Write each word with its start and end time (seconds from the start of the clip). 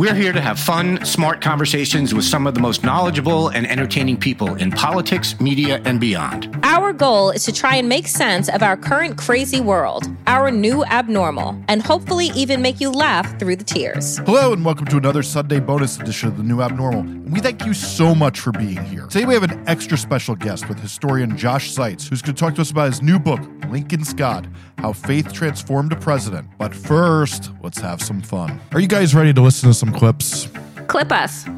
We're 0.00 0.14
here 0.14 0.32
to 0.32 0.40
have 0.40 0.58
fun, 0.58 1.04
smart 1.04 1.42
conversations 1.42 2.14
with 2.14 2.24
some 2.24 2.46
of 2.46 2.54
the 2.54 2.60
most 2.60 2.82
knowledgeable 2.82 3.48
and 3.48 3.66
entertaining 3.66 4.16
people 4.16 4.54
in 4.54 4.70
politics, 4.70 5.38
media, 5.40 5.82
and 5.84 6.00
beyond. 6.00 6.58
Our 6.62 6.94
goal 6.94 7.32
is 7.32 7.44
to 7.44 7.52
try 7.52 7.76
and 7.76 7.86
make 7.86 8.08
sense 8.08 8.48
of 8.48 8.62
our 8.62 8.78
current 8.78 9.18
crazy 9.18 9.60
world, 9.60 10.08
our 10.26 10.50
new 10.50 10.86
abnormal, 10.86 11.62
and 11.68 11.82
hopefully 11.82 12.30
even 12.34 12.62
make 12.62 12.80
you 12.80 12.90
laugh 12.90 13.38
through 13.38 13.56
the 13.56 13.64
tears. 13.64 14.16
Hello, 14.20 14.54
and 14.54 14.64
welcome 14.64 14.86
to 14.86 14.96
another 14.96 15.22
Sunday 15.22 15.60
bonus 15.60 16.00
edition 16.00 16.30
of 16.30 16.38
The 16.38 16.44
New 16.44 16.62
Abnormal. 16.62 17.00
And 17.00 17.30
we 17.30 17.40
thank 17.40 17.66
you 17.66 17.74
so 17.74 18.14
much 18.14 18.40
for 18.40 18.52
being 18.52 18.82
here. 18.84 19.06
Today 19.06 19.26
we 19.26 19.34
have 19.34 19.42
an 19.42 19.62
extra 19.68 19.98
special 19.98 20.34
guest 20.34 20.66
with 20.70 20.80
historian 20.80 21.36
Josh 21.36 21.74
Zeitz, 21.74 22.08
who's 22.08 22.22
going 22.22 22.34
to 22.34 22.40
talk 22.40 22.54
to 22.54 22.62
us 22.62 22.70
about 22.70 22.86
his 22.86 23.02
new 23.02 23.18
book, 23.18 23.40
Lincoln's 23.68 24.14
God 24.14 24.48
How 24.78 24.94
Faith 24.94 25.30
Transformed 25.32 25.92
a 25.92 25.96
President. 25.96 26.48
But 26.56 26.74
first, 26.74 27.52
let's 27.62 27.78
have 27.80 28.00
some 28.00 28.22
fun. 28.22 28.58
Are 28.72 28.80
you 28.80 28.88
guys 28.88 29.14
ready 29.14 29.34
to 29.34 29.40
listen 29.42 29.68
to 29.68 29.74
some 29.74 29.89
clips? 29.92 30.48
Clip 30.86 31.12
us. 31.12 31.46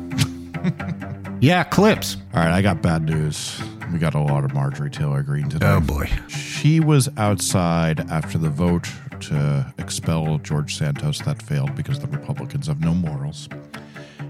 Yeah, 1.43 1.65
clips. 1.65 2.19
All 2.35 2.41
right, 2.41 2.53
I 2.53 2.63
got 2.63 2.83
bad 2.83 3.03
news. 3.03 3.61
We 3.93 3.99
got 3.99 4.15
a 4.15 4.21
lot 4.21 4.45
of 4.45 4.55
Marjorie 4.55 4.91
Taylor 4.91 5.25
Greene 5.25 5.49
today. 5.49 5.67
Oh, 5.67 5.81
boy. 5.81 6.09
She 6.29 6.79
was 6.79 7.09
outside 7.17 8.09
after 8.13 8.39
the 8.39 8.49
vote 8.49 8.89
to 9.23 9.75
expel 9.77 10.39
George 10.39 10.77
Santos. 10.77 11.19
That 11.23 11.43
failed 11.43 11.75
because 11.75 11.99
the 11.99 12.07
Republicans 12.07 12.69
have 12.69 12.79
no 12.79 12.95
morals. 12.95 13.49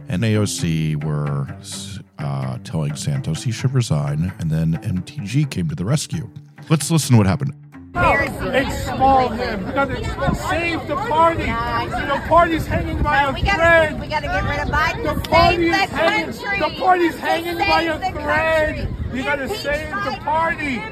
And 0.08 0.22
AOC 0.22 1.04
were 1.04 1.54
uh, 2.18 2.56
telling 2.64 2.96
Santos 2.96 3.42
he 3.42 3.52
should 3.52 3.74
resign, 3.74 4.32
and 4.38 4.50
then 4.50 4.78
MTG 4.82 5.50
came 5.50 5.68
to 5.68 5.74
the 5.74 5.84
rescue. 5.84 6.30
Let's 6.70 6.90
listen 6.90 7.12
to 7.12 7.18
what 7.18 7.26
happened. 7.26 7.52
Expel 7.94 9.28
him. 9.28 9.66
We 9.66 9.72
gotta 9.72 10.34
save 10.34 10.86
the 10.88 10.96
party. 10.96 11.46
Know, 11.46 12.22
party's 12.26 12.66
hanging 12.66 13.02
by 13.02 13.22
a 13.24 13.32
we 13.32 13.42
gotta, 13.42 13.56
thread. 13.56 14.00
we 14.00 14.06
gotta 14.06 14.26
get 14.26 14.44
rid 14.44 14.60
of 14.60 14.68
Biden 14.68 15.02
The 15.02 15.22
to 15.22 15.28
party 15.28 15.68
is 15.68 15.90
hanging. 15.90 16.60
The 16.60 16.74
party's 16.78 17.18
hanging 17.18 17.58
by 17.58 17.82
a 17.82 18.12
thread. 18.12 18.94
You 19.12 19.22
gotta 19.22 19.48
save 19.56 19.90
the 19.90 20.18
party. 20.22 20.82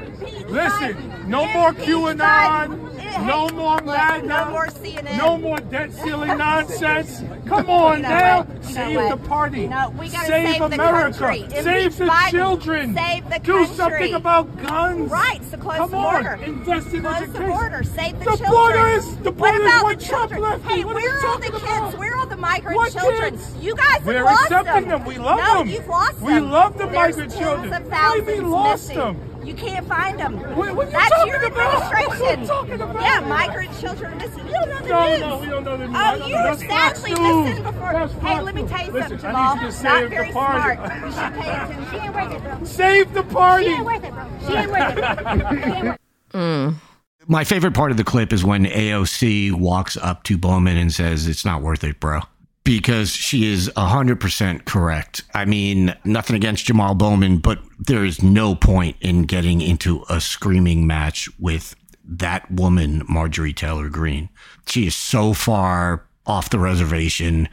Listen, 0.47 1.29
no 1.29 1.47
more 1.53 1.73
QAnon. 1.73 2.90
No 3.19 3.49
more 3.49 3.77
Look, 3.77 4.23
No 4.25 4.45
more 4.51 4.67
CNN. 4.67 5.17
No 5.17 5.37
more 5.37 5.57
debt 5.59 5.91
ceiling 5.93 6.37
nonsense. 6.37 7.21
Come 7.47 7.69
on 7.69 7.97
You 7.97 8.03
know 8.03 8.09
now. 8.09 8.37
what? 8.43 8.47
You 8.47 8.53
know 8.55 8.71
Save 8.71 8.95
what? 8.95 9.21
the 9.21 9.27
party. 9.27 9.67
No, 9.67 9.89
we 9.91 10.09
gotta 10.09 10.27
save, 10.27 10.49
save 10.53 10.61
America. 10.61 11.17
country. 11.19 11.61
Save 11.61 11.97
the 11.97 12.05
Biden. 12.05 12.29
children. 12.31 12.93
Save 12.95 13.29
the 13.29 13.39
Do 13.39 13.65
something 13.67 14.13
about 14.13 14.61
guns. 14.61 15.11
Right, 15.11 15.43
so 15.43 15.57
close 15.57 15.77
Come 15.77 15.91
the 15.91 15.97
on. 15.97 16.23
border. 16.23 16.43
Invest 16.43 16.93
in 16.93 17.01
Close 17.01 17.15
education. 17.15 17.33
the 17.41 17.47
border. 17.47 17.83
Save 17.83 18.19
the, 18.19 18.25
The 18.25 18.25
children. 18.37 18.51
border 18.51 18.87
is- 18.89 19.17
the 19.17 19.31
what 19.31 19.37
border 19.37 19.57
is 19.59 19.65
about 19.65 19.83
what 19.83 19.99
the 19.99 20.05
Trump 20.05 20.31
children? 20.31 20.41
left. 20.51 20.63
Hey, 20.65 20.83
What 20.85 20.95
where 20.95 21.03
we 21.03 21.09
are 21.09 21.27
all 21.27 21.37
the 21.39 21.45
kids? 21.51 21.63
about? 21.63 21.97
Where 21.97 22.13
are 22.13 22.17
all 22.19 22.25
the 22.27 22.37
migrant 22.37 22.75
What 22.77 22.91
children? 22.93 23.31
kids? 23.37 23.53
You 23.59 23.75
guys 23.75 23.87
have 23.97 24.05
We're 24.05 24.23
lost 24.23 24.43
accepting 24.43 24.89
them. 24.89 24.99
them. 24.99 25.05
We 25.05 25.17
love 25.17 25.39
no, 25.39 25.57
them. 25.59 25.67
you've 25.69 25.87
lost 25.87 26.19
We 26.21 26.33
them. 26.33 26.51
love 26.51 26.73
the 26.77 26.85
There's 26.85 26.95
migrant 27.17 27.31
children. 27.37 27.73
Of 27.73 27.83
What 27.83 27.91
thousands 27.91 28.27
mean 28.27 28.49
lost 28.51 28.87
missing. 28.89 28.97
them? 28.97 29.30
You 29.43 29.53
can't 29.55 29.87
find 29.87 30.19
them. 30.19 30.37
What- 30.55 30.75
what 30.75 30.87
are 30.87 30.91
you 30.91 30.91
That's 30.91 31.09
talking 31.09 31.27
your 31.33 31.45
about? 31.45 31.55
What 31.55 31.93
are 31.93 31.99
you 32.01 32.05
administration. 32.07 32.47
talking 32.47 32.81
about? 32.81 33.01
Yeah, 33.01 33.19
migrant 33.21 33.79
children 33.79 34.13
are 34.13 34.15
missing. 34.15 34.45
You 34.47 34.53
don't 34.53 34.69
know 34.69 34.79
the 34.81 34.87
No, 34.89 35.09
news. 35.09 35.19
no, 35.21 35.37
we 35.39 35.45
don't 35.47 35.63
know 35.63 35.77
the 35.77 35.87
news. 35.87 35.97
Oh, 35.99 36.27
you 36.27 36.35
know. 36.35 36.43
That's 36.43 36.63
Fox 36.63 36.99
sadly 37.01 37.13
News. 37.23 37.45
listened 37.47 37.63
before. 37.65 38.07
Hey, 38.29 38.41
let 38.41 38.55
me 38.55 38.63
tell 38.63 38.85
you 38.85 38.91
Listen, 38.91 39.09
something, 39.19 39.35
I 39.35 39.53
need 39.53 39.53
you 39.53 39.59
to 39.59 39.63
Not 39.65 39.73
save 39.73 40.03
the 40.03 40.09
very 40.09 40.31
party. 40.31 40.75
smart. 40.75 40.93
You 41.05 41.11
should 41.11 41.33
pay 41.41 41.49
attention. 41.51 41.85
She 41.91 41.97
ain't 41.97 42.13
worth 42.15 42.31
it, 42.33 42.43
bro. 42.43 42.63
Save 42.65 43.13
the 43.13 43.23
party. 43.23 43.65
She 43.65 43.71
ain't 43.71 43.85
worth 43.85 44.03
it, 44.03 44.13
bro. 44.13 44.25
She 44.47 44.53
ain't 44.55 44.71
worth 44.71 44.97
it. 44.97 45.57
She 45.57 45.69
ain't 45.69 45.83
worth 45.83 45.97
it. 46.33 46.75
My 47.27 47.43
favorite 47.43 47.73
part 47.73 47.91
of 47.91 47.97
the 47.97 48.03
clip 48.03 48.33
is 48.33 48.43
when 48.43 48.65
AOC 48.65 49.51
walks 49.53 49.95
up 49.97 50.23
to 50.23 50.37
Bowman 50.37 50.75
and 50.77 50.91
says, 50.93 51.27
It's 51.27 51.45
not 51.45 51.61
worth 51.61 51.83
it, 51.83 51.99
bro. 51.99 52.21
Because 52.63 53.09
she 53.09 53.51
is 53.51 53.69
100% 53.69 54.65
correct. 54.65 55.23
I 55.33 55.45
mean, 55.45 55.95
nothing 56.05 56.35
against 56.35 56.65
Jamal 56.65 56.93
Bowman, 56.93 57.39
but 57.39 57.59
there 57.79 58.05
is 58.05 58.21
no 58.21 58.53
point 58.53 58.97
in 59.01 59.23
getting 59.23 59.61
into 59.61 60.03
a 60.09 60.21
screaming 60.21 60.85
match 60.85 61.27
with 61.39 61.75
that 62.05 62.49
woman, 62.51 63.03
Marjorie 63.07 63.53
Taylor 63.53 63.89
Greene. 63.89 64.29
She 64.67 64.87
is 64.87 64.95
so 64.95 65.33
far 65.33 66.05
off 66.25 66.49
the 66.49 66.59
reservation. 66.59 67.49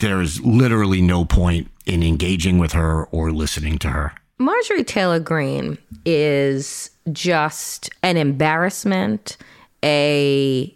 There 0.00 0.20
is 0.20 0.40
literally 0.40 1.02
no 1.02 1.24
point 1.24 1.70
in 1.84 2.02
engaging 2.02 2.58
with 2.58 2.72
her 2.72 3.04
or 3.06 3.32
listening 3.32 3.78
to 3.80 3.90
her. 3.90 4.12
Marjorie 4.38 4.84
Taylor 4.84 5.20
Greene 5.20 5.78
is 6.04 6.90
just 7.12 7.88
an 8.02 8.16
embarrassment, 8.16 9.36
a 9.82 10.75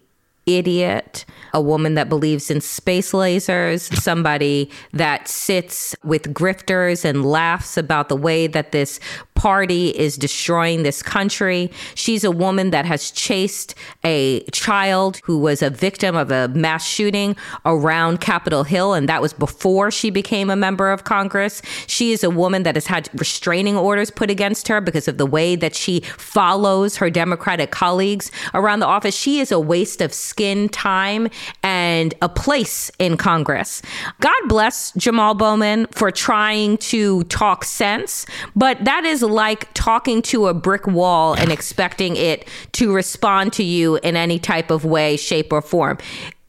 idiot, 0.56 1.24
a 1.52 1.60
woman 1.60 1.94
that 1.94 2.08
believes 2.08 2.50
in 2.50 2.60
space 2.60 3.12
lasers, 3.12 3.92
somebody 4.00 4.70
that 4.92 5.28
sits 5.28 5.94
with 6.04 6.32
grifters 6.32 7.04
and 7.04 7.24
laughs 7.24 7.76
about 7.76 8.08
the 8.08 8.16
way 8.16 8.46
that 8.46 8.72
this 8.72 9.00
party 9.34 9.88
is 9.98 10.18
destroying 10.18 10.82
this 10.82 11.02
country. 11.02 11.70
She's 11.94 12.24
a 12.24 12.30
woman 12.30 12.70
that 12.70 12.84
has 12.84 13.10
chased 13.10 13.74
a 14.04 14.40
child 14.52 15.18
who 15.24 15.38
was 15.38 15.62
a 15.62 15.70
victim 15.70 16.14
of 16.14 16.30
a 16.30 16.48
mass 16.48 16.86
shooting 16.86 17.36
around 17.64 18.20
Capitol 18.20 18.64
Hill, 18.64 18.92
and 18.92 19.08
that 19.08 19.22
was 19.22 19.32
before 19.32 19.90
she 19.90 20.10
became 20.10 20.50
a 20.50 20.56
member 20.56 20.90
of 20.90 21.04
Congress. 21.04 21.62
She 21.86 22.12
is 22.12 22.22
a 22.22 22.28
woman 22.28 22.64
that 22.64 22.76
has 22.76 22.86
had 22.86 23.08
restraining 23.14 23.76
orders 23.76 24.10
put 24.10 24.30
against 24.30 24.68
her 24.68 24.80
because 24.80 25.08
of 25.08 25.16
the 25.16 25.26
way 25.26 25.56
that 25.56 25.74
she 25.74 26.00
follows 26.18 26.96
her 26.96 27.08
Democratic 27.08 27.70
colleagues 27.70 28.30
around 28.52 28.80
the 28.80 28.86
office. 28.86 29.16
She 29.16 29.40
is 29.40 29.50
a 29.50 29.58
waste 29.58 30.02
of 30.02 30.12
skin, 30.12 30.39
time, 30.68 31.28
and 31.62 32.14
a 32.22 32.28
place 32.28 32.90
in 32.98 33.16
Congress. 33.16 33.82
God 34.20 34.40
bless 34.48 34.92
Jamal 34.92 35.34
Bowman 35.34 35.86
for 35.90 36.10
trying 36.10 36.78
to 36.78 37.24
talk 37.24 37.64
sense, 37.64 38.26
but 38.56 38.84
that 38.84 39.04
is 39.04 39.22
like 39.22 39.72
talking 39.74 40.22
to 40.22 40.46
a 40.46 40.54
brick 40.54 40.86
wall 40.86 41.34
and 41.34 41.52
expecting 41.52 42.16
it 42.16 42.48
to 42.72 42.94
respond 42.94 43.52
to 43.54 43.62
you 43.62 43.96
in 43.96 44.16
any 44.16 44.38
type 44.38 44.70
of 44.70 44.84
way, 44.84 45.16
shape, 45.16 45.52
or 45.52 45.62
form. 45.62 45.98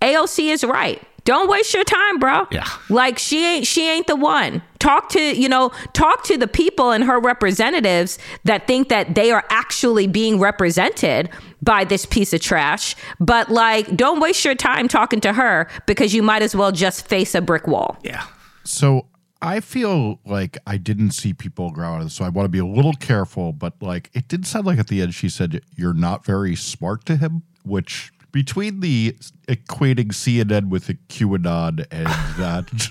AOC 0.02 0.52
is 0.52 0.64
right. 0.64 1.02
Don't 1.24 1.50
waste 1.50 1.74
your 1.74 1.84
time, 1.84 2.18
bro. 2.18 2.48
Yeah. 2.52 2.68
Like 2.90 3.20
she 3.20 3.46
ain't 3.46 3.68
she 3.68 3.88
ain't 3.88 4.08
the 4.08 4.16
one. 4.16 4.64
Talk 4.80 5.10
to, 5.10 5.22
you 5.22 5.48
know, 5.48 5.70
talk 5.94 6.24
to 6.24 6.38
the 6.38 6.48
people 6.48 6.90
and 6.90 7.04
her 7.04 7.20
representatives 7.20 8.18
that 8.46 8.66
think 8.66 8.90
that 8.90 9.14
they 9.14 9.32
are 9.32 9.46
actually 9.50 10.08
being 10.08 10.40
represented 10.40 11.30
by 11.62 11.84
this 11.84 12.06
piece 12.06 12.34
of 12.34 12.42
trash. 12.42 12.96
But 13.20 13.50
like 13.50 13.96
don't 13.96 14.20
waste 14.20 14.44
your 14.46 14.56
time 14.56 14.88
talking 14.88 15.22
to 15.22 15.34
her 15.34 15.70
because 15.86 16.14
you 16.14 16.24
might 16.24 16.42
as 16.42 16.56
well 16.56 16.72
just 16.72 17.08
face 17.08 17.36
a 17.36 17.42
brick 17.42 17.68
wall. 17.68 17.98
Yeah. 18.04 18.26
So 18.64 19.08
I 19.42 19.60
feel 19.60 20.20
like 20.26 20.58
I 20.68 20.78
didn't 20.78 21.12
see 21.12 21.34
people 21.34 21.72
grow 21.72 21.94
out 21.94 21.98
of 21.98 22.06
this, 22.06 22.14
so 22.14 22.24
I 22.24 22.30
want 22.30 22.46
to 22.46 22.50
be 22.50 22.60
a 22.60 22.66
little 22.66 22.94
careful. 22.94 23.54
But 23.54 23.82
like, 23.82 24.12
it 24.14 24.28
did 24.28 24.46
sound 24.46 24.68
like 24.68 24.78
at 24.78 24.88
the 24.88 25.02
end 25.02 25.16
she 25.16 25.30
said, 25.30 25.62
"You're 25.76 25.96
not 25.96 26.26
very 26.26 26.56
smart 26.56 27.06
to 27.06 27.16
him," 27.16 27.42
which 27.64 28.12
between 28.32 28.82
the 28.82 29.18
equating 29.48 30.10
CNN 30.10 30.70
with 30.70 30.90
a 30.90 30.94
QAnon 30.94 31.86
and 31.92 32.08
that, 32.38 32.90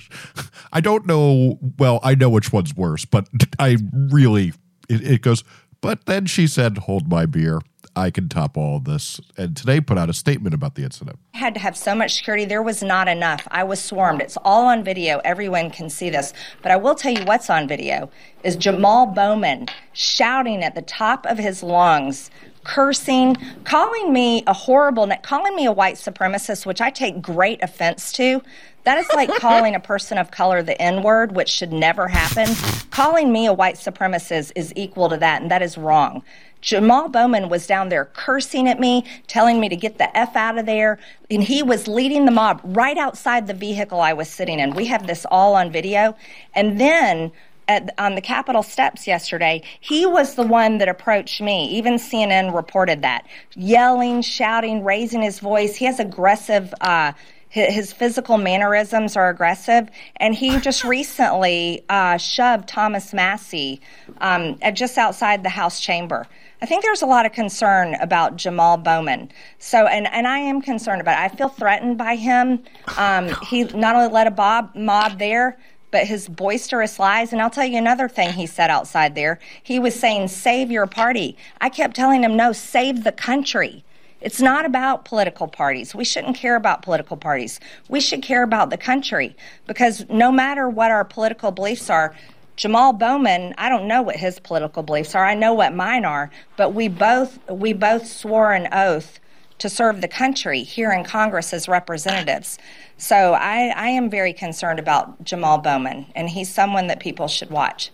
I 0.73 0.81
don't 0.81 1.06
know. 1.06 1.59
Well, 1.79 2.00
I 2.03 2.17
know 2.17 2.29
which 2.29 2.53
one's 2.53 2.75
worse, 2.75 3.05
but 3.05 3.29
I 3.61 3.77
really 3.93 4.53
it, 4.89 5.09
it 5.09 5.23
goes. 5.23 5.45
But 5.81 6.06
then 6.06 6.27
she 6.27 6.49
said, 6.49 6.79
"Hold 6.79 7.09
my 7.09 7.27
beer." 7.27 7.61
I 7.97 8.11
can 8.11 8.29
top 8.29 8.57
all 8.57 8.79
this. 8.79 9.21
And 9.37 9.57
today 9.57 9.81
put 9.81 9.99
out 9.99 10.09
a 10.09 10.13
statement 10.13 10.55
about 10.55 10.75
the 10.75 10.85
incident. 10.85 11.19
I 11.35 11.39
had 11.39 11.55
to 11.55 11.61
have 11.61 11.77
so 11.77 11.95
much 11.95 12.17
security. 12.17 12.45
There 12.45 12.63
was 12.63 12.83
not 12.83 13.09
enough. 13.09 13.47
I 13.51 13.65
was 13.65 13.81
swarmed. 13.81 14.23
It's 14.23 14.37
all 14.45 14.67
on 14.67 14.85
video. 14.85 15.21
Everyone 15.25 15.71
can 15.71 15.91
see 15.91 16.11
this. 16.11 16.33
But 16.63 16.73
I 16.73 16.77
will 16.77 16.95
tell 16.95 17.13
you 17.13 17.25
what's 17.25 17.51
on 17.51 17.67
video 17.67 18.11
is 18.45 18.57
Jamal 18.57 19.07
Bowman 19.07 19.67
shouting 19.93 20.63
at 20.63 20.75
the 20.75 20.83
top 20.83 21.27
of 21.27 21.39
his 21.39 21.63
lungs, 21.63 22.31
cursing, 22.65 23.37
calling 23.65 24.13
me 24.13 24.45
a 24.47 24.53
horrible, 24.53 25.11
calling 25.23 25.57
me 25.57 25.67
a 25.67 25.73
white 25.73 25.97
supremacist, 25.97 26.67
which 26.67 26.81
I 26.81 26.91
take 26.91 27.21
great 27.21 27.63
offense 27.63 28.13
to. 28.13 28.43
That 28.85 28.99
is 28.99 29.09
like 29.15 29.29
calling 29.37 29.75
a 29.75 29.81
person 29.81 30.19
of 30.19 30.31
color 30.31 30.62
the 30.62 30.81
N 30.81 31.03
word, 31.03 31.32
which 31.32 31.50
should 31.50 31.73
never 31.73 32.09
happen. 32.09 32.49
Calling 32.91 33.32
me 33.32 33.47
a 33.47 33.53
white 33.53 33.77
supremacist 33.77 34.53
is 34.56 34.73
equal 34.75 35.09
to 35.11 35.17
that, 35.19 35.43
and 35.43 35.50
that 35.50 35.62
is 35.62 35.77
wrong. 35.77 36.23
Jamal 36.61 37.09
Bowman 37.09 37.49
was 37.49 37.67
down 37.67 37.88
there 37.88 38.06
cursing 38.06 38.69
at 38.69 38.79
me, 38.79 39.05
telling 39.27 39.61
me 39.61 39.69
to 39.69 39.77
get 39.77 39.99
the 39.99 40.15
F 40.17 40.37
out 40.37 40.59
of 40.59 40.67
there. 40.67 40.99
And 41.31 41.43
he 41.43 41.62
was 41.62 41.88
leading 41.88 42.27
the 42.27 42.31
mob 42.31 42.61
right 42.65 42.99
outside 42.99 43.47
the 43.47 43.55
vehicle 43.55 44.00
I 44.00 44.12
was 44.12 44.29
sitting 44.29 44.61
in. 44.61 44.75
We 44.75 44.87
have 44.87 45.06
this 45.06 45.25
all 45.31 45.55
on 45.55 45.71
video. 45.71 46.17
And 46.55 46.79
then 46.79 47.33
at, 47.69 47.94
on 47.99 48.15
the 48.15 48.21
Capitol 48.21 48.62
steps 48.62 49.06
yesterday, 49.06 49.62
he 49.81 50.05
was 50.05 50.35
the 50.35 50.43
one 50.43 50.79
that 50.79 50.88
approached 50.88 51.41
me. 51.41 51.69
Even 51.69 51.94
CNN 51.94 52.55
reported 52.55 53.03
that. 53.03 53.26
Yelling, 53.55 54.23
shouting, 54.23 54.85
raising 54.85 55.23
his 55.23 55.38
voice. 55.38 55.76
He 55.76 55.87
has 55.87 55.99
aggressive, 55.99 56.75
uh, 56.81 57.12
his 57.50 57.93
physical 57.93 58.38
mannerisms 58.38 59.17
are 59.17 59.29
aggressive, 59.29 59.88
and 60.17 60.35
he 60.35 60.58
just 60.61 60.85
recently 60.97 61.85
uh, 61.88 62.17
shoved 62.17 62.69
Thomas 62.69 63.12
Massie 63.12 63.81
um, 64.19 64.58
just 64.73 64.97
outside 64.97 65.43
the 65.43 65.50
House 65.50 65.81
chamber. 65.81 66.26
I 66.62 66.67
think 66.67 66.85
there's 66.85 67.02
a 67.02 67.06
lot 67.06 67.26
of 67.26 67.32
concern 67.32 67.94
about 67.94 68.37
Jamal 68.37 68.76
Bowman. 68.76 69.31
So, 69.58 69.87
and, 69.87 70.06
and 70.08 70.26
I 70.26 70.38
am 70.38 70.61
concerned 70.61 71.00
about 71.00 71.19
it. 71.19 71.32
I 71.32 71.35
feel 71.35 71.49
threatened 71.49 71.99
by 71.99 72.17
him. 72.17 72.62
Um, 72.99 73.35
he 73.49 73.64
not 73.64 73.97
only 73.97 74.12
led 74.12 74.26
a 74.26 74.31
mob, 74.31 74.75
mob 74.75 75.19
there, 75.19 75.58
but 75.91 76.06
his 76.06 76.29
boisterous 76.29 76.99
lies. 76.99 77.32
And 77.32 77.41
I'll 77.41 77.50
tell 77.50 77.64
you 77.64 77.79
another 77.79 78.08
thing 78.08 78.32
he 78.32 78.47
said 78.47 78.70
outside 78.70 79.14
there. 79.14 79.41
He 79.62 79.79
was 79.79 79.99
saying, 79.99 80.29
save 80.29 80.70
your 80.70 80.87
party. 80.87 81.37
I 81.61 81.69
kept 81.70 81.97
telling 81.97 82.23
him, 82.23 82.37
no, 82.37 82.52
save 82.52 83.05
the 83.05 83.12
country. 83.12 83.82
It's 84.21 84.41
not 84.41 84.67
about 84.67 85.05
political 85.05 85.49
parties. 85.49 85.95
We 85.95 86.05
shouldn't 86.05 86.37
care 86.37 86.57
about 86.57 86.83
political 86.83 87.17
parties. 87.17 87.59
We 87.89 88.01
should 88.01 88.23
care 88.23 88.43
about 88.43 88.71
the 88.71 88.77
country 88.77 89.35
because 89.67 90.05
no 90.11 90.31
matter 90.31 90.69
what 90.69 90.91
our 90.91 91.05
political 91.05 91.51
beliefs 91.51 91.89
are, 91.89 92.15
Jamal 92.57 92.93
Bowman, 92.93 93.55
I 93.57 93.71
don't 93.71 93.89
know 93.89 94.03
what 94.03 94.17
his 94.17 94.39
political 94.39 94.83
beliefs 94.83 95.15
are. 95.15 95.25
I 95.25 95.35
know 95.35 95.55
what 95.55 95.75
mine 95.75 96.05
are, 96.05 96.31
but 96.59 96.75
we 96.75 96.89
both 96.89 97.39
we 97.49 97.73
both 97.73 98.07
swore 98.07 98.53
an 98.53 98.69
oath 98.73 99.19
to 99.61 99.69
serve 99.71 100.01
the 100.03 100.09
country 100.09 100.63
here 100.63 100.91
in 100.91 101.05
Congress 101.05 101.55
as 101.55 101.69
representatives. 101.69 102.59
So 102.99 103.33
I, 103.33 103.73
I 103.75 103.89
am 103.89 104.11
very 104.11 104.35
concerned 104.35 104.79
about 104.79 105.25
Jamal 105.25 105.59
Bowman, 105.59 106.07
and 106.15 106.29
he's 106.29 106.53
someone 106.53 106.87
that 106.89 107.01
people 107.01 107.29
should 107.29 107.51
watch. 107.51 107.91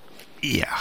Yeah. 0.46 0.76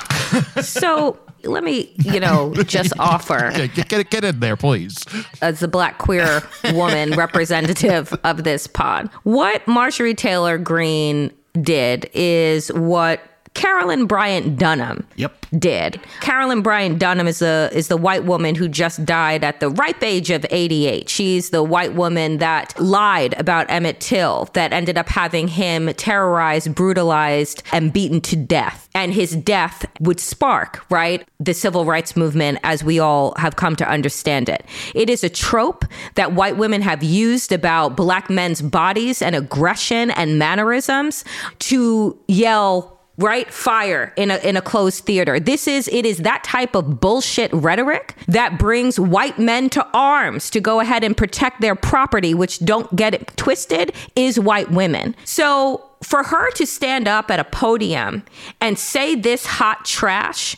so 0.61 1.19
let 1.43 1.63
me, 1.63 1.93
you 1.97 2.19
know, 2.19 2.53
just 2.63 2.93
offer. 2.99 3.51
Yeah, 3.55 3.67
get, 3.67 3.89
get, 3.89 4.09
get 4.09 4.23
in 4.23 4.39
there, 4.39 4.55
please. 4.55 5.03
As 5.41 5.61
a 5.63 5.67
black 5.67 5.97
queer 5.97 6.41
woman 6.73 7.11
representative 7.17 8.13
of 8.23 8.43
this 8.43 8.67
pod, 8.67 9.09
what 9.23 9.67
Marjorie 9.67 10.15
Taylor 10.15 10.57
Greene 10.57 11.31
did 11.61 12.09
is 12.13 12.71
what 12.73 13.21
Carolyn 13.55 14.05
Bryant 14.05 14.59
Donham 14.59 15.03
Yep. 15.15 15.45
did. 15.57 15.99
Carolyn 16.21 16.61
Bryant 16.61 16.99
Donham 16.99 17.25
is 17.27 17.39
the 17.39 17.69
is 17.73 17.87
the 17.87 17.97
white 17.97 18.25
woman 18.25 18.53
who 18.53 18.67
just 18.67 19.03
died 19.05 19.43
at 19.43 19.59
the 19.59 19.69
ripe 19.69 20.03
age 20.03 20.29
of 20.29 20.45
88. 20.51 21.09
She's 21.09 21.49
the 21.49 21.63
white 21.63 21.95
woman 21.95 22.37
that 22.37 22.79
lied 22.79 23.33
about 23.39 23.65
Emmett 23.69 23.99
Till 23.99 24.49
that 24.53 24.73
ended 24.73 24.97
up 24.97 25.09
having 25.09 25.47
him 25.47 25.91
terrorized, 25.93 26.75
brutalized 26.75 27.63
and 27.71 27.91
beaten 27.91 28.21
to 28.21 28.35
death. 28.35 28.87
And 28.93 29.13
his 29.13 29.35
death 29.35 29.85
would 29.99 30.19
spark, 30.19 30.85
right, 30.89 31.27
the 31.39 31.53
civil 31.53 31.85
rights 31.85 32.15
movement 32.15 32.59
as 32.63 32.83
we 32.83 32.99
all 32.99 33.33
have 33.37 33.55
come 33.55 33.75
to 33.77 33.89
understand 33.89 34.47
it. 34.49 34.65
It 34.93 35.09
is 35.09 35.23
a 35.23 35.29
trope 35.29 35.85
that 36.15 36.33
white 36.33 36.57
women 36.57 36.81
have 36.81 37.03
used 37.03 37.51
about 37.51 37.95
black 37.97 38.29
men's 38.29 38.61
bodies 38.61 39.21
and 39.21 39.35
aggression 39.35 40.11
and 40.11 40.37
mannerisms 40.39 41.23
to 41.59 42.17
yell 42.27 42.94
right? 43.17 43.51
Fire 43.51 44.13
in 44.15 44.31
a 44.31 44.37
in 44.37 44.57
a 44.57 44.61
closed 44.61 45.05
theater. 45.05 45.39
This 45.39 45.67
is 45.67 45.87
it 45.89 46.05
is 46.05 46.19
that 46.19 46.43
type 46.43 46.75
of 46.75 46.99
bullshit 46.99 47.51
rhetoric 47.53 48.15
that 48.27 48.59
brings 48.59 48.99
white 48.99 49.39
men 49.39 49.69
to 49.71 49.87
arms 49.93 50.49
to 50.51 50.59
go 50.59 50.79
ahead 50.79 51.03
and 51.03 51.15
protect 51.15 51.61
their 51.61 51.75
property 51.75 52.33
which 52.33 52.59
don't 52.59 52.93
get 52.95 53.13
it 53.13 53.35
twisted 53.37 53.93
is 54.15 54.39
white 54.39 54.71
women. 54.71 55.15
So 55.23 55.89
for 56.03 56.23
her 56.23 56.51
to 56.51 56.65
stand 56.65 57.07
up 57.07 57.31
at 57.31 57.39
a 57.39 57.43
podium 57.43 58.23
and 58.61 58.77
say 58.77 59.15
this 59.15 59.45
hot 59.45 59.85
trash 59.85 60.55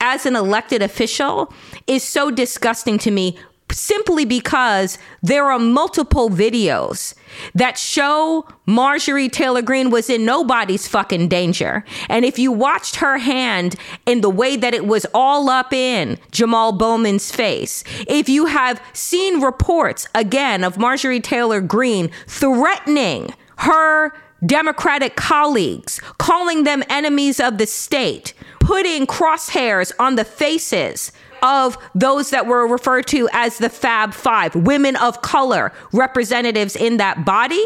as 0.00 0.26
an 0.26 0.34
elected 0.34 0.82
official 0.82 1.52
is 1.86 2.02
so 2.02 2.30
disgusting 2.30 2.98
to 2.98 3.10
me 3.10 3.38
simply 3.72 4.24
because 4.24 4.98
there 5.22 5.50
are 5.50 5.58
multiple 5.58 6.30
videos 6.30 7.14
that 7.54 7.78
show 7.78 8.46
Marjorie 8.66 9.28
Taylor 9.28 9.62
Greene 9.62 9.90
was 9.90 10.10
in 10.10 10.24
nobody's 10.24 10.88
fucking 10.88 11.28
danger. 11.28 11.84
And 12.08 12.24
if 12.24 12.38
you 12.38 12.52
watched 12.52 12.96
her 12.96 13.18
hand 13.18 13.76
in 14.06 14.20
the 14.20 14.30
way 14.30 14.56
that 14.56 14.74
it 14.74 14.86
was 14.86 15.06
all 15.14 15.48
up 15.48 15.72
in 15.72 16.18
Jamal 16.30 16.72
Bowman's 16.72 17.30
face, 17.30 17.84
if 18.08 18.28
you 18.28 18.46
have 18.46 18.82
seen 18.92 19.40
reports 19.40 20.06
again 20.14 20.64
of 20.64 20.78
Marjorie 20.78 21.20
Taylor 21.20 21.60
Greene 21.60 22.10
threatening 22.26 23.34
her 23.58 24.12
Democratic 24.44 25.16
colleagues, 25.16 26.00
calling 26.18 26.64
them 26.64 26.82
enemies 26.88 27.40
of 27.40 27.58
the 27.58 27.66
state, 27.66 28.32
putting 28.58 29.06
crosshairs 29.06 29.92
on 29.98 30.16
the 30.16 30.24
faces 30.24 31.12
of 31.42 31.76
those 31.94 32.30
that 32.30 32.46
were 32.46 32.66
referred 32.66 33.06
to 33.08 33.28
as 33.32 33.58
the 33.58 33.68
Fab 33.68 34.14
Five, 34.14 34.54
women 34.54 34.96
of 34.96 35.22
color, 35.22 35.72
representatives 35.92 36.76
in 36.76 36.96
that 36.98 37.24
body. 37.24 37.64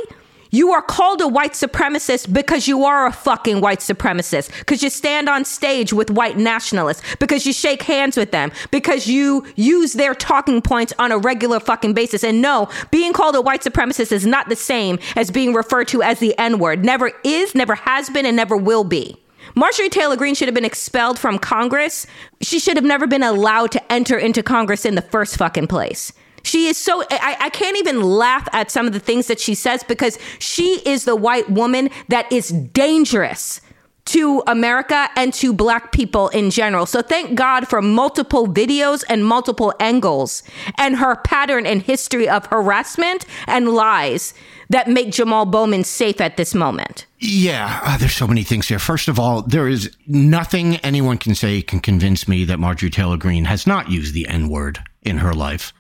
You 0.51 0.71
are 0.71 0.83
called 0.83 1.21
a 1.21 1.27
white 1.27 1.55
supremacist 1.55 2.33
because 2.33 2.69
you 2.69 2.85
are 2.85 3.09
a 3.09 3.13
fucking 3.13 3.61
white 3.61 3.81
supremacist. 3.81 4.57
Because 4.61 4.85
you 4.85 4.89
stand 4.89 5.29
on 5.29 5.45
stage 5.45 5.93
with 5.93 6.13
white 6.13 6.37
nationalists. 6.37 7.03
Because 7.19 7.45
you 7.45 7.53
shake 7.53 7.83
hands 7.83 8.17
with 8.17 8.31
them. 8.31 8.53
Because 8.71 9.09
you 9.09 9.45
use 9.57 9.95
their 9.95 10.15
talking 10.15 10.63
points 10.63 10.93
on 11.01 11.11
a 11.11 11.19
regular 11.19 11.59
fucking 11.59 11.93
basis. 11.93 12.23
And 12.23 12.41
no, 12.41 12.69
being 12.93 13.13
called 13.13 13.35
a 13.35 13.41
white 13.41 13.63
supremacist 13.63 14.13
is 14.13 14.25
not 14.25 14.49
the 14.49 14.55
same 14.55 15.01
as 15.17 15.33
being 15.33 15.55
referred 15.55 15.89
to 15.89 16.05
as 16.05 16.21
the 16.21 16.39
N 16.39 16.61
word. 16.61 16.85
Never 16.85 17.11
is, 17.25 17.57
never 17.57 17.75
has 17.75 18.09
been, 18.09 18.25
and 18.25 18.37
never 18.37 18.57
will 18.57 18.85
be. 18.85 19.24
Marjorie 19.55 19.89
Taylor 19.89 20.17
Greene 20.17 20.35
should 20.35 20.49
have 20.49 20.55
been 20.55 20.65
expelled 20.65 21.19
from 21.19 21.39
Congress. 21.39 22.07
She 22.41 22.59
should 22.59 22.77
have 22.77 22.85
never 22.85 23.07
been 23.07 23.23
allowed 23.23 23.71
to 23.73 23.93
enter 23.93 24.19
into 24.19 24.43
Congress 24.43 24.85
in 24.85 24.95
the 24.95 25.03
first 25.03 25.37
fucking 25.37 25.69
place. 25.69 26.13
She 26.43 26.67
is 26.67 26.77
so, 26.77 27.03
I, 27.11 27.37
I, 27.41 27.49
can't 27.49 27.79
even 27.79 28.03
laugh 28.03 28.47
at 28.53 28.71
some 28.71 28.87
of 28.87 28.93
the 28.93 29.01
things 29.01 29.29
that 29.29 29.41
she 29.41 29.55
says 29.55 29.83
because 29.83 30.19
she 30.39 30.83
is 30.85 31.07
the 31.07 31.17
white 31.17 31.49
woman 31.49 31.89
that 32.09 32.31
is 32.31 32.51
dangerous 32.51 33.63
to 34.07 34.43
America 34.47 35.09
and 35.17 35.33
to 35.35 35.55
black 35.55 35.91
people 35.93 36.29
in 36.29 36.51
general. 36.51 36.85
So 36.85 37.01
thank 37.01 37.35
God 37.35 37.67
for 37.67 37.81
multiple 37.81 38.47
videos 38.47 39.03
and 39.09 39.25
multiple 39.25 39.73
angles 39.81 40.43
and 40.77 40.97
her 40.97 41.17
pattern 41.17 41.65
and 41.65 41.81
history 41.81 42.29
of 42.29 42.45
harassment 42.47 43.25
and 43.47 43.71
lies 43.71 44.35
that 44.71 44.89
make 44.89 45.11
Jamal 45.11 45.47
Bowman 45.47 45.85
safe 45.85 46.21
at 46.21 46.37
this 46.37 46.55
moment. 46.55 47.07
Yeah, 47.19 47.81
uh, 47.83 47.97
there's 47.97 48.15
so 48.15 48.27
many 48.27 48.43
things 48.43 48.69
here. 48.69 48.79
First 48.79 49.09
of 49.09 49.19
all, 49.19 49.43
there 49.43 49.69
is 49.69 49.95
nothing 50.07 50.77
anyone 50.77 51.19
can 51.19 51.35
say 51.35 51.63
can 51.63 51.81
convince 51.81 52.29
me 52.29 52.45
that 52.45 52.59
Marjorie 52.59 52.91
Taylor 52.91 53.17
Greene 53.17 53.47
has 53.47 53.67
not 53.67 53.91
used 53.91 54.15
the 54.15 54.29
N 54.29 54.49
word 54.49 54.79
in 55.03 55.19
her 55.19 55.33
life. 55.33 55.73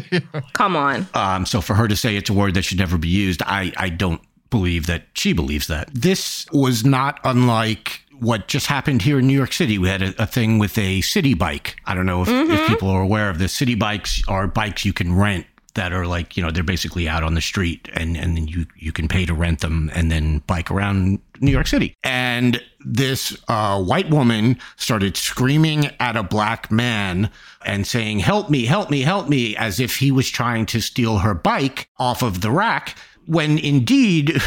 Come 0.52 0.76
on. 0.76 1.06
Um, 1.14 1.46
so 1.46 1.60
for 1.60 1.74
her 1.74 1.88
to 1.88 1.96
say 1.96 2.16
it's 2.16 2.30
a 2.30 2.34
word 2.34 2.54
that 2.54 2.62
should 2.62 2.78
never 2.78 2.98
be 2.98 3.08
used, 3.08 3.42
I, 3.42 3.72
I 3.76 3.90
don't 3.90 4.20
believe 4.50 4.86
that 4.86 5.04
she 5.14 5.32
believes 5.32 5.66
that. 5.66 5.88
This 5.92 6.46
was 6.52 6.84
not 6.84 7.20
unlike 7.24 8.02
what 8.18 8.48
just 8.48 8.66
happened 8.66 9.02
here 9.02 9.18
in 9.18 9.26
New 9.26 9.36
York 9.36 9.52
City. 9.52 9.78
We 9.78 9.88
had 9.88 10.02
a, 10.02 10.22
a 10.22 10.26
thing 10.26 10.58
with 10.58 10.76
a 10.78 11.00
city 11.02 11.34
bike. 11.34 11.76
I 11.86 11.94
don't 11.94 12.06
know 12.06 12.22
if, 12.22 12.28
mm-hmm. 12.28 12.50
if 12.50 12.66
people 12.66 12.88
are 12.88 13.02
aware 13.02 13.30
of 13.30 13.38
this. 13.38 13.52
City 13.52 13.74
bikes 13.74 14.22
are 14.28 14.46
bikes 14.46 14.84
you 14.84 14.92
can 14.92 15.14
rent 15.14 15.46
that 15.78 15.92
are 15.92 16.06
like 16.06 16.36
you 16.36 16.42
know 16.42 16.50
they're 16.50 16.64
basically 16.64 17.08
out 17.08 17.22
on 17.22 17.34
the 17.34 17.40
street 17.40 17.88
and 17.94 18.16
and 18.16 18.50
you 18.50 18.66
you 18.76 18.90
can 18.90 19.06
pay 19.06 19.24
to 19.24 19.32
rent 19.32 19.60
them 19.60 19.90
and 19.94 20.10
then 20.10 20.38
bike 20.48 20.72
around 20.72 21.20
New 21.40 21.52
York 21.52 21.68
City. 21.68 21.94
And 22.02 22.60
this 22.84 23.36
uh, 23.46 23.80
white 23.80 24.10
woman 24.10 24.58
started 24.76 25.16
screaming 25.16 25.86
at 26.00 26.16
a 26.16 26.24
black 26.24 26.72
man 26.72 27.30
and 27.64 27.86
saying, 27.86 28.18
"Help 28.18 28.50
me! 28.50 28.66
Help 28.66 28.90
me! 28.90 29.02
Help 29.02 29.28
me!" 29.28 29.56
as 29.56 29.78
if 29.78 29.96
he 29.96 30.10
was 30.10 30.28
trying 30.28 30.66
to 30.66 30.80
steal 30.80 31.18
her 31.18 31.34
bike 31.34 31.88
off 31.98 32.22
of 32.22 32.40
the 32.40 32.50
rack 32.50 32.96
when 33.26 33.58
indeed 33.58 34.28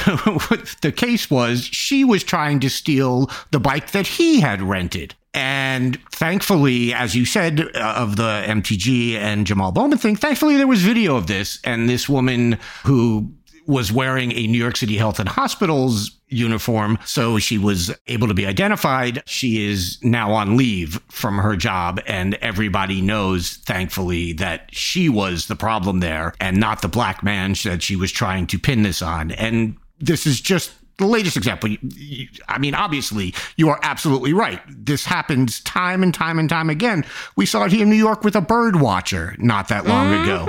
the 0.82 0.94
case 0.94 1.30
was 1.30 1.64
she 1.64 2.04
was 2.04 2.24
trying 2.24 2.60
to 2.60 2.70
steal 2.70 3.30
the 3.52 3.60
bike 3.60 3.92
that 3.92 4.08
he 4.08 4.42
had 4.42 4.62
rented. 4.62 5.16
And 5.34 5.98
thankfully, 6.12 6.94
as 6.94 7.16
you 7.16 7.26
said, 7.26 7.62
uh, 7.62 7.94
of 7.98 8.18
the 8.18 8.44
MTG 8.46 9.14
and 9.16 9.48
Jamal 9.48 9.72
Bowman 9.72 9.98
thing, 9.98 10.16
thankfully 10.16 10.58
there 10.58 10.68
was 10.68 10.82
video 10.82 11.16
of 11.16 11.28
this. 11.28 11.60
And 11.64 11.88
this 11.90 12.10
woman 12.10 12.58
who 12.84 13.32
was 13.68 13.92
wearing 13.92 14.32
a 14.34 14.48
New 14.48 14.58
York 14.58 14.76
City 14.76 14.98
Health 14.98 15.20
and 15.20 15.30
Hospitals 15.30 16.12
uniform. 16.28 16.98
So 17.06 17.40
she 17.40 17.58
was 17.58 17.96
able 18.08 18.28
to 18.28 18.34
be 18.34 18.46
identified. 18.46 19.22
She 19.26 19.66
is 19.70 20.00
now 20.02 20.34
on 20.34 20.58
leave 20.58 21.00
from 21.10 21.38
her 21.38 21.56
job. 21.56 22.02
And 22.08 22.36
everybody 22.36 23.02
knows, 23.02 23.58
thankfully, 23.58 24.34
that 24.34 24.70
she 24.72 25.10
was 25.10 25.48
the 25.48 25.56
problem 25.56 26.00
there 26.00 26.34
and 26.40 26.58
not 26.58 26.82
the 26.82 26.88
black 26.88 27.24
man 27.24 27.56
that 27.64 27.84
she 27.84 27.96
was 27.96 28.12
trying 28.12 28.48
to 28.48 28.60
pin 28.60 28.82
this 28.82 29.02
on. 29.02 29.32
And 29.32 29.78
This 30.00 30.26
is 30.26 30.42
just 30.42 30.72
the 31.02 31.08
latest 31.08 31.36
example. 31.36 31.70
You- 31.70 31.78
you- 31.84 32.28
I 32.48 32.58
mean, 32.58 32.74
obviously, 32.74 33.34
you 33.58 33.70
are 33.70 33.80
absolutely 33.84 34.34
right. 34.34 34.62
This 34.70 35.06
happens 35.06 35.60
time 35.62 36.04
and 36.04 36.14
time 36.14 36.40
and 36.40 36.50
time 36.50 36.70
again. 36.70 37.04
We 37.36 37.46
saw 37.46 37.66
it 37.66 37.72
here 37.72 37.84
in 37.84 37.90
New 37.90 37.96
York 37.96 38.24
with 38.24 38.36
a 38.36 38.42
bird 38.42 38.78
watcher 38.80 39.36
not 39.38 39.68
that 39.68 39.86
long 39.88 40.08
mm-hmm. 40.08 40.24
ago. 40.24 40.48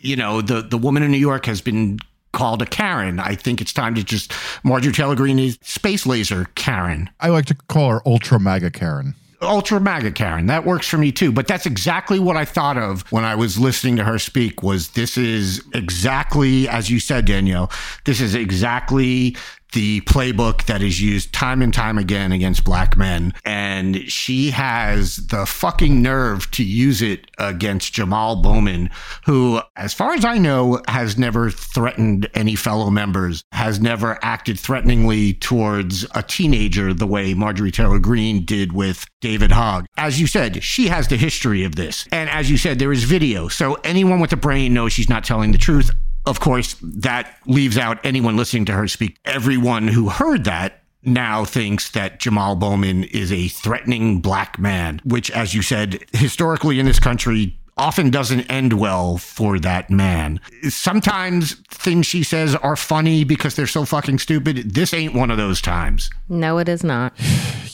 You 0.00 0.16
know, 0.16 0.42
the, 0.42 0.62
the 0.62 0.78
woman 0.78 1.02
in 1.02 1.10
New 1.10 1.18
York 1.18 1.46
has 1.46 1.60
been 1.60 1.98
called 2.32 2.60
a 2.62 2.66
Karen. 2.66 3.20
I 3.20 3.34
think 3.34 3.60
it's 3.60 3.72
time 3.72 3.94
to 3.94 4.02
just 4.02 4.32
Marjorie 4.64 4.92
Taylor 4.92 5.14
Greene 5.14 5.38
is 5.38 5.58
space 5.62 6.06
laser 6.06 6.46
Karen. 6.54 7.08
I 7.20 7.28
like 7.28 7.46
to 7.46 7.54
call 7.54 7.90
her 7.90 8.02
Ultra 8.06 8.40
Mega 8.40 8.70
Karen. 8.70 9.14
Ultra 9.42 9.80
MAGA 9.80 10.12
Karen. 10.12 10.46
That 10.46 10.64
works 10.64 10.88
for 10.88 10.98
me 10.98 11.12
too. 11.12 11.32
But 11.32 11.46
that's 11.46 11.66
exactly 11.66 12.18
what 12.18 12.36
I 12.36 12.44
thought 12.44 12.78
of 12.78 13.02
when 13.10 13.24
I 13.24 13.34
was 13.34 13.58
listening 13.58 13.96
to 13.96 14.04
her 14.04 14.18
speak 14.18 14.62
was 14.62 14.90
this 14.90 15.18
is 15.18 15.62
exactly, 15.74 16.68
as 16.68 16.90
you 16.90 17.00
said, 17.00 17.24
Danielle, 17.26 17.70
this 18.04 18.20
is 18.20 18.34
exactly 18.34 19.36
the 19.72 20.00
playbook 20.02 20.64
that 20.66 20.82
is 20.82 21.00
used 21.00 21.32
time 21.32 21.62
and 21.62 21.72
time 21.72 21.98
again 21.98 22.32
against 22.32 22.64
black 22.64 22.96
men. 22.96 23.34
And 23.44 24.10
she 24.10 24.50
has 24.50 25.16
the 25.28 25.46
fucking 25.46 26.02
nerve 26.02 26.50
to 26.52 26.64
use 26.64 27.02
it 27.02 27.30
against 27.38 27.92
Jamal 27.92 28.36
Bowman, 28.36 28.90
who, 29.26 29.60
as 29.76 29.94
far 29.94 30.12
as 30.12 30.24
I 30.24 30.38
know, 30.38 30.80
has 30.88 31.18
never 31.18 31.50
threatened 31.50 32.28
any 32.34 32.54
fellow 32.54 32.90
members, 32.90 33.44
has 33.52 33.80
never 33.80 34.18
acted 34.22 34.58
threateningly 34.58 35.34
towards 35.34 36.06
a 36.14 36.22
teenager 36.22 36.94
the 36.94 37.06
way 37.06 37.34
Marjorie 37.34 37.70
Taylor 37.70 37.98
Greene 37.98 38.44
did 38.44 38.72
with 38.72 39.06
David 39.20 39.52
Hogg. 39.52 39.86
As 39.96 40.20
you 40.20 40.26
said, 40.26 40.62
she 40.62 40.88
has 40.88 41.08
the 41.08 41.16
history 41.16 41.64
of 41.64 41.76
this. 41.76 42.06
And 42.12 42.28
as 42.30 42.50
you 42.50 42.56
said, 42.56 42.78
there 42.78 42.92
is 42.92 43.04
video. 43.04 43.48
So 43.48 43.74
anyone 43.84 44.20
with 44.20 44.32
a 44.32 44.36
brain 44.36 44.74
knows 44.74 44.92
she's 44.92 45.08
not 45.08 45.24
telling 45.24 45.52
the 45.52 45.58
truth. 45.58 45.90
Of 46.26 46.40
course, 46.40 46.76
that 46.82 47.36
leaves 47.46 47.76
out 47.76 47.98
anyone 48.04 48.36
listening 48.36 48.64
to 48.66 48.72
her 48.72 48.88
speak. 48.88 49.18
Everyone 49.24 49.88
who 49.88 50.08
heard 50.08 50.44
that 50.44 50.82
now 51.04 51.44
thinks 51.44 51.90
that 51.90 52.20
Jamal 52.20 52.54
Bowman 52.54 53.04
is 53.04 53.32
a 53.32 53.48
threatening 53.48 54.20
black 54.20 54.58
man, 54.58 55.00
which, 55.04 55.30
as 55.32 55.52
you 55.54 55.62
said, 55.62 56.04
historically 56.12 56.78
in 56.78 56.86
this 56.86 57.00
country 57.00 57.58
often 57.76 58.10
doesn't 58.10 58.42
end 58.50 58.74
well 58.74 59.16
for 59.18 59.58
that 59.58 59.90
man. 59.90 60.38
Sometimes 60.68 61.54
things 61.70 62.06
she 62.06 62.22
says 62.22 62.54
are 62.56 62.76
funny 62.76 63.24
because 63.24 63.56
they're 63.56 63.66
so 63.66 63.84
fucking 63.84 64.18
stupid. 64.18 64.74
This 64.74 64.92
ain't 64.92 65.14
one 65.14 65.30
of 65.30 65.38
those 65.38 65.60
times. 65.60 66.10
No, 66.28 66.58
it 66.58 66.68
is 66.68 66.84
not. 66.84 67.12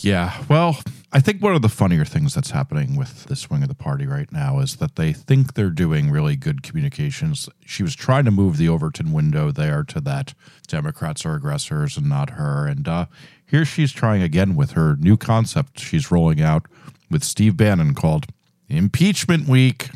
Yeah. 0.01 0.45
Well, 0.49 0.79
I 1.11 1.21
think 1.21 1.43
one 1.43 1.55
of 1.55 1.63
the 1.63 1.71
funnier 1.71 2.05
things 2.05 2.35
that's 2.35 2.51
happening 2.51 2.95
with 2.95 3.25
this 3.25 3.49
wing 3.49 3.63
of 3.63 3.69
the 3.69 3.75
party 3.75 4.07
right 4.07 4.31
now 4.31 4.59
is 4.59 4.77
that 4.77 4.97
they 4.97 5.15
think 5.15 5.55
they're 5.55 5.71
doing 5.71 6.11
really 6.11 6.37
good 6.37 6.63
communications. 6.63 7.49
She 7.65 7.83
was 7.83 7.97
trying 7.97 8.27
to 8.27 8.31
move 8.31 8.59
the 8.59 8.69
Overton 8.69 9.13
window 9.13 9.51
there 9.51 9.85
to 9.85 10.03
that 10.03 10.35
Democrats 10.67 11.25
are 11.25 11.35
aggressors 11.35 11.97
and 11.97 12.11
not 12.11 12.31
her. 12.31 12.67
And 12.67 12.87
uh, 12.87 13.07
here 13.47 13.65
she's 13.65 13.91
trying 13.91 14.21
again 14.21 14.55
with 14.55 14.73
her 14.73 14.97
new 14.97 15.17
concept 15.17 15.81
she's 15.81 16.11
rolling 16.11 16.43
out 16.43 16.67
with 17.11 17.25
Steve 17.25 17.57
Bannon 17.57 17.95
called 17.95 18.27
Impeachment 18.69 19.49
Week. 19.49 19.89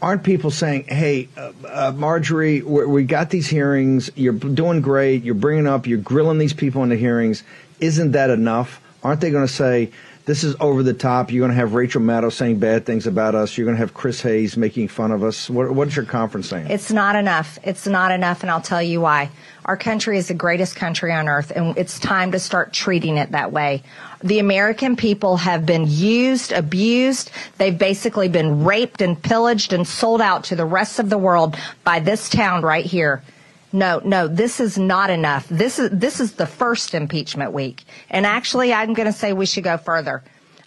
aren't 0.00 0.22
people 0.22 0.52
saying, 0.52 0.84
"Hey, 0.86 1.28
uh, 1.36 1.50
uh, 1.68 1.92
Marjorie, 1.96 2.62
we 2.62 3.02
got 3.02 3.30
these 3.30 3.48
hearings. 3.48 4.08
You're 4.14 4.34
doing 4.34 4.82
great. 4.82 5.24
You're 5.24 5.34
bringing 5.34 5.66
up. 5.66 5.88
You're 5.88 5.98
grilling 5.98 6.38
these 6.38 6.54
people 6.54 6.84
in 6.84 6.90
the 6.90 6.96
hearings. 6.96 7.42
Isn't 7.80 8.12
that 8.12 8.30
enough?" 8.30 8.80
Aren't 9.02 9.22
they 9.22 9.30
going 9.30 9.46
to 9.46 9.52
say, 9.52 9.90
"This 10.26 10.44
is 10.44 10.54
over 10.60 10.82
the 10.82 10.94
top"? 10.94 11.30
You're 11.30 11.40
going 11.40 11.50
to 11.50 11.56
have 11.56 11.74
Rachel 11.74 12.00
Maddow 12.00 12.32
saying 12.32 12.58
bad 12.58 12.86
things 12.86 13.06
about 13.06 13.34
us. 13.34 13.56
You're 13.56 13.64
going 13.64 13.76
to 13.76 13.80
have 13.80 13.94
Chris 13.94 14.20
Hayes 14.22 14.56
making 14.56 14.88
fun 14.88 15.12
of 15.12 15.22
us. 15.24 15.50
What, 15.50 15.72
what 15.72 15.88
is 15.88 15.96
your 15.96 16.04
conference 16.04 16.48
saying? 16.48 16.68
It's 16.70 16.92
not 16.92 17.16
enough. 17.16 17.58
It's 17.62 17.86
not 17.86 18.12
enough, 18.12 18.42
and 18.42 18.50
I'll 18.50 18.60
tell 18.60 18.82
you 18.82 19.00
why. 19.00 19.30
Our 19.64 19.76
country 19.76 20.18
is 20.18 20.28
the 20.28 20.34
greatest 20.34 20.76
country 20.76 21.12
on 21.12 21.28
earth, 21.28 21.52
and 21.54 21.76
it's 21.76 21.98
time 22.00 22.32
to 22.32 22.38
start 22.38 22.72
treating 22.72 23.18
it 23.18 23.32
that 23.32 23.52
way. 23.52 23.82
The 24.22 24.38
American 24.38 24.96
people 24.96 25.36
have 25.38 25.64
been 25.64 25.84
used, 25.86 26.52
abused. 26.52 27.30
They've 27.58 27.76
basically 27.76 28.28
been 28.28 28.64
raped 28.64 29.00
and 29.00 29.20
pillaged 29.20 29.72
and 29.72 29.86
sold 29.86 30.20
out 30.20 30.44
to 30.44 30.56
the 30.56 30.64
rest 30.64 30.98
of 30.98 31.10
the 31.10 31.18
world 31.18 31.56
by 31.84 32.00
this 32.00 32.28
town 32.28 32.62
right 32.62 32.84
here. 32.84 33.22
No, 33.72 34.00
no, 34.04 34.26
this 34.28 34.60
is 34.60 34.78
not 34.78 35.10
enough. 35.10 35.46
This 35.48 35.78
is 35.78 35.90
this 35.90 36.20
is 36.20 36.32
the 36.32 36.46
first 36.46 36.94
impeachment 36.94 37.52
week. 37.52 37.84
And 38.10 38.26
actually 38.26 38.72
I'm 38.72 38.94
going 38.94 39.06
to 39.06 39.12
say 39.12 39.32
we 39.32 39.46
should 39.46 39.64
go 39.64 39.76
further. 39.76 40.22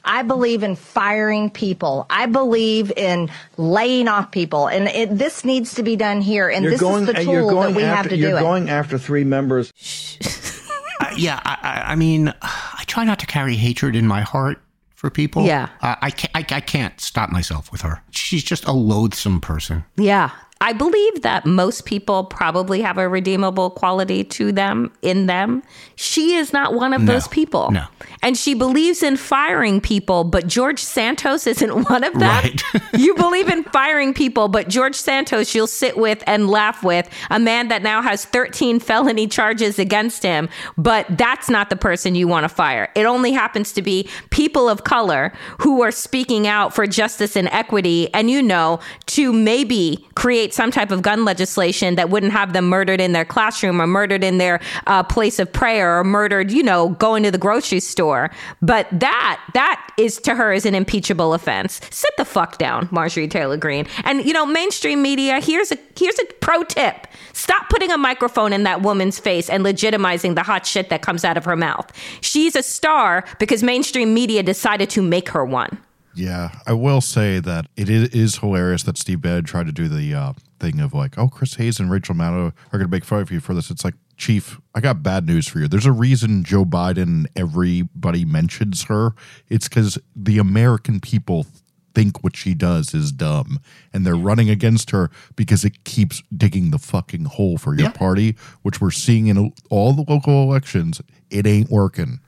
I 0.06 0.24
believe 0.24 0.64
in 0.64 0.76
firing 0.76 1.50
people. 1.50 2.06
I 2.10 2.26
believe 2.26 2.92
in 2.96 3.30
laying 3.56 4.10
off 4.10 4.32
people, 4.32 4.68
and 4.68 4.90
it, 4.90 5.18
this 5.18 5.46
needs 5.46 5.76
to 5.76 5.84
be 5.84 5.96
done 5.96 6.20
here. 6.20 6.50
And 6.50 6.66
this 6.66 6.82
is 6.82 7.06
the 7.06 7.16
and 7.16 7.30
you're 7.30 7.42
tool 7.42 7.52
going 7.52 7.74
that 7.74 7.78
we 7.78 7.84
after, 7.84 7.96
have 7.96 8.10
to 8.10 8.18
you're 8.18 8.32
do 8.32 8.38
it. 8.38 8.42
going 8.42 8.70
after 8.70 8.98
three 8.98 9.24
members. 9.24 9.72
Uh, 11.00 11.12
yeah, 11.18 11.42
I, 11.44 11.58
I, 11.64 11.92
I 11.94 11.96
mean, 11.96 12.32
I 12.44 12.84
try 12.86 13.04
not 13.04 13.18
to 13.20 13.26
carry 13.26 13.56
hatred 13.56 13.96
in 13.96 14.06
my 14.06 14.22
heart 14.22 14.62
for 14.94 15.10
people. 15.10 15.44
Yeah. 15.44 15.70
Uh, 15.82 15.96
I, 16.02 16.12
can't, 16.12 16.32
I, 16.36 16.56
I 16.56 16.62
can't 16.62 17.02
stop 17.02 17.32
myself 17.32 17.72
with 17.72 17.82
her. 17.82 18.02
She's 18.12 18.44
just 18.44 18.66
a 18.66 18.72
loathsome 18.72 19.42
person. 19.42 19.84
Yeah. 19.98 20.30
I 20.64 20.72
believe 20.72 21.24
that 21.24 21.46
most 21.46 21.84
people 21.84 22.24
probably 22.24 22.80
have 22.82 22.98
a 22.98 23.10
redeemable 23.10 23.70
quality 23.70 24.24
to 24.24 24.54
them 24.54 24.94
in 25.02 25.26
them. 25.26 25.62
She 25.98 26.36
is 26.36 26.54
not 26.54 26.74
one 26.74 26.94
of 26.94 27.02
No. 27.02 27.12
those 27.12 27.28
people. 27.28 27.70
No. 27.72 27.84
And 28.22 28.38
she 28.38 28.54
believes 28.54 29.04
in 29.04 29.18
firing 29.18 29.82
people, 29.82 30.24
but 30.24 30.48
George 30.48 30.80
Santos 30.80 31.46
isn't 31.48 31.90
one 31.90 32.06
of 32.06 32.14
them. 32.14 32.22
Right. 32.22 32.62
you 32.94 33.14
believe 33.16 33.50
in 33.50 33.66
firing 33.66 34.14
people, 34.14 34.48
but 34.48 34.70
George 34.70 34.96
Santos 34.96 35.54
you'll 35.54 35.68
sit 35.68 35.98
with 35.98 36.24
and 36.26 36.50
laugh 36.50 36.82
with, 36.82 37.10
a 37.30 37.40
man 37.40 37.68
that 37.68 37.84
now 37.84 38.02
has 38.02 38.24
13 38.24 38.80
felony 38.80 39.28
charges 39.28 39.78
against 39.78 40.24
him, 40.24 40.48
but 40.78 41.06
that's 41.10 41.50
not 41.50 41.70
the 41.72 41.76
person 41.76 42.16
you 42.16 42.26
want 42.30 42.46
to 42.46 42.50
fire. 42.50 42.88
It 42.96 43.06
only 43.06 43.34
happens 43.34 43.74
to 43.74 43.82
be 43.82 44.08
people 44.30 44.70
of 44.70 44.86
color 44.86 45.34
who 45.60 45.82
are 45.82 45.92
speaking 45.92 46.48
out 46.48 46.74
for 46.74 46.88
justice 46.88 47.36
and 47.36 47.50
equity 47.50 48.14
and 48.14 48.32
you 48.32 48.42
know 48.42 48.80
to 49.08 49.34
maybe 49.34 50.08
create 50.16 50.53
some 50.54 50.72
type 50.72 50.92
of 50.92 51.02
gun 51.02 51.26
legislation 51.26 51.96
that 51.96 52.10
wouldn't 52.10 52.32
have 52.32 52.54
them 52.54 52.70
murdered 52.70 53.02
in 53.02 53.12
their 53.14 53.26
classroom 53.26 53.82
or 53.82 53.88
murdered 53.88 54.24
in 54.24 54.38
their 54.38 54.60
uh, 54.88 55.04
place 55.04 55.40
of 55.40 55.52
prayer 55.52 56.00
or 56.00 56.04
murdered, 56.04 56.52
you 56.52 56.64
know, 56.64 56.90
going 56.90 57.24
to 57.24 57.32
the 57.32 57.38
grocery 57.38 57.80
store. 57.80 58.32
But 58.62 58.88
that 58.92 59.42
that 59.54 59.94
is 59.98 60.20
to 60.22 60.36
her 60.36 60.54
is 60.54 60.66
an 60.66 60.76
impeachable 60.76 61.34
offense. 61.34 61.82
Sit 61.92 62.12
the 62.18 62.26
fuck 62.26 62.58
down, 62.58 62.88
Marjorie 62.92 63.28
Taylor 63.28 63.58
Greene. 63.58 63.88
And 64.04 64.26
you 64.26 64.34
know, 64.34 64.46
mainstream 64.46 65.02
media, 65.02 65.40
here's 65.40 65.72
a 65.72 65.78
here's 65.98 66.20
a 66.20 66.26
pro 66.42 66.64
tip. 66.64 67.08
Stop 67.34 67.70
putting 67.70 67.92
a 67.92 67.98
microphone 67.98 68.54
in 68.54 68.64
that 68.64 68.82
woman's 68.82 69.20
face 69.20 69.50
and 69.50 69.66
legitimizing 69.66 70.36
the 70.36 70.44
hot 70.44 70.66
shit 70.66 70.90
that 70.90 71.02
comes 71.02 71.26
out 71.26 71.38
of 71.38 71.46
her 71.46 71.56
mouth. 71.56 71.92
She's 72.22 72.56
a 72.56 72.64
star 72.64 73.26
because 73.40 73.64
mainstream 73.64 74.14
media 74.14 74.44
decided 74.44 74.90
to 74.92 75.02
make 75.02 75.30
her 75.30 75.44
one. 75.44 75.78
Yeah, 76.16 76.50
I 76.68 76.74
will 76.74 77.02
say 77.02 77.40
that 77.40 77.66
it 77.76 77.90
is, 77.90 78.38
hilarious 78.38 78.84
that 78.84 78.98
Steve 78.98 79.22
Bannon 79.22 79.46
tried 79.46 79.66
to 79.66 79.72
do 79.72 79.88
the 79.88 80.14
uh, 80.14 80.34
thing 80.60 80.80
of 80.80 80.94
like, 80.94 81.18
oh, 81.18 81.28
Chris 81.28 81.56
Hayes 81.56 81.80
and 81.80 81.90
Rachel 81.90 82.14
Maddow 82.16 82.48
are 82.72 82.78
going 82.78 82.84
to 82.86 82.88
make 82.92 83.04
fun 83.06 83.22
of 83.22 83.32
you 83.32 83.40
for 83.40 83.54
this. 83.54 83.72
It's 83.72 83.84
like, 83.84 83.96
Chief, 84.16 84.60
I 84.76 84.80
got 84.80 85.02
bad 85.02 85.26
news 85.26 85.48
for 85.48 85.58
you. 85.60 85.68
There's 85.68 85.88
a 85.88 85.92
reason 85.92 86.44
Joe 86.44 86.66
Biden, 86.66 87.26
everybody 87.36 88.26
mentions 88.26 88.84
her. 88.84 89.14
It's 89.50 89.68
because 89.68 89.98
the 90.16 90.38
American 90.38 91.00
people 91.00 91.48
think 91.96 92.24
what 92.24 92.36
she 92.36 92.54
does 92.54 92.94
is 92.94 93.12
dumb 93.12 93.60
and 93.92 94.06
they're 94.06 94.16
running 94.16 94.50
against 94.52 94.92
her 94.92 95.10
because 95.36 95.64
it 95.66 95.84
keeps 95.84 96.22
digging 96.36 96.70
the 96.72 96.80
fucking 96.80 97.26
hole 97.26 97.58
for 97.58 97.74
your 97.76 97.86
Yeah. 97.86 97.92
party, 97.92 98.36
which 98.62 98.80
we're 98.80 98.92
seeing 98.92 99.28
in 99.28 99.52
all 99.72 99.94
the 99.94 100.06
local 100.08 100.44
elections. 100.44 101.02
It 101.32 101.46
ain't 101.48 101.70
working. 101.72 102.20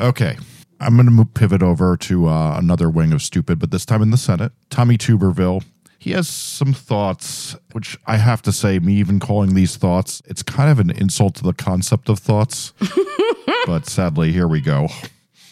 Okay. 0.00 0.36
I'm 0.82 0.96
going 0.96 1.16
to 1.16 1.24
pivot 1.24 1.62
over 1.62 1.96
to 1.96 2.28
uh, 2.28 2.58
another 2.58 2.90
wing 2.90 3.12
of 3.12 3.22
stupid, 3.22 3.58
but 3.58 3.70
this 3.70 3.86
time 3.86 4.02
in 4.02 4.10
the 4.10 4.16
Senate. 4.16 4.52
Tommy 4.70 4.98
Tuberville. 4.98 5.64
He 5.98 6.10
has 6.10 6.26
some 6.26 6.72
thoughts, 6.72 7.54
which 7.70 7.96
I 8.08 8.16
have 8.16 8.42
to 8.42 8.52
say, 8.52 8.80
me 8.80 8.94
even 8.94 9.20
calling 9.20 9.54
these 9.54 9.76
thoughts, 9.76 10.20
it's 10.26 10.42
kind 10.42 10.68
of 10.68 10.80
an 10.80 10.90
insult 10.90 11.36
to 11.36 11.44
the 11.44 11.52
concept 11.52 12.08
of 12.08 12.18
thoughts. 12.18 12.72
but 13.66 13.86
sadly, 13.86 14.32
here 14.32 14.48
we 14.48 14.60
go. 14.60 14.88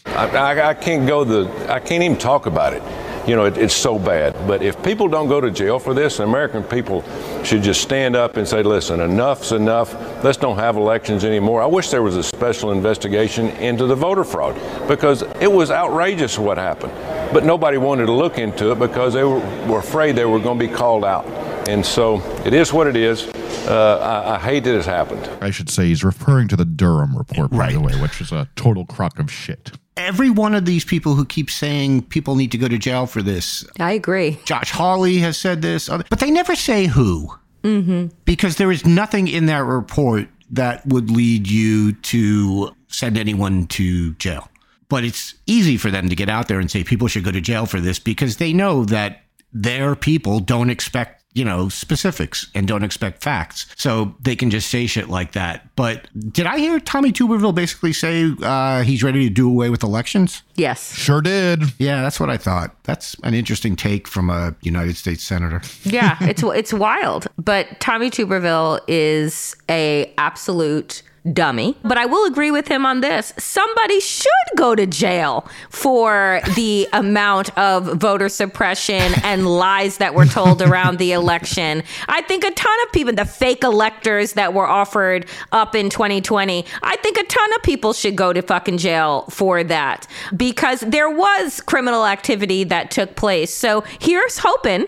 I, 0.06 0.26
I, 0.26 0.70
I 0.70 0.74
can't 0.74 1.06
go 1.06 1.22
the. 1.22 1.48
I 1.72 1.78
can't 1.78 2.02
even 2.02 2.18
talk 2.18 2.46
about 2.46 2.72
it. 2.72 2.82
You 3.26 3.36
know, 3.36 3.44
it, 3.44 3.58
it's 3.58 3.74
so 3.74 3.98
bad. 3.98 4.34
But 4.46 4.62
if 4.62 4.82
people 4.82 5.08
don't 5.08 5.28
go 5.28 5.40
to 5.40 5.50
jail 5.50 5.78
for 5.78 5.94
this, 5.94 6.16
the 6.16 6.24
American 6.24 6.62
people 6.64 7.04
should 7.44 7.62
just 7.62 7.82
stand 7.82 8.16
up 8.16 8.36
and 8.36 8.46
say, 8.46 8.62
"Listen, 8.62 9.00
enough's 9.00 9.52
enough. 9.52 9.94
Let's 10.24 10.38
don't 10.38 10.56
have 10.56 10.76
elections 10.76 11.24
anymore." 11.24 11.62
I 11.62 11.66
wish 11.66 11.90
there 11.90 12.02
was 12.02 12.16
a 12.16 12.22
special 12.22 12.72
investigation 12.72 13.48
into 13.58 13.86
the 13.86 13.94
voter 13.94 14.24
fraud 14.24 14.54
because 14.88 15.22
it 15.40 15.50
was 15.50 15.70
outrageous 15.70 16.38
what 16.38 16.58
happened. 16.58 16.92
But 17.32 17.44
nobody 17.44 17.76
wanted 17.78 18.06
to 18.06 18.12
look 18.12 18.38
into 18.38 18.72
it 18.72 18.78
because 18.78 19.14
they 19.14 19.24
were, 19.24 19.40
were 19.66 19.78
afraid 19.78 20.16
they 20.16 20.24
were 20.24 20.40
going 20.40 20.58
to 20.58 20.66
be 20.66 20.72
called 20.72 21.04
out. 21.04 21.26
And 21.68 21.84
so 21.84 22.20
it 22.44 22.52
is 22.52 22.72
what 22.72 22.86
it 22.86 22.96
is. 22.96 23.28
Uh, 23.68 24.24
I, 24.26 24.34
I 24.34 24.38
hate 24.38 24.64
that 24.64 24.74
it's 24.74 24.86
happened. 24.86 25.28
I 25.40 25.50
should 25.50 25.70
say 25.70 25.86
he's 25.86 26.02
referring 26.02 26.48
to 26.48 26.56
the 26.56 26.64
Durham 26.64 27.16
report, 27.16 27.50
by 27.50 27.72
the 27.72 27.80
way, 27.80 27.92
which 28.00 28.20
is 28.20 28.32
a 28.32 28.48
total 28.56 28.86
crock 28.86 29.18
of 29.18 29.30
shit. 29.30 29.72
Every 30.00 30.30
one 30.30 30.54
of 30.54 30.64
these 30.64 30.84
people 30.84 31.14
who 31.14 31.24
keep 31.24 31.50
saying 31.50 32.02
people 32.04 32.34
need 32.34 32.52
to 32.52 32.58
go 32.58 32.68
to 32.68 32.78
jail 32.78 33.06
for 33.06 33.22
this, 33.22 33.64
I 33.78 33.92
agree. 33.92 34.38
Josh 34.44 34.70
Hawley 34.70 35.18
has 35.18 35.36
said 35.36 35.62
this, 35.62 35.88
but 35.88 36.18
they 36.18 36.30
never 36.30 36.54
say 36.54 36.86
who. 36.86 37.34
Mm-hmm. 37.62 38.06
Because 38.24 38.56
there 38.56 38.72
is 38.72 38.86
nothing 38.86 39.28
in 39.28 39.46
that 39.46 39.64
report 39.64 40.28
that 40.50 40.84
would 40.86 41.10
lead 41.10 41.48
you 41.48 41.92
to 41.92 42.74
send 42.88 43.18
anyone 43.18 43.66
to 43.68 44.14
jail. 44.14 44.48
But 44.88 45.04
it's 45.04 45.34
easy 45.46 45.76
for 45.76 45.90
them 45.90 46.08
to 46.08 46.16
get 46.16 46.28
out 46.28 46.48
there 46.48 46.58
and 46.58 46.70
say 46.70 46.82
people 46.82 47.06
should 47.06 47.24
go 47.24 47.30
to 47.30 47.40
jail 47.40 47.66
for 47.66 47.78
this 47.78 47.98
because 47.98 48.38
they 48.38 48.52
know 48.52 48.84
that 48.86 49.22
their 49.52 49.94
people 49.94 50.40
don't 50.40 50.70
expect 50.70 51.19
you 51.32 51.44
know, 51.44 51.68
specifics 51.68 52.48
and 52.54 52.66
don't 52.66 52.82
expect 52.82 53.22
facts. 53.22 53.66
So 53.76 54.14
they 54.20 54.34
can 54.34 54.50
just 54.50 54.68
say 54.68 54.86
shit 54.86 55.08
like 55.08 55.32
that. 55.32 55.68
But 55.76 56.08
did 56.32 56.46
I 56.46 56.58
hear 56.58 56.80
Tommy 56.80 57.12
Tuberville 57.12 57.54
basically 57.54 57.92
say 57.92 58.32
uh, 58.42 58.82
he's 58.82 59.02
ready 59.02 59.28
to 59.28 59.34
do 59.34 59.48
away 59.48 59.70
with 59.70 59.82
elections? 59.82 60.42
Yes. 60.56 60.94
Sure 60.94 61.20
did. 61.20 61.62
Yeah, 61.78 62.02
that's 62.02 62.18
what 62.18 62.30
I 62.30 62.36
thought. 62.36 62.74
That's 62.82 63.14
an 63.22 63.34
interesting 63.34 63.76
take 63.76 64.08
from 64.08 64.28
a 64.28 64.54
United 64.62 64.96
States 64.96 65.22
senator. 65.22 65.62
yeah, 65.84 66.16
it's 66.20 66.42
it's 66.42 66.72
wild. 66.72 67.28
But 67.38 67.78
Tommy 67.80 68.10
Tuberville 68.10 68.80
is 68.88 69.56
a 69.68 70.12
absolute 70.18 71.02
dummy. 71.32 71.76
But 71.82 71.98
I 71.98 72.06
will 72.06 72.26
agree 72.26 72.50
with 72.50 72.68
him 72.68 72.86
on 72.86 73.00
this. 73.00 73.32
Somebody 73.38 74.00
should 74.00 74.30
go 74.56 74.74
to 74.74 74.86
jail 74.86 75.48
for 75.68 76.40
the 76.54 76.88
amount 76.92 77.56
of 77.58 78.00
voter 78.00 78.28
suppression 78.28 79.12
and 79.22 79.46
lies 79.46 79.98
that 79.98 80.14
were 80.14 80.26
told 80.26 80.62
around 80.62 80.98
the 80.98 81.12
election. 81.12 81.82
I 82.08 82.22
think 82.22 82.44
a 82.44 82.50
ton 82.50 82.78
of 82.86 82.92
people, 82.92 83.14
the 83.14 83.24
fake 83.24 83.64
electors 83.64 84.34
that 84.34 84.54
were 84.54 84.66
offered 84.66 85.26
up 85.52 85.74
in 85.74 85.90
2020, 85.90 86.64
I 86.82 86.96
think 86.96 87.18
a 87.18 87.24
ton 87.24 87.54
of 87.56 87.62
people 87.62 87.92
should 87.92 88.16
go 88.16 88.32
to 88.32 88.42
fucking 88.42 88.78
jail 88.78 89.26
for 89.30 89.62
that 89.64 90.06
because 90.36 90.80
there 90.80 91.10
was 91.10 91.60
criminal 91.60 92.06
activity 92.06 92.64
that 92.64 92.90
took 92.90 93.16
place. 93.16 93.52
So 93.52 93.82
here's 94.00 94.38
hoping 94.38 94.86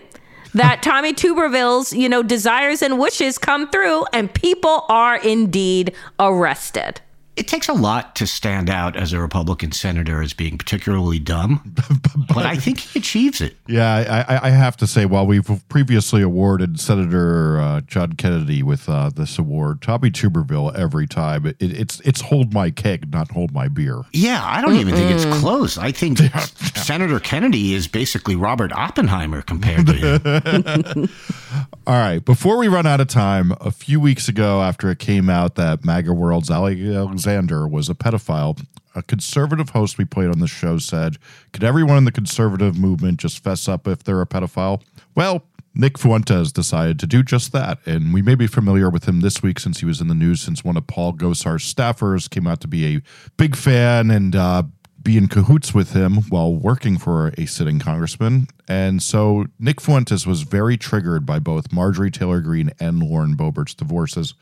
that 0.53 0.83
Tommy 0.83 1.13
Tuberville's, 1.13 1.93
you 1.93 2.07
know, 2.09 2.23
desires 2.23 2.81
and 2.81 2.99
wishes 2.99 3.37
come 3.37 3.69
through 3.69 4.05
and 4.13 4.33
people 4.33 4.85
are 4.89 5.17
indeed 5.17 5.93
arrested. 6.19 7.01
It 7.35 7.47
takes 7.47 7.67
a 7.67 7.73
lot 7.73 8.15
to 8.17 8.27
stand 8.27 8.69
out 8.69 8.95
as 8.95 9.11
a 9.11 9.19
Republican 9.19 9.71
senator 9.71 10.21
as 10.21 10.33
being 10.33 10.57
particularly 10.57 11.17
dumb, 11.17 11.73
but 12.27 12.45
I 12.45 12.55
think 12.55 12.79
he 12.79 12.99
achieves 12.99 13.41
it. 13.41 13.55
Yeah, 13.67 14.25
I, 14.27 14.47
I 14.47 14.49
have 14.51 14.77
to 14.77 14.87
say, 14.87 15.05
while 15.05 15.25
we've 15.25 15.49
previously 15.67 16.21
awarded 16.21 16.79
Senator 16.79 17.59
uh, 17.59 17.81
John 17.81 18.13
Kennedy 18.13 18.61
with 18.61 18.87
uh, 18.87 19.09
this 19.09 19.39
award, 19.39 19.81
Tommy 19.81 20.11
Tuberville 20.11 20.75
every 20.75 21.07
time 21.07 21.47
it, 21.47 21.57
it's 21.59 21.99
it's 22.01 22.21
hold 22.21 22.53
my 22.53 22.69
keg, 22.69 23.11
not 23.11 23.31
hold 23.31 23.51
my 23.51 23.67
beer. 23.67 24.03
Yeah, 24.13 24.41
I 24.43 24.61
don't 24.61 24.75
even 24.75 24.93
think 24.93 25.11
it's 25.11 25.25
close. 25.39 25.77
I 25.77 25.91
think 25.91 26.19
Senator 26.75 27.19
Kennedy 27.19 27.73
is 27.73 27.87
basically 27.87 28.35
Robert 28.35 28.71
Oppenheimer 28.73 29.41
compared 29.41 29.87
to 29.87 29.93
him. 29.93 31.09
All 31.85 31.95
right, 31.95 32.23
before 32.23 32.57
we 32.57 32.67
run 32.67 32.85
out 32.85 33.01
of 33.01 33.07
time, 33.07 33.53
a 33.59 33.71
few 33.71 33.99
weeks 33.99 34.27
ago, 34.27 34.61
after 34.61 34.89
it 34.89 34.99
came 34.99 35.29
out 35.29 35.55
that 35.55 35.83
MAGA 35.83 36.13
World's 36.13 36.49
Alexander 36.49 37.67
was 37.67 37.89
a 37.89 37.93
pedophile, 37.93 38.65
a 38.95 39.03
conservative 39.03 39.69
host 39.69 39.97
we 39.97 40.05
played 40.05 40.29
on 40.29 40.39
the 40.39 40.47
show 40.47 40.77
said, 40.77 41.17
Could 41.51 41.63
everyone 41.63 41.97
in 41.97 42.05
the 42.05 42.11
conservative 42.11 42.77
movement 42.77 43.19
just 43.19 43.43
fess 43.43 43.67
up 43.67 43.87
if 43.87 44.03
they're 44.03 44.21
a 44.21 44.25
pedophile? 44.25 44.81
Well, 45.15 45.43
Nick 45.75 45.97
Fuentes 45.97 46.51
decided 46.51 46.99
to 46.99 47.07
do 47.07 47.23
just 47.23 47.51
that, 47.51 47.79
and 47.85 48.13
we 48.13 48.21
may 48.21 48.35
be 48.35 48.47
familiar 48.47 48.89
with 48.89 49.07
him 49.07 49.21
this 49.21 49.41
week 49.41 49.59
since 49.59 49.79
he 49.79 49.85
was 49.85 49.99
in 49.99 50.07
the 50.07 50.15
news 50.15 50.41
since 50.41 50.63
one 50.63 50.77
of 50.77 50.85
Paul 50.85 51.13
Gosar's 51.13 51.71
staffers 51.71 52.29
came 52.29 52.45
out 52.45 52.61
to 52.61 52.67
be 52.67 52.95
a 52.95 53.01
big 53.37 53.55
fan 53.55 54.11
and 54.11 54.35
uh, 54.35 54.63
be 55.03 55.17
in 55.17 55.27
cahoots 55.27 55.73
with 55.73 55.93
him 55.93 56.17
while 56.29 56.53
working 56.53 56.97
for 56.97 57.33
a 57.37 57.45
sitting 57.45 57.79
congressman. 57.79 58.47
And 58.67 59.03
so 59.03 59.45
Nick 59.59 59.81
Fuentes 59.81 60.25
was 60.25 60.43
very 60.43 60.77
triggered 60.77 61.25
by 61.25 61.39
both 61.39 61.73
Marjorie 61.73 62.11
Taylor 62.11 62.39
Greene 62.39 62.71
and 62.79 63.03
Lauren 63.03 63.35
Boebert's 63.35 63.73
divorces, 63.73 64.33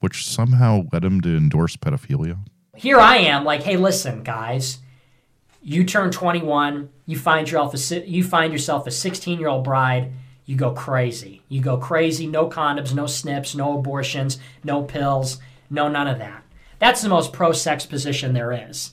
which 0.00 0.26
somehow 0.26 0.84
led 0.92 1.04
him 1.04 1.20
to 1.22 1.36
endorse 1.36 1.76
pedophilia. 1.76 2.38
Here 2.76 2.98
I 2.98 3.16
am, 3.18 3.44
like, 3.44 3.62
hey, 3.62 3.76
listen, 3.76 4.22
guys, 4.22 4.78
you 5.62 5.84
turn 5.84 6.10
21, 6.10 6.90
you 7.06 7.18
find 7.18 7.50
yourself 7.50 7.92
a, 7.92 8.08
you 8.08 8.22
find 8.22 8.52
yourself 8.52 8.86
a 8.86 8.90
16 8.90 9.38
year 9.38 9.48
old 9.48 9.64
bride, 9.64 10.12
you 10.44 10.56
go 10.56 10.72
crazy. 10.72 11.42
You 11.48 11.60
go 11.60 11.78
crazy, 11.78 12.26
no 12.26 12.48
condoms, 12.48 12.94
no 12.94 13.06
snips, 13.06 13.54
no 13.54 13.78
abortions, 13.78 14.38
no 14.62 14.82
pills, 14.82 15.38
no 15.70 15.88
none 15.88 16.06
of 16.06 16.18
that. 16.18 16.42
That's 16.78 17.00
the 17.00 17.08
most 17.08 17.32
pro 17.32 17.52
sex 17.52 17.86
position 17.86 18.34
there 18.34 18.52
is. 18.52 18.92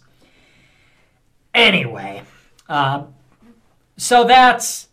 Anyway, 1.54 2.24
uh, 2.70 3.04
so 3.98 4.24
that's. 4.24 4.88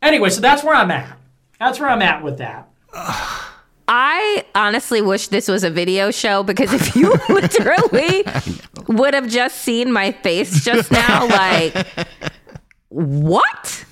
Anyway, 0.00 0.30
so 0.30 0.40
that's 0.40 0.64
where 0.64 0.74
I'm 0.74 0.90
at. 0.90 1.18
That's 1.58 1.78
where 1.78 1.88
I'm 1.88 2.02
at 2.02 2.22
with 2.22 2.38
that. 2.38 2.68
I 3.88 4.44
honestly 4.54 5.02
wish 5.02 5.28
this 5.28 5.48
was 5.48 5.64
a 5.64 5.70
video 5.70 6.10
show 6.10 6.42
because 6.42 6.72
if 6.72 6.94
you 6.94 7.14
literally 7.28 8.24
would 8.86 9.14
have 9.14 9.28
just 9.28 9.58
seen 9.58 9.92
my 9.92 10.12
face 10.12 10.64
just 10.64 10.90
now, 10.90 11.26
like, 11.26 11.86
what? 12.88 13.84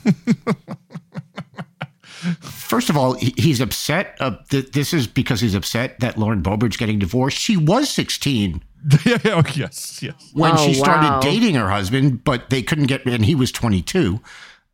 First 2.41 2.91
of 2.91 2.97
all, 2.97 3.15
he's 3.15 3.61
upset. 3.61 4.17
Uh, 4.21 4.37
th- 4.51 4.73
this 4.73 4.93
is 4.93 5.07
because 5.07 5.41
he's 5.41 5.55
upset 5.55 5.99
that 6.01 6.19
Lauren 6.19 6.43
Boebert's 6.43 6.77
getting 6.77 6.99
divorced. 6.99 7.39
She 7.39 7.57
was 7.57 7.89
16 7.91 8.63
yeah, 8.76 8.76
oh, 9.27 9.43
yes, 9.55 10.01
yes. 10.03 10.31
when 10.33 10.53
Oh, 10.53 10.57
she 10.57 10.75
started 10.75 11.09
wow. 11.09 11.21
dating 11.21 11.55
her 11.57 11.71
husband, 11.71 12.23
but 12.25 12.51
they 12.51 12.63
couldn't 12.63 12.87
get, 12.87 13.05
and 13.07 13.25
he 13.25 13.35
was 13.35 13.51
22, 13.53 14.21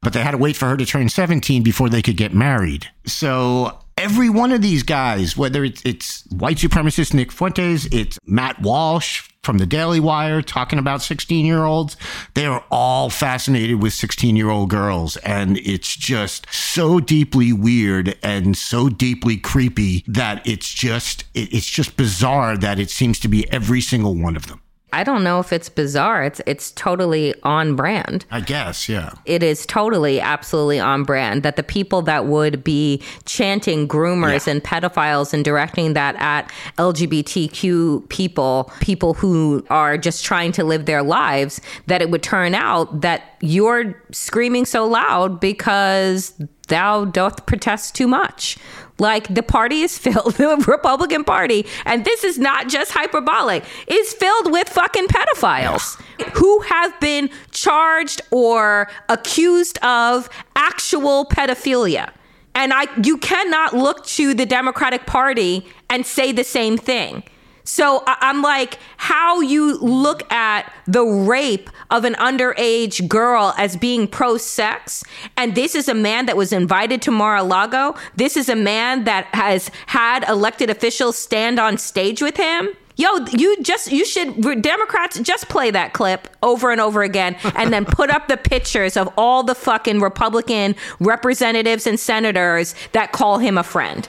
but 0.03 0.13
they 0.13 0.23
had 0.23 0.33
to 0.33 0.39
wait 0.39 0.57
for 0.57 0.67
her 0.69 0.77
to 0.77 0.85
turn 0.85 1.09
17 1.09 1.63
before 1.63 1.89
they 1.89 2.03
could 2.03 2.17
get 2.17 2.35
married. 2.35 2.89
So 3.07 3.79
every 4.03 4.29
one 4.29 4.51
of 4.51 4.61
these 4.61 4.83
guys, 4.83 5.37
whether 5.37 5.65
it's, 5.65 5.81
it's 5.85 6.25
white 6.33 6.57
supremacist 6.57 7.15
Nick 7.15 7.31
Fuentes, 7.31 7.87
it's 7.93 8.19
Matt 8.27 8.61
Walsh 8.61 9.29
from 9.45 9.59
the 9.59 9.67
Daily 9.67 10.01
Wire 10.01 10.43
talking 10.43 10.79
about 10.81 11.03
16 11.03 11.47
year 11.47 11.65
olds, 11.65 11.97
they 12.35 12.45
are 12.47 12.65
all 12.69 13.11
fascinated 13.11 13.81
with 13.81 13.93
16 13.93 14.35
year 14.35 14.51
old 14.51 14.71
girls. 14.71 15.17
And 15.19 15.57
it's 15.59 15.95
just 15.95 16.53
so 16.53 16.99
deeply 16.99 17.53
weird 17.53 18.17
and 18.25 18.57
so 18.57 18.89
deeply 18.89 19.37
creepy 19.37 20.05
that 20.09 20.45
it's 20.45 20.73
just, 20.73 21.25
it's 21.35 21.71
just 21.71 21.97
bizarre 21.97 22.57
that 22.57 22.81
it 22.81 22.91
seems 22.91 23.21
to 23.21 23.29
be 23.29 23.51
every 23.53 23.81
single 23.81 24.17
one 24.17 24.35
of 24.35 24.49
them. 24.49 24.62
I 24.93 25.05
don't 25.05 25.25
know 25.25 25.41
if 25.41 25.53
it's 25.53 25.69
bizarre. 25.69 26.23
It's 26.25 26.41
it's 26.47 26.71
totally 26.73 27.35
on 27.43 27.75
brand. 27.77 28.25
I 28.31 28.41
guess, 28.41 28.89
yeah. 28.89 29.13
It 29.25 29.43
is 29.43 29.65
totally 29.67 30.21
absolutely 30.21 30.79
on 30.81 31.05
brand 31.05 31.43
that 31.43 31.57
the 31.57 31.63
people 31.63 32.03
that 32.03 32.27
would 32.27 32.63
be 32.63 33.03
chanting 33.25 33.89
groomers 33.89 34.47
Yeah. 34.47 34.53
and 34.53 34.63
pedophiles 34.63 35.33
and 35.33 35.45
directing 35.45 35.95
that 35.95 36.15
at 36.17 36.51
LGBTQ 36.79 38.09
people, 38.09 38.71
people 38.81 39.15
who 39.15 39.65
are 39.71 39.99
just 39.99 40.25
trying 40.25 40.53
to 40.53 40.65
live 40.65 40.87
their 40.87 41.03
lives, 41.03 41.61
that 41.87 42.03
it 42.03 42.11
would 42.11 42.23
turn 42.23 42.55
out 42.55 43.01
that 43.03 43.23
you're 43.41 43.95
screaming 44.13 44.65
so 44.65 44.87
loud 44.87 45.41
because 45.41 46.35
thou 46.73 47.05
doth 47.05 47.47
protest 47.47 47.95
too 47.95 48.09
much. 48.09 48.57
Like 48.99 49.33
the 49.33 49.43
party 49.43 49.83
is 49.83 49.99
filled, 50.05 50.35
the 50.35 50.57
Republican 50.67 51.25
Party, 51.25 51.67
and 51.85 52.05
this 52.05 52.25
is 52.25 52.39
not 52.39 52.69
just 52.69 52.93
hyperbolic, 52.93 53.65
is 53.87 54.13
filled 54.15 54.51
with 54.51 54.69
fucking 54.69 55.07
pedophiles 55.07 56.01
who 56.35 56.61
have 56.61 56.99
been 57.01 57.31
charged 57.51 58.21
or 58.31 58.89
accused 59.09 59.79
of 59.85 60.29
actual 60.57 61.27
pedophilia. 61.27 62.11
And 62.55 62.73
I 62.73 62.87
you 63.03 63.19
cannot 63.19 63.75
look 63.75 64.05
to 64.07 64.35
the 64.35 64.47
Democratic 64.47 65.07
Party 65.07 65.67
and 65.89 66.07
say 66.07 66.33
the 66.33 66.45
same 66.45 66.77
thing. 66.77 67.23
So 67.65 68.03
I'm 68.07 68.43
like, 68.43 68.79
how 68.97 69.41
you 69.41 69.79
look 69.79 70.31
at 70.33 70.73
the 70.87 71.05
rape 71.05 71.71
of 71.91 72.05
an 72.05 72.15
underage 72.15 73.07
girl 73.09 73.55
as 73.57 73.77
being 73.77 74.09
pro 74.09 74.37
sex, 74.37 75.05
and 75.37 75.55
this 75.55 75.75
is 75.75 75.89
a 75.89 75.95
man 75.95 76.27
that 76.27 76.37
was 76.37 76.53
invited 76.53 77.03
to 77.03 77.11
Mar 77.11 77.37
a 77.37 77.43
Lago. 77.43 77.95
This 78.17 78.37
is 78.37 78.49
a 78.49 78.57
man 78.57 79.05
that 79.05 79.27
has 79.35 79.71
had 79.87 80.29
elected 80.29 80.71
officials 80.71 81.17
stand 81.17 81.59
on 81.59 81.79
stage 81.79 82.21
with 82.21 82.37
him. 82.37 82.71
Yo, 82.97 83.09
you 83.31 83.61
just, 83.63 83.91
you 83.91 84.05
should, 84.05 84.63
Democrats 84.63 85.19
just 85.21 85.49
play 85.49 85.71
that 85.71 85.93
clip 85.93 86.29
over 86.43 86.71
and 86.71 86.81
over 86.81 87.03
again 87.03 87.37
and 87.57 87.73
then 87.73 87.85
put 87.85 88.11
up 88.11 88.29
the 88.29 88.37
pictures 88.37 88.97
of 88.97 89.09
all 89.17 89.43
the 89.43 89.55
fucking 89.55 90.01
Republican 90.01 90.75
representatives 91.01 91.87
and 91.87 91.99
senators 91.99 92.75
that 92.93 93.13
call 93.13 93.39
him 93.39 93.57
a 93.57 93.63
friend. 93.63 94.09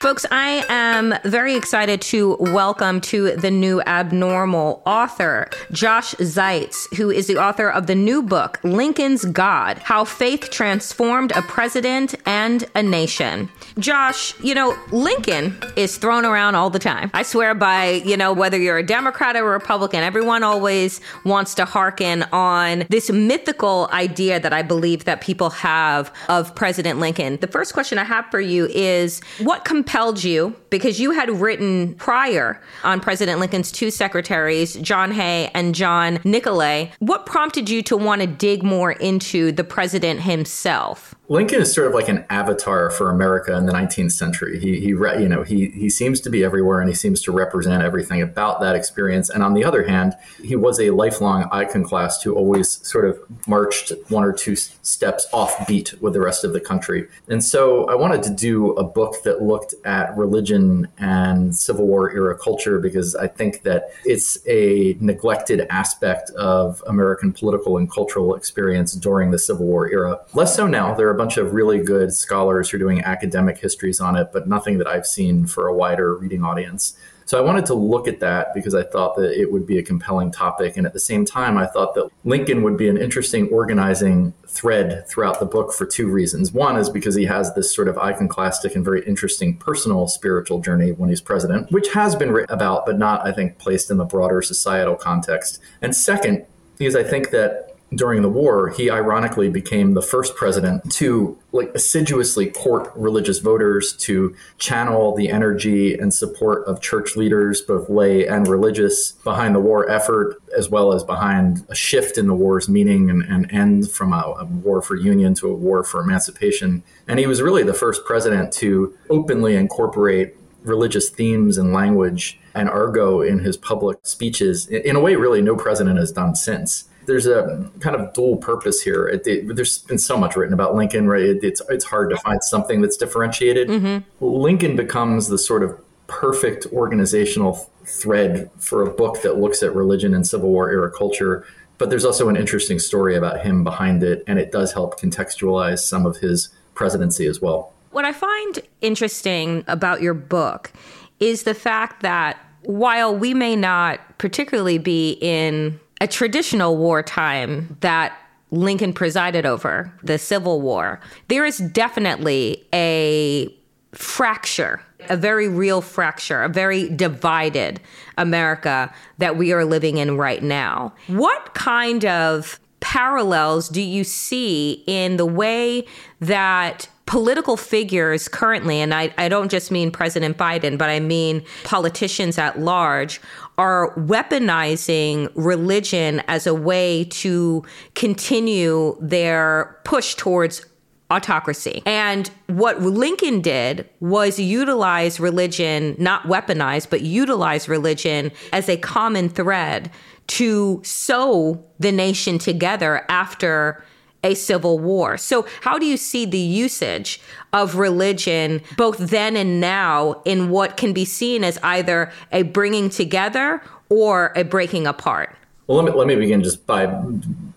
Folks, 0.00 0.26
I 0.30 0.62
am 0.68 1.14
very 1.24 1.56
excited 1.56 2.02
to 2.02 2.36
welcome 2.38 3.00
to 3.00 3.34
the 3.34 3.50
new 3.50 3.80
abnormal 3.80 4.82
author, 4.84 5.48
Josh 5.72 6.14
Zeitz, 6.16 6.94
who 6.96 7.10
is 7.10 7.28
the 7.28 7.38
author 7.38 7.70
of 7.70 7.86
the 7.86 7.94
new 7.94 8.22
book, 8.22 8.60
Lincoln's 8.62 9.24
God 9.24 9.78
How 9.78 10.04
Faith 10.04 10.50
Transformed 10.50 11.32
a 11.32 11.40
President 11.40 12.14
and 12.26 12.66
a 12.74 12.82
Nation. 12.82 13.48
Josh, 13.78 14.38
you 14.40 14.54
know, 14.54 14.76
Lincoln 14.92 15.56
is 15.76 15.96
thrown 15.96 16.26
around 16.26 16.56
all 16.56 16.68
the 16.68 16.78
time. 16.78 17.10
I 17.14 17.22
swear 17.22 17.54
by, 17.54 18.02
you 18.04 18.18
know, 18.18 18.34
whether 18.34 18.58
you're 18.58 18.78
a 18.78 18.86
Democrat 18.86 19.34
or 19.34 19.48
a 19.48 19.52
Republican, 19.52 20.02
everyone 20.02 20.42
always 20.42 21.00
wants 21.24 21.54
to 21.54 21.64
hearken 21.64 22.24
on 22.32 22.84
this 22.90 23.10
mythical 23.10 23.88
idea 23.92 24.40
that 24.40 24.52
I 24.52 24.60
believe 24.60 25.04
that 25.04 25.22
people 25.22 25.48
have 25.50 26.12
of 26.28 26.54
President 26.54 27.00
Lincoln. 27.00 27.38
The 27.38 27.46
first 27.46 27.72
question 27.72 27.96
I 27.96 28.04
have 28.04 28.26
for 28.30 28.40
you 28.40 28.66
is 28.66 29.22
what 29.40 29.64
compelled 29.86 30.24
you, 30.24 30.56
because 30.68 30.98
you 30.98 31.12
had 31.12 31.30
written 31.30 31.94
prior 31.94 32.60
on 32.82 32.98
President 32.98 33.38
Lincoln's 33.38 33.70
two 33.70 33.88
secretaries, 33.88 34.74
John 34.74 35.12
Hay 35.12 35.48
and 35.54 35.76
John 35.76 36.18
Nicolay, 36.24 36.92
what 36.98 37.24
prompted 37.24 37.70
you 37.70 37.82
to 37.84 37.96
want 37.96 38.20
to 38.20 38.26
dig 38.26 38.64
more 38.64 38.90
into 38.90 39.52
the 39.52 39.62
president 39.62 40.20
himself? 40.22 41.14
Lincoln 41.28 41.60
is 41.60 41.72
sort 41.72 41.88
of 41.88 41.94
like 41.94 42.08
an 42.08 42.24
avatar 42.30 42.88
for 42.88 43.10
America 43.10 43.56
in 43.56 43.66
the 43.66 43.72
19th 43.72 44.12
century. 44.12 44.60
He, 44.60 44.78
he, 44.78 44.88
you 44.88 45.28
know, 45.28 45.42
he, 45.42 45.66
he 45.70 45.90
seems 45.90 46.20
to 46.20 46.30
be 46.30 46.44
everywhere 46.44 46.80
and 46.80 46.88
he 46.88 46.94
seems 46.94 47.20
to 47.22 47.32
represent 47.32 47.82
everything 47.82 48.22
about 48.22 48.60
that 48.60 48.76
experience. 48.76 49.28
And 49.28 49.42
on 49.42 49.54
the 49.54 49.64
other 49.64 49.88
hand, 49.88 50.14
he 50.42 50.54
was 50.54 50.78
a 50.78 50.90
lifelong 50.90 51.48
iconoclast 51.52 52.22
who 52.22 52.34
always 52.34 52.86
sort 52.86 53.06
of 53.06 53.18
marched 53.48 53.92
one 54.08 54.22
or 54.22 54.32
two 54.32 54.54
steps 54.54 55.26
offbeat 55.32 56.00
with 56.00 56.12
the 56.12 56.20
rest 56.20 56.44
of 56.44 56.52
the 56.52 56.60
country. 56.60 57.08
And 57.28 57.42
so 57.42 57.86
I 57.86 57.96
wanted 57.96 58.22
to 58.24 58.30
do 58.30 58.72
a 58.74 58.84
book 58.84 59.22
that 59.24 59.42
looked 59.42 59.74
at 59.84 60.16
religion 60.16 60.86
and 60.98 61.56
Civil 61.56 61.88
War 61.88 62.14
era 62.14 62.38
culture 62.38 62.78
because 62.78 63.16
I 63.16 63.26
think 63.26 63.62
that 63.62 63.90
it's 64.04 64.38
a 64.46 64.96
neglected 65.00 65.66
aspect 65.70 66.30
of 66.30 66.84
American 66.86 67.32
political 67.32 67.78
and 67.78 67.90
cultural 67.90 68.36
experience 68.36 68.92
during 68.92 69.32
the 69.32 69.38
Civil 69.38 69.66
War 69.66 69.90
era. 69.90 70.20
Less 70.32 70.54
so 70.54 70.68
now. 70.68 70.94
There 70.94 71.08
are 71.08 71.15
a 71.16 71.18
bunch 71.18 71.38
of 71.38 71.54
really 71.54 71.80
good 71.80 72.12
scholars 72.12 72.68
who 72.68 72.76
are 72.76 72.78
doing 72.78 73.02
academic 73.02 73.56
histories 73.58 74.00
on 74.00 74.16
it, 74.16 74.28
but 74.32 74.46
nothing 74.46 74.76
that 74.78 74.86
I've 74.86 75.06
seen 75.06 75.46
for 75.46 75.66
a 75.66 75.74
wider 75.74 76.14
reading 76.14 76.44
audience. 76.44 76.94
So 77.24 77.38
I 77.38 77.40
wanted 77.40 77.66
to 77.66 77.74
look 77.74 78.06
at 78.06 78.20
that 78.20 78.54
because 78.54 78.74
I 78.74 78.84
thought 78.84 79.16
that 79.16 79.32
it 79.32 79.50
would 79.50 79.66
be 79.66 79.78
a 79.78 79.82
compelling 79.82 80.30
topic. 80.30 80.76
And 80.76 80.86
at 80.86 80.92
the 80.92 81.00
same 81.00 81.24
time, 81.24 81.56
I 81.56 81.66
thought 81.66 81.94
that 81.94 82.08
Lincoln 82.24 82.62
would 82.62 82.76
be 82.76 82.88
an 82.88 82.96
interesting 82.96 83.48
organizing 83.48 84.32
thread 84.46 85.08
throughout 85.08 85.40
the 85.40 85.46
book 85.46 85.72
for 85.72 85.86
two 85.86 86.08
reasons. 86.08 86.52
One 86.52 86.76
is 86.76 86.88
because 86.88 87.16
he 87.16 87.24
has 87.24 87.52
this 87.54 87.74
sort 87.74 87.88
of 87.88 87.98
iconoclastic 87.98 88.76
and 88.76 88.84
very 88.84 89.04
interesting 89.06 89.56
personal 89.56 90.06
spiritual 90.06 90.60
journey 90.60 90.92
when 90.92 91.08
he's 91.08 91.20
president, 91.20 91.72
which 91.72 91.88
has 91.94 92.14
been 92.14 92.30
written 92.30 92.54
about, 92.54 92.86
but 92.86 92.96
not, 92.96 93.26
I 93.26 93.32
think, 93.32 93.58
placed 93.58 93.90
in 93.90 93.96
the 93.96 94.04
broader 94.04 94.40
societal 94.42 94.94
context. 94.94 95.60
And 95.82 95.96
second, 95.96 96.46
because 96.78 96.94
I 96.94 97.02
think 97.02 97.30
that 97.30 97.75
during 97.94 98.22
the 98.22 98.28
war, 98.28 98.70
he 98.70 98.90
ironically 98.90 99.48
became 99.48 99.94
the 99.94 100.02
first 100.02 100.34
president 100.34 100.90
to 100.94 101.38
like 101.52 101.70
assiduously 101.74 102.46
court 102.46 102.90
religious 102.96 103.38
voters 103.38 103.96
to 103.98 104.34
channel 104.58 105.14
the 105.14 105.30
energy 105.30 105.94
and 105.94 106.12
support 106.12 106.64
of 106.66 106.80
church 106.80 107.16
leaders, 107.16 107.60
both 107.60 107.88
lay 107.88 108.26
and 108.26 108.48
religious, 108.48 109.12
behind 109.12 109.54
the 109.54 109.60
war 109.60 109.88
effort, 109.88 110.36
as 110.56 110.68
well 110.68 110.92
as 110.92 111.04
behind 111.04 111.64
a 111.68 111.74
shift 111.74 112.18
in 112.18 112.26
the 112.26 112.34
war's 112.34 112.68
meaning 112.68 113.08
and, 113.08 113.22
and 113.22 113.50
end 113.52 113.90
from 113.90 114.12
a, 114.12 114.34
a 114.38 114.44
war 114.44 114.82
for 114.82 114.96
union 114.96 115.34
to 115.34 115.48
a 115.48 115.54
war 115.54 115.84
for 115.84 116.00
emancipation. 116.00 116.82
And 117.06 117.20
he 117.20 117.26
was 117.26 117.40
really 117.40 117.62
the 117.62 117.74
first 117.74 118.04
president 118.04 118.52
to 118.54 118.96
openly 119.08 119.54
incorporate 119.54 120.34
religious 120.64 121.08
themes 121.08 121.56
and 121.56 121.72
language 121.72 122.40
and 122.52 122.68
argot 122.68 123.28
in 123.28 123.38
his 123.38 123.56
public 123.56 123.98
speeches 124.02 124.66
in 124.66 124.96
a 124.96 125.00
way 125.00 125.14
really 125.14 125.40
no 125.40 125.54
president 125.54 125.98
has 125.98 126.10
done 126.10 126.34
since 126.34 126.88
there's 127.06 127.26
a 127.26 127.70
kind 127.80 127.96
of 127.96 128.12
dual 128.12 128.36
purpose 128.36 128.82
here. 128.82 129.06
It, 129.06 129.26
it, 129.26 129.56
there's 129.56 129.78
been 129.78 129.98
so 129.98 130.16
much 130.16 130.36
written 130.36 130.52
about 130.52 130.74
Lincoln, 130.74 131.08
right? 131.08 131.22
It, 131.22 131.42
it's 131.42 131.62
it's 131.68 131.84
hard 131.84 132.10
to 132.10 132.16
find 132.18 132.42
something 132.42 132.80
that's 132.80 132.96
differentiated. 132.96 133.68
Mm-hmm. 133.68 134.24
Lincoln 134.24 134.76
becomes 134.76 135.28
the 135.28 135.38
sort 135.38 135.62
of 135.62 135.78
perfect 136.06 136.66
organizational 136.72 137.70
thread 137.84 138.50
for 138.58 138.82
a 138.82 138.90
book 138.90 139.22
that 139.22 139.38
looks 139.38 139.62
at 139.62 139.74
religion 139.74 140.14
and 140.14 140.26
Civil 140.26 140.50
War 140.50 140.70
era 140.70 140.90
culture. 140.90 141.46
But 141.78 141.90
there's 141.90 142.04
also 142.04 142.28
an 142.28 142.36
interesting 142.36 142.78
story 142.78 143.16
about 143.16 143.40
him 143.40 143.62
behind 143.62 144.02
it, 144.02 144.24
and 144.26 144.38
it 144.38 144.50
does 144.50 144.72
help 144.72 144.98
contextualize 144.98 145.80
some 145.80 146.06
of 146.06 146.16
his 146.18 146.48
presidency 146.74 147.26
as 147.26 147.40
well. 147.40 147.72
What 147.90 148.04
I 148.04 148.12
find 148.12 148.60
interesting 148.80 149.64
about 149.66 150.00
your 150.00 150.14
book 150.14 150.72
is 151.20 151.42
the 151.42 151.54
fact 151.54 152.02
that 152.02 152.38
while 152.62 153.14
we 153.14 153.34
may 153.34 153.56
not 153.56 154.00
particularly 154.18 154.78
be 154.78 155.18
in 155.20 155.78
a 156.00 156.06
traditional 156.06 156.76
wartime 156.76 157.76
that 157.80 158.18
Lincoln 158.50 158.92
presided 158.92 159.44
over, 159.44 159.92
the 160.02 160.18
Civil 160.18 160.60
War, 160.60 161.00
there 161.28 161.44
is 161.44 161.58
definitely 161.58 162.66
a 162.72 163.52
fracture, 163.92 164.80
a 165.08 165.16
very 165.16 165.48
real 165.48 165.80
fracture, 165.80 166.42
a 166.42 166.48
very 166.48 166.88
divided 166.88 167.80
America 168.18 168.92
that 169.18 169.36
we 169.36 169.52
are 169.52 169.64
living 169.64 169.96
in 169.98 170.16
right 170.16 170.42
now. 170.42 170.94
What 171.08 171.54
kind 171.54 172.04
of 172.04 172.60
parallels 172.80 173.68
do 173.68 173.82
you 173.82 174.04
see 174.04 174.84
in 174.86 175.16
the 175.16 175.26
way 175.26 175.86
that 176.20 176.88
political 177.06 177.56
figures 177.56 178.28
currently, 178.28 178.80
and 178.80 178.92
I, 178.92 179.14
I 179.16 179.28
don't 179.28 179.50
just 179.50 179.70
mean 179.70 179.90
President 179.90 180.36
Biden, 180.36 180.76
but 180.76 180.90
I 180.90 181.00
mean 181.00 181.44
politicians 181.64 182.36
at 182.36 182.58
large, 182.58 183.20
are 183.58 183.94
weaponizing 183.94 185.30
religion 185.34 186.20
as 186.28 186.46
a 186.46 186.54
way 186.54 187.04
to 187.04 187.64
continue 187.94 188.96
their 189.00 189.78
push 189.84 190.14
towards 190.16 190.66
autocracy. 191.10 191.82
And 191.86 192.28
what 192.48 192.82
Lincoln 192.82 193.40
did 193.40 193.88
was 194.00 194.40
utilize 194.40 195.20
religion, 195.20 195.94
not 195.98 196.24
weaponize, 196.24 196.90
but 196.90 197.02
utilize 197.02 197.68
religion 197.68 198.32
as 198.52 198.68
a 198.68 198.76
common 198.76 199.28
thread 199.28 199.90
to 200.26 200.80
sew 200.84 201.64
the 201.78 201.92
nation 201.92 202.38
together 202.38 203.04
after 203.08 203.84
a 204.26 204.34
civil 204.34 204.78
war. 204.78 205.16
So, 205.16 205.46
how 205.60 205.78
do 205.78 205.86
you 205.86 205.96
see 205.96 206.26
the 206.26 206.38
usage 206.38 207.20
of 207.52 207.76
religion 207.76 208.60
both 208.76 208.98
then 208.98 209.36
and 209.36 209.60
now 209.60 210.20
in 210.24 210.50
what 210.50 210.76
can 210.76 210.92
be 210.92 211.04
seen 211.04 211.44
as 211.44 211.58
either 211.62 212.10
a 212.32 212.42
bringing 212.42 212.90
together 212.90 213.62
or 213.88 214.32
a 214.34 214.42
breaking 214.42 214.86
apart? 214.86 215.36
Well, 215.66 215.82
let 215.82 215.92
me, 215.92 215.98
let 215.98 216.06
me 216.08 216.16
begin 216.16 216.42
just 216.42 216.66
by 216.66 216.86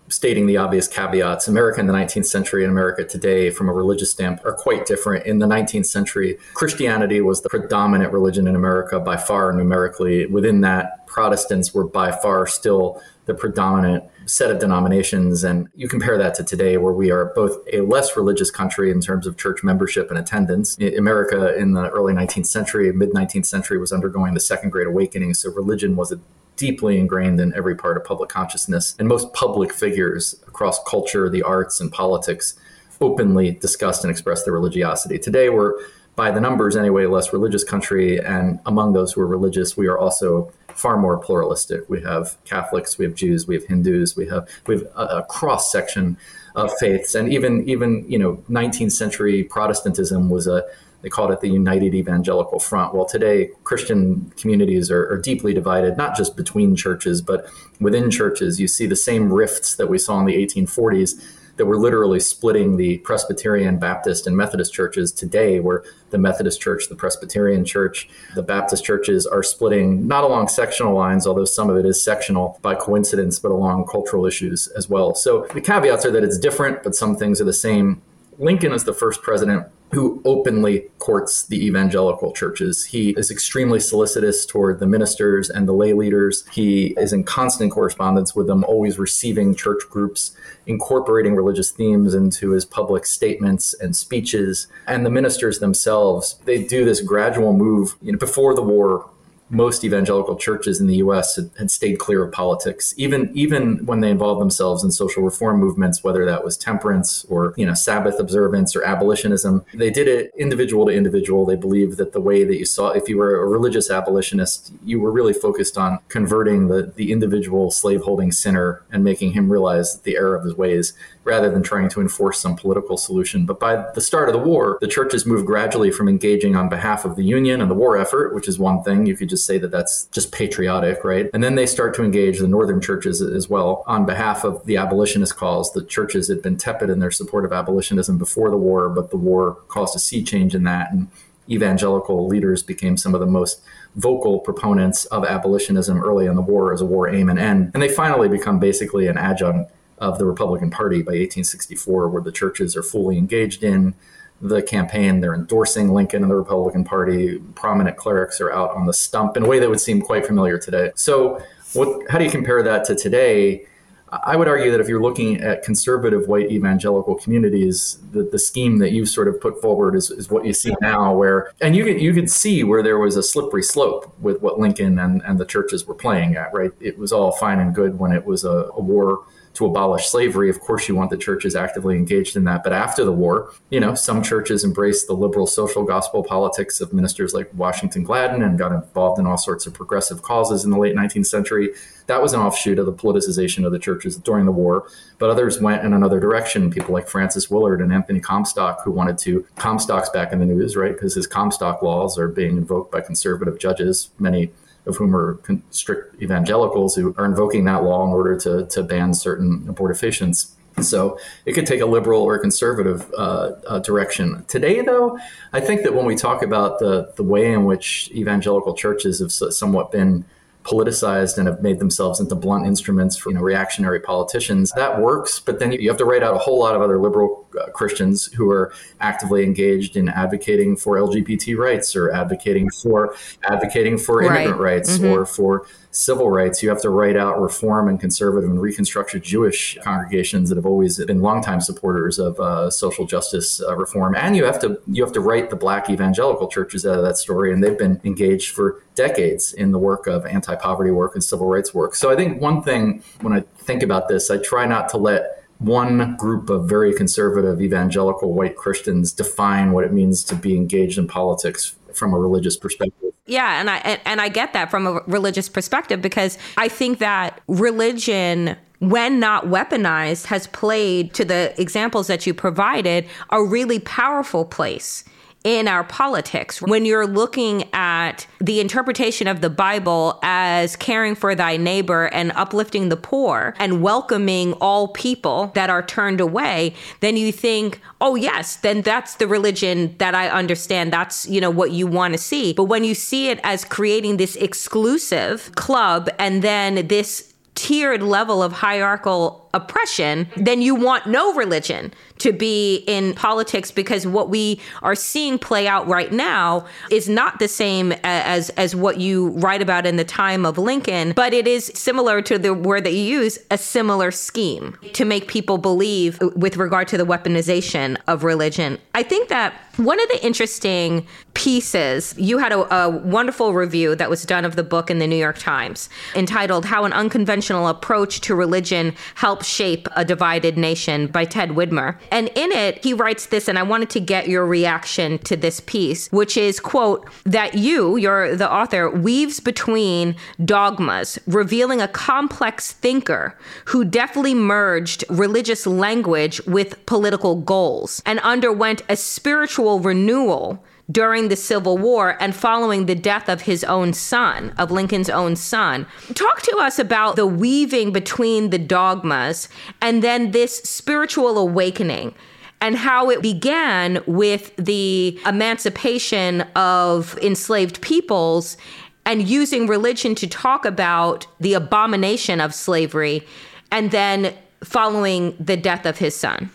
stating 0.09 0.47
the 0.47 0.57
obvious 0.57 0.87
caveats. 0.87 1.47
America 1.47 1.79
in 1.79 1.87
the 1.87 1.93
19th 1.93 2.25
century 2.25 2.63
and 2.63 2.71
America 2.71 3.03
today, 3.03 3.49
from 3.49 3.69
a 3.69 3.73
religious 3.73 4.11
standpoint, 4.11 4.45
are 4.45 4.55
quite 4.55 4.85
different. 4.85 5.25
In 5.25 5.39
the 5.39 5.45
19th 5.45 5.85
century, 5.85 6.37
Christianity 6.53 7.21
was 7.21 7.41
the 7.41 7.49
predominant 7.49 8.11
religion 8.13 8.47
in 8.47 8.55
America 8.55 8.99
by 8.99 9.17
far 9.17 9.51
numerically. 9.53 10.25
Within 10.25 10.61
that, 10.61 11.05
Protestants 11.07 11.73
were 11.73 11.87
by 11.87 12.11
far 12.11 12.45
still 12.45 13.01
the 13.25 13.33
predominant 13.33 14.03
set 14.25 14.51
of 14.51 14.59
denominations. 14.59 15.43
And 15.43 15.67
you 15.75 15.87
compare 15.87 16.17
that 16.17 16.33
to 16.35 16.43
today, 16.43 16.77
where 16.77 16.93
we 16.93 17.11
are 17.11 17.31
both 17.35 17.57
a 17.71 17.81
less 17.81 18.15
religious 18.15 18.51
country 18.51 18.91
in 18.91 19.01
terms 19.01 19.27
of 19.27 19.37
church 19.37 19.63
membership 19.63 20.09
and 20.09 20.19
attendance. 20.19 20.77
America 20.79 21.55
in 21.55 21.73
the 21.73 21.89
early 21.89 22.13
19th 22.13 22.47
century, 22.47 22.91
mid 22.91 23.11
19th 23.11 23.45
century, 23.45 23.77
was 23.77 23.91
undergoing 23.91 24.33
the 24.33 24.39
Second 24.39 24.71
Great 24.71 24.87
Awakening. 24.87 25.33
So 25.33 25.51
religion 25.51 25.95
was 25.95 26.11
a 26.11 26.19
deeply 26.59 26.99
ingrained 26.99 27.39
in 27.39 27.55
every 27.55 27.75
part 27.75 27.95
of 27.97 28.03
public 28.03 28.29
consciousness. 28.29 28.95
And 28.99 29.07
most 29.07 29.33
public 29.33 29.73
figures 29.73 30.35
across 30.45 30.83
culture, 30.83 31.29
the 31.29 31.41
arts, 31.41 31.79
and 31.79 31.91
politics 31.91 32.53
openly 33.01 33.51
discussed 33.51 34.03
and 34.03 34.11
expressed 34.11 34.45
their 34.45 34.53
religiosity. 34.53 35.17
Today, 35.17 35.49
we're, 35.49 35.73
by 36.17 36.31
the 36.31 36.41
numbers 36.41 36.75
anyway, 36.75 37.05
less 37.05 37.31
religious 37.31 37.63
country. 37.63 38.19
And 38.19 38.59
among 38.65 38.91
those 38.91 39.13
who 39.13 39.21
are 39.21 39.27
religious, 39.27 39.77
we 39.77 39.87
are 39.87 39.97
also 39.97 40.51
far 40.75 40.97
more 40.97 41.17
pluralistic. 41.17 41.89
We 41.89 42.01
have 42.01 42.37
Catholics, 42.43 42.97
we 42.97 43.05
have 43.05 43.15
Jews, 43.15 43.47
we 43.47 43.55
have 43.55 43.65
Hindus, 43.65 44.17
we 44.17 44.27
have 44.27 44.47
we 44.67 44.75
have 44.75 44.87
a, 44.95 45.17
a 45.19 45.23
cross 45.23 45.71
section 45.71 46.17
of 46.55 46.71
faiths, 46.77 47.15
and 47.15 47.31
even 47.31 47.67
even 47.69 48.05
you 48.07 48.19
know 48.19 48.43
19th 48.49 48.91
century 48.91 49.43
Protestantism 49.43 50.29
was 50.29 50.47
a 50.47 50.63
they 51.01 51.09
called 51.09 51.31
it 51.31 51.41
the 51.41 51.49
United 51.49 51.93
Evangelical 51.93 52.59
Front. 52.59 52.93
Well, 52.93 53.05
today 53.05 53.51
Christian 53.63 54.31
communities 54.37 54.91
are, 54.91 55.09
are, 55.11 55.17
deeply 55.17 55.53
divided, 55.53 55.97
not 55.97 56.15
just 56.15 56.35
between 56.35 56.75
churches, 56.75 57.21
but 57.21 57.49
within 57.79 58.11
churches. 58.11 58.59
You 58.59 58.67
see 58.67 58.85
the 58.85 58.95
same 58.95 59.31
rifts 59.31 59.75
that 59.75 59.87
we 59.87 59.97
saw 59.97 60.19
in 60.19 60.25
the 60.25 60.35
1840s 60.35 61.21
that 61.59 61.65
were 61.65 61.77
literally 61.77 62.21
splitting 62.21 62.77
the 62.77 62.99
Presbyterian, 62.99 63.77
Baptist, 63.77 64.25
and 64.25 64.35
Methodist 64.35 64.73
churches 64.73 65.11
today, 65.11 65.59
where 65.59 65.83
the 66.09 66.17
Methodist 66.17 66.61
Church, 66.61 66.87
the 66.87 66.95
Presbyterian 66.95 67.65
Church, 67.65 68.09
the 68.33 68.41
Baptist 68.41 68.85
churches 68.85 69.27
are 69.27 69.43
splitting 69.43 70.07
not 70.07 70.23
along 70.23 70.47
sectional 70.47 70.95
lines, 70.95 71.27
although 71.27 71.43
some 71.43 71.69
of 71.69 71.75
it 71.75 71.85
is 71.85 72.01
sectional 72.01 72.57
by 72.61 72.75
coincidence, 72.75 73.39
but 73.39 73.51
along 73.51 73.87
cultural 73.87 74.25
issues 74.25 74.69
as 74.69 74.89
well. 74.89 75.13
So 75.13 75.47
the 75.53 75.59
caveats 75.59 76.05
are 76.05 76.11
that 76.11 76.23
it's 76.23 76.37
different, 76.37 76.81
but 76.81 76.95
some 76.95 77.17
things 77.17 77.41
are 77.41 77.45
the 77.45 77.51
same. 77.51 78.01
Lincoln 78.37 78.71
is 78.71 78.85
the 78.85 78.93
first 78.93 79.21
president 79.21 79.67
who 79.91 80.21
openly 80.23 80.87
courts 80.99 81.43
the 81.43 81.65
evangelical 81.65 82.31
churches. 82.31 82.85
He 82.85 83.11
is 83.11 83.31
extremely 83.31 83.79
solicitous 83.79 84.45
toward 84.45 84.79
the 84.79 84.85
ministers 84.85 85.49
and 85.49 85.67
the 85.67 85.73
lay 85.73 85.93
leaders. 85.93 86.45
He 86.51 86.93
is 86.97 87.11
in 87.11 87.23
constant 87.23 87.71
correspondence 87.71 88.35
with 88.35 88.47
them, 88.47 88.63
always 88.63 88.99
receiving 88.99 89.55
church 89.55 89.83
groups, 89.89 90.35
incorporating 90.67 91.35
religious 91.35 91.71
themes 91.71 92.13
into 92.13 92.51
his 92.51 92.65
public 92.65 93.05
statements 93.05 93.73
and 93.73 93.95
speeches. 93.95 94.67
And 94.85 95.05
the 95.05 95.09
ministers 95.09 95.59
themselves, 95.59 96.39
they 96.45 96.63
do 96.63 96.85
this 96.85 97.01
gradual 97.01 97.53
move. 97.53 97.95
You 98.01 98.11
know, 98.11 98.19
before 98.19 98.53
the 98.53 98.61
war, 98.61 99.09
most 99.49 99.83
evangelical 99.83 100.35
churches 100.35 100.79
in 100.79 100.87
the 100.87 100.97
U.S. 100.97 101.35
Had, 101.35 101.49
had, 101.57 101.71
stayed 101.71 101.99
clear 101.99 102.23
of 102.23 102.31
politics, 102.31 102.93
even 102.97 103.31
even 103.33 103.85
when 103.85 104.01
they 104.01 104.09
involved 104.09 104.41
themselves 104.41 104.83
in 104.83 104.91
social 104.91 105.23
reform 105.23 105.59
movements, 105.59 106.03
whether 106.03 106.25
that 106.25 106.43
was 106.43 106.57
temperance 106.57 107.25
or 107.29 107.53
you 107.57 107.65
know 107.65 107.73
Sabbath 107.73 108.19
observance 108.19 108.75
or 108.75 108.83
abolitionism. 108.83 109.65
They 109.73 109.89
did 109.89 110.07
it 110.07 110.31
individual 110.37 110.85
to 110.85 110.91
individual. 110.91 111.45
They 111.45 111.55
believed 111.55 111.97
that 111.97 112.13
the 112.13 112.21
way 112.21 112.43
that 112.43 112.57
you 112.57 112.65
saw, 112.65 112.89
if 112.89 113.09
you 113.09 113.17
were 113.17 113.41
a 113.41 113.47
religious 113.47 113.89
abolitionist, 113.89 114.71
you 114.83 114.99
were 114.99 115.11
really 115.11 115.33
focused 115.33 115.77
on 115.77 115.99
converting 116.09 116.67
the 116.67 116.91
the 116.95 117.11
individual 117.11 117.71
slaveholding 117.71 118.31
sinner 118.31 118.83
and 118.91 119.03
making 119.03 119.33
him 119.33 119.51
realize 119.51 119.99
the 120.01 120.15
error 120.15 120.35
of 120.35 120.43
his 120.43 120.55
ways 120.55 120.93
rather 121.29 121.49
than 121.49 121.61
trying 121.61 121.89
to 121.89 122.01
enforce 122.01 122.39
some 122.39 122.55
political 122.55 122.97
solution. 122.97 123.45
But 123.45 123.59
by 123.59 123.85
the 123.93 124.01
start 124.01 124.27
of 124.29 124.33
the 124.33 124.41
war, 124.41 124.79
the 124.81 124.87
churches 124.87 125.25
moved 125.25 125.45
gradually 125.45 125.91
from 125.91 126.09
engaging 126.09 126.55
on 126.55 126.69
behalf 126.69 127.05
of 127.05 127.15
the 127.15 127.23
Union 127.23 127.61
and 127.61 127.69
the 127.69 127.75
war 127.75 127.97
effort, 127.97 128.33
which 128.33 128.47
is 128.47 128.57
one 128.57 128.81
thing. 128.83 129.05
You 129.05 129.15
could 129.15 129.29
just 129.29 129.45
say 129.45 129.59
that 129.59 129.69
that's 129.69 130.05
just 130.05 130.31
patriotic, 130.31 131.03
right? 131.03 131.29
And 131.33 131.43
then 131.43 131.55
they 131.55 131.67
start 131.67 131.93
to 131.95 132.03
engage 132.03 132.39
the 132.39 132.47
northern 132.47 132.81
churches 132.81 133.21
as 133.21 133.47
well 133.47 133.83
on 133.85 134.05
behalf 134.05 134.43
of 134.43 134.65
the 134.65 134.77
abolitionist 134.77 135.37
cause. 135.37 135.71
The 135.71 135.85
churches 135.85 136.27
had 136.27 136.41
been 136.41 136.57
tepid 136.57 136.89
in 136.89 136.99
their 136.99 137.11
support 137.11 137.45
of 137.45 137.53
abolitionism 137.53 138.17
before 138.17 138.49
the 138.49 138.57
war, 138.57 138.89
but 138.89 139.11
the 139.11 139.17
war 139.17 139.59
caused 139.67 139.95
a 139.95 139.99
sea 139.99 140.23
change 140.23 140.55
in 140.55 140.63
that. 140.63 140.91
And 140.91 141.07
evangelical 141.49 142.27
leaders 142.27 142.63
became 142.63 142.97
some 142.97 143.13
of 143.13 143.19
the 143.19 143.25
most 143.25 143.61
vocal 143.95 144.39
proponents 144.39 145.05
of 145.05 145.25
abolitionism 145.25 145.99
early 145.99 146.25
in 146.25 146.35
the 146.35 146.41
war 146.41 146.73
as 146.73 146.81
a 146.81 146.85
war 146.85 147.09
aim 147.09 147.29
and 147.29 147.39
end. 147.39 147.71
And 147.73 147.81
they 147.81 147.89
finally 147.89 148.29
become 148.29 148.59
basically 148.59 149.07
an 149.07 149.17
adjunct 149.17 149.71
of 149.99 150.17
the 150.17 150.25
Republican 150.25 150.69
Party 150.69 150.97
by 150.97 151.11
1864, 151.11 152.09
where 152.09 152.21
the 152.21 152.31
churches 152.31 152.75
are 152.75 152.83
fully 152.83 153.17
engaged 153.17 153.63
in 153.63 153.95
the 154.41 154.61
campaign. 154.61 155.19
They're 155.19 155.35
endorsing 155.35 155.93
Lincoln 155.93 156.23
and 156.23 156.31
the 156.31 156.35
Republican 156.35 156.83
Party. 156.83 157.39
Prominent 157.55 157.97
clerics 157.97 158.39
are 158.39 158.51
out 158.51 158.71
on 158.71 158.85
the 158.85 158.93
stump 158.93 159.35
in 159.35 159.43
a 159.43 159.47
way 159.47 159.59
that 159.59 159.69
would 159.69 159.81
seem 159.81 160.01
quite 160.01 160.25
familiar 160.25 160.57
today. 160.57 160.91
So, 160.95 161.41
what, 161.73 162.09
how 162.09 162.17
do 162.17 162.23
you 162.23 162.31
compare 162.31 162.63
that 162.63 162.85
to 162.85 162.95
today? 162.95 163.65
I 164.11 164.35
would 164.35 164.47
argue 164.47 164.71
that 164.71 164.79
if 164.79 164.87
you're 164.87 165.01
looking 165.01 165.39
at 165.39 165.61
conservative 165.61 166.27
white 166.27 166.49
evangelical 166.51 167.13
communities, 167.13 167.99
the, 168.11 168.23
the 168.23 168.39
scheme 168.39 168.79
that 168.79 168.91
you've 168.91 169.09
sort 169.09 169.27
of 169.27 169.39
put 169.39 169.61
forward 169.61 169.95
is, 169.95 170.09
is 170.09 170.31
what 170.31 170.45
you 170.45 170.53
see 170.53 170.73
now, 170.81 171.13
where 171.13 171.51
and 171.61 171.75
you 171.75 171.83
could 171.83 172.01
you 172.01 172.11
could 172.11 172.29
see 172.29 172.63
where 172.63 172.81
there 172.81 172.97
was 172.97 173.17
a 173.17 173.23
slippery 173.23 173.61
slope 173.61 174.11
with 174.19 174.41
what 174.41 174.59
Lincoln 174.59 174.97
and, 174.97 175.21
and 175.25 175.37
the 175.37 175.45
churches 175.45 175.85
were 175.85 175.93
playing 175.93 176.37
at, 176.37 176.51
right? 176.53 176.71
It 176.79 176.97
was 176.97 177.11
all 177.11 177.33
fine 177.33 177.59
and 177.59 177.75
good 177.75 177.99
when 177.99 178.11
it 178.11 178.25
was 178.25 178.43
a, 178.43 178.69
a 178.73 178.81
war 178.81 179.25
to 179.59 179.65
abolish 179.65 180.07
slavery. 180.07 180.49
Of 180.49 180.61
course, 180.61 180.87
you 180.87 180.95
want 180.95 181.09
the 181.09 181.17
churches 181.17 181.53
actively 181.53 181.97
engaged 181.97 182.37
in 182.37 182.45
that. 182.45 182.63
But 182.63 182.71
after 182.71 183.03
the 183.03 183.11
war, 183.11 183.51
you 183.69 183.81
know, 183.81 183.93
some 183.93 184.23
churches 184.23 184.63
embraced 184.63 185.07
the 185.07 185.13
liberal 185.13 185.45
social 185.45 185.83
gospel 185.83 186.23
politics 186.23 186.79
of 186.79 186.93
ministers 186.93 187.33
like 187.33 187.49
Washington 187.53 188.03
Gladden 188.03 188.41
and 188.41 188.57
got 188.57 188.71
involved 188.71 189.19
in 189.19 189.27
all 189.27 189.37
sorts 189.37 189.67
of 189.67 189.73
progressive 189.73 190.21
causes 190.21 190.63
in 190.63 190.71
the 190.71 190.77
late 190.77 190.95
19th 190.95 191.25
century. 191.25 191.71
That 192.07 192.21
was 192.21 192.31
an 192.31 192.39
offshoot 192.39 192.79
of 192.79 192.85
the 192.85 192.93
politicization 192.93 193.65
of 193.65 193.73
the 193.73 193.79
churches 193.79 194.15
during 194.15 194.45
the 194.45 194.51
war. 194.53 194.87
But 195.17 195.29
others 195.29 195.59
went 195.59 195.83
in 195.83 195.91
another 195.91 196.21
direction. 196.21 196.71
People 196.71 196.93
like 196.93 197.09
Frances 197.09 197.49
Willard 197.49 197.81
and 197.81 197.91
Anthony 197.91 198.21
Comstock, 198.21 198.81
who 198.85 198.91
wanted 198.91 199.17
to, 199.19 199.45
Comstock's 199.57 200.09
back 200.09 200.31
in 200.31 200.39
the 200.39 200.45
news, 200.45 200.77
right? 200.77 200.93
Because 200.93 201.15
his 201.15 201.27
Comstock 201.27 201.81
laws 201.81 202.17
are 202.17 202.29
being 202.29 202.55
invoked 202.55 202.93
by 202.93 203.01
conservative 203.01 203.59
judges. 203.59 204.11
Many 204.19 204.51
of 204.89 204.97
whom 204.97 205.15
are 205.15 205.39
strict 205.69 206.21
evangelicals 206.21 206.95
who 206.95 207.15
are 207.17 207.25
invoking 207.25 207.63
that 207.65 207.83
law 207.83 208.03
in 208.05 208.09
order 208.09 208.37
to, 208.37 208.65
to 208.65 208.83
ban 208.83 209.13
certain 209.13 209.61
abortifacients. 209.71 210.51
So 210.81 211.19
it 211.45 211.53
could 211.53 211.67
take 211.67 211.81
a 211.81 211.85
liberal 211.85 212.21
or 212.21 212.37
conservative 212.39 213.11
uh, 213.17 213.51
uh, 213.67 213.79
direction. 213.79 214.45
Today, 214.47 214.81
though, 214.81 215.17
I 215.51 215.59
think 215.59 215.83
that 215.83 215.93
when 215.93 216.05
we 216.05 216.15
talk 216.15 216.41
about 216.41 216.79
the 216.79 217.11
the 217.15 217.23
way 217.23 217.51
in 217.51 217.65
which 217.65 218.09
evangelical 218.11 218.73
churches 218.73 219.19
have 219.19 219.31
somewhat 219.31 219.91
been 219.91 220.25
politicized 220.63 221.37
and 221.37 221.47
have 221.47 221.61
made 221.61 221.79
themselves 221.79 222.19
into 222.19 222.35
blunt 222.35 222.65
instruments 222.65 223.17
for 223.17 223.29
you 223.29 223.35
know, 223.35 223.41
reactionary 223.41 223.99
politicians. 223.99 224.71
That 224.75 224.99
works, 224.99 225.39
but 225.39 225.59
then 225.59 225.71
you 225.71 225.89
have 225.89 225.97
to 225.97 226.05
write 226.05 226.21
out 226.21 226.35
a 226.35 226.37
whole 226.37 226.59
lot 226.59 226.75
of 226.75 226.81
other 226.81 226.99
liberal 226.99 227.47
uh, 227.59 227.67
Christians 227.71 228.25
who 228.33 228.51
are 228.51 228.73
actively 228.99 229.43
engaged 229.43 229.95
in 229.95 230.09
advocating 230.09 230.75
for 230.75 230.97
LGBT 230.97 231.57
rights 231.57 231.95
or 231.95 232.11
advocating 232.11 232.69
for 232.69 233.15
advocating 233.43 233.97
for 233.97 234.21
immigrant 234.21 234.59
right. 234.59 234.73
rights 234.75 234.97
mm-hmm. 234.97 235.07
or 235.07 235.25
for 235.25 235.65
civil 235.91 236.29
rights. 236.29 236.61
You 236.61 236.69
have 236.69 236.81
to 236.81 236.89
write 236.89 237.17
out 237.17 237.41
reform 237.41 237.87
and 237.87 237.99
conservative 237.99 238.49
and 238.49 238.61
reconstructed 238.61 239.23
Jewish 239.23 239.77
congregations 239.81 240.49
that 240.49 240.55
have 240.55 240.65
always 240.65 241.03
been 241.03 241.21
longtime 241.21 241.61
supporters 241.61 242.19
of 242.19 242.39
uh, 242.39 242.69
social 242.69 243.05
justice 243.05 243.61
uh, 243.61 243.75
reform, 243.75 244.15
and 244.15 244.35
you 244.35 244.45
have 244.45 244.59
to 244.59 244.79
you 244.87 245.03
have 245.03 245.13
to 245.13 245.21
write 245.21 245.49
the 245.49 245.55
Black 245.55 245.89
evangelical 245.89 246.47
churches 246.47 246.85
out 246.85 246.97
of 246.97 247.03
that 247.03 247.17
story, 247.17 247.51
and 247.51 247.63
they've 247.63 247.77
been 247.77 247.99
engaged 248.03 248.51
for 248.51 248.83
decades 248.95 249.53
in 249.53 249.71
the 249.71 249.79
work 249.79 250.07
of 250.07 250.25
anti-poverty 250.25 250.91
work 250.91 251.15
and 251.15 251.23
civil 251.23 251.47
rights 251.47 251.73
work. 251.73 251.95
So 251.95 252.11
I 252.11 252.15
think 252.15 252.41
one 252.41 252.61
thing 252.61 253.03
when 253.21 253.33
I 253.33 253.41
think 253.57 253.83
about 253.83 254.07
this, 254.07 254.29
I 254.29 254.37
try 254.37 254.65
not 254.65 254.89
to 254.89 254.97
let 254.97 255.39
one 255.59 256.15
group 256.15 256.49
of 256.49 256.69
very 256.69 256.93
conservative 256.93 257.61
evangelical 257.61 258.33
white 258.33 258.55
Christians 258.55 259.11
define 259.11 259.73
what 259.73 259.83
it 259.83 259.91
means 259.91 260.23
to 260.25 260.35
be 260.35 260.55
engaged 260.55 260.97
in 260.97 261.05
politics 261.05 261.75
from 261.99 262.13
a 262.13 262.17
religious 262.17 262.57
perspective. 262.57 263.11
Yeah, 263.25 263.59
and 263.59 263.69
I 263.69 263.77
and, 263.77 264.01
and 264.05 264.21
I 264.21 264.29
get 264.29 264.53
that 264.53 264.71
from 264.71 264.87
a 264.87 265.01
religious 265.05 265.49
perspective 265.49 266.01
because 266.01 266.37
I 266.57 266.67
think 266.67 266.97
that 266.99 267.41
religion 267.47 268.55
when 268.79 269.19
not 269.19 269.45
weaponized 269.45 270.25
has 270.25 270.47
played 270.47 271.13
to 271.13 271.25
the 271.25 271.53
examples 271.61 272.07
that 272.07 272.25
you 272.25 272.33
provided 272.33 273.05
a 273.29 273.43
really 273.43 273.79
powerful 273.79 274.45
place 274.45 275.03
in 275.43 275.67
our 275.67 275.83
politics. 275.83 276.61
When 276.61 276.85
you're 276.85 277.07
looking 277.07 277.69
at 277.73 278.27
the 278.39 278.59
interpretation 278.59 279.27
of 279.27 279.41
the 279.41 279.49
Bible 279.49 280.19
as 280.21 280.75
caring 280.75 281.15
for 281.15 281.33
thy 281.33 281.55
neighbor 281.55 282.07
and 282.07 282.31
uplifting 282.33 282.89
the 282.89 282.97
poor 282.97 283.53
and 283.57 283.81
welcoming 283.81 284.53
all 284.53 284.89
people 284.89 285.51
that 285.55 285.69
are 285.69 285.81
turned 285.81 286.19
away, 286.19 286.73
then 286.99 287.15
you 287.15 287.31
think, 287.31 287.79
oh, 288.01 288.15
yes, 288.15 288.57
then 288.57 288.81
that's 288.81 289.15
the 289.15 289.27
religion 289.27 289.95
that 289.99 290.13
I 290.13 290.29
understand. 290.29 290.91
That's, 290.91 291.25
you 291.27 291.39
know, 291.39 291.49
what 291.49 291.71
you 291.71 291.87
want 291.87 292.13
to 292.13 292.17
see. 292.17 292.51
But 292.51 292.65
when 292.65 292.83
you 292.83 292.93
see 292.93 293.29
it 293.29 293.39
as 293.43 293.63
creating 293.63 294.17
this 294.17 294.35
exclusive 294.35 295.53
club 295.55 296.09
and 296.19 296.41
then 296.41 296.87
this 296.87 297.33
tiered 297.55 298.01
level 298.01 298.41
of 298.41 298.53
hierarchical 298.53 299.48
oppression, 299.53 300.27
then 300.37 300.61
you 300.61 300.75
want 300.75 301.07
no 301.07 301.33
religion 301.33 301.91
to 302.19 302.31
be 302.31 302.83
in 302.87 303.13
politics 303.15 303.71
because 303.71 304.05
what 304.05 304.29
we 304.29 304.59
are 304.83 304.95
seeing 304.95 305.39
play 305.39 305.67
out 305.67 305.87
right 305.87 306.11
now 306.11 306.65
is 306.91 307.09
not 307.09 307.39
the 307.39 307.47
same 307.47 307.93
as 308.03 308.49
as 308.51 308.75
what 308.75 308.99
you 308.99 309.29
write 309.29 309.61
about 309.61 309.85
in 309.85 309.95
the 309.95 310.03
time 310.03 310.45
of 310.45 310.57
Lincoln, 310.57 311.13
but 311.15 311.33
it 311.33 311.47
is 311.47 311.71
similar 311.73 312.21
to 312.21 312.37
the 312.37 312.53
word 312.53 312.83
that 312.83 312.93
you 312.93 313.01
use, 313.01 313.39
a 313.49 313.57
similar 313.57 314.11
scheme 314.11 314.77
to 314.93 315.05
make 315.05 315.27
people 315.27 315.57
believe 315.57 316.19
with 316.35 316.57
regard 316.57 316.87
to 316.89 316.97
the 316.97 317.05
weaponization 317.05 317.97
of 318.07 318.23
religion. 318.23 318.77
I 318.93 319.03
think 319.03 319.29
that 319.29 319.53
one 319.77 319.99
of 319.99 320.09
the 320.09 320.25
interesting 320.25 321.07
pieces, 321.33 322.13
you 322.17 322.37
had 322.37 322.51
a, 322.51 322.75
a 322.75 322.89
wonderful 322.89 323.53
review 323.53 323.95
that 323.95 324.09
was 324.09 324.23
done 324.23 324.43
of 324.43 324.57
the 324.57 324.63
book 324.63 324.91
in 324.91 324.99
the 324.99 325.07
New 325.07 325.15
York 325.15 325.37
Times 325.37 325.89
entitled 326.15 326.65
How 326.65 326.83
an 326.83 326.91
Unconventional 326.91 327.67
Approach 327.67 328.19
to 328.21 328.35
Religion 328.35 328.93
Helps 329.15 329.38
Help 329.39 329.45
Shape 329.45 329.87
a 329.95 330.03
Divided 330.03 330.57
Nation 330.57 331.07
by 331.07 331.23
Ted 331.23 331.51
Widmer. 331.51 331.97
And 332.11 332.27
in 332.35 332.51
it, 332.51 332.83
he 332.83 332.93
writes 332.93 333.27
this, 333.27 333.47
and 333.47 333.57
I 333.57 333.63
wanted 333.63 333.89
to 333.91 334.01
get 334.01 334.27
your 334.27 334.45
reaction 334.45 335.17
to 335.19 335.37
this 335.37 335.61
piece, 335.61 336.11
which 336.11 336.35
is, 336.35 336.59
quote, 336.59 337.09
that 337.23 337.55
you, 337.55 337.95
you're 337.95 338.35
the 338.35 338.51
author, 338.51 338.89
weaves 338.89 339.39
between 339.39 340.17
dogmas, 340.43 341.17
revealing 341.25 341.79
a 341.79 341.87
complex 341.87 342.73
thinker 342.73 343.37
who 343.67 343.85
deftly 343.85 344.33
merged 344.33 345.05
religious 345.09 345.65
language 345.65 346.41
with 346.45 346.85
political 346.85 347.37
goals 347.37 348.01
and 348.05 348.19
underwent 348.19 348.81
a 348.89 348.97
spiritual 348.97 349.79
renewal 349.79 350.61
during 350.91 351.27
the 351.27 351.35
Civil 351.35 351.77
War 351.77 352.17
and 352.19 352.35
following 352.35 352.85
the 352.85 352.95
death 352.95 353.29
of 353.29 353.41
his 353.41 353.63
own 353.63 353.93
son, 353.93 354.53
of 354.57 354.71
Lincoln's 354.71 355.09
own 355.09 355.35
son. 355.35 355.85
Talk 356.15 356.41
to 356.43 356.57
us 356.57 356.79
about 356.79 357.15
the 357.15 357.27
weaving 357.27 357.91
between 357.91 358.49
the 358.49 358.57
dogmas 358.57 359.49
and 359.81 360.03
then 360.03 360.31
this 360.31 360.57
spiritual 360.59 361.37
awakening 361.37 362.15
and 362.61 362.75
how 362.75 363.09
it 363.09 363.21
began 363.21 364.03
with 364.05 364.55
the 364.57 365.19
emancipation 365.25 366.41
of 366.55 367.17
enslaved 367.21 367.81
peoples 367.81 368.57
and 369.05 369.27
using 369.27 369.65
religion 369.65 370.13
to 370.15 370.27
talk 370.27 370.65
about 370.65 371.25
the 371.39 371.53
abomination 371.53 372.41
of 372.41 372.53
slavery 372.53 373.25
and 373.71 373.91
then 373.91 374.33
following 374.63 375.35
the 375.39 375.57
death 375.57 375.85
of 375.85 375.97
his 375.97 376.15
son. 376.15 376.49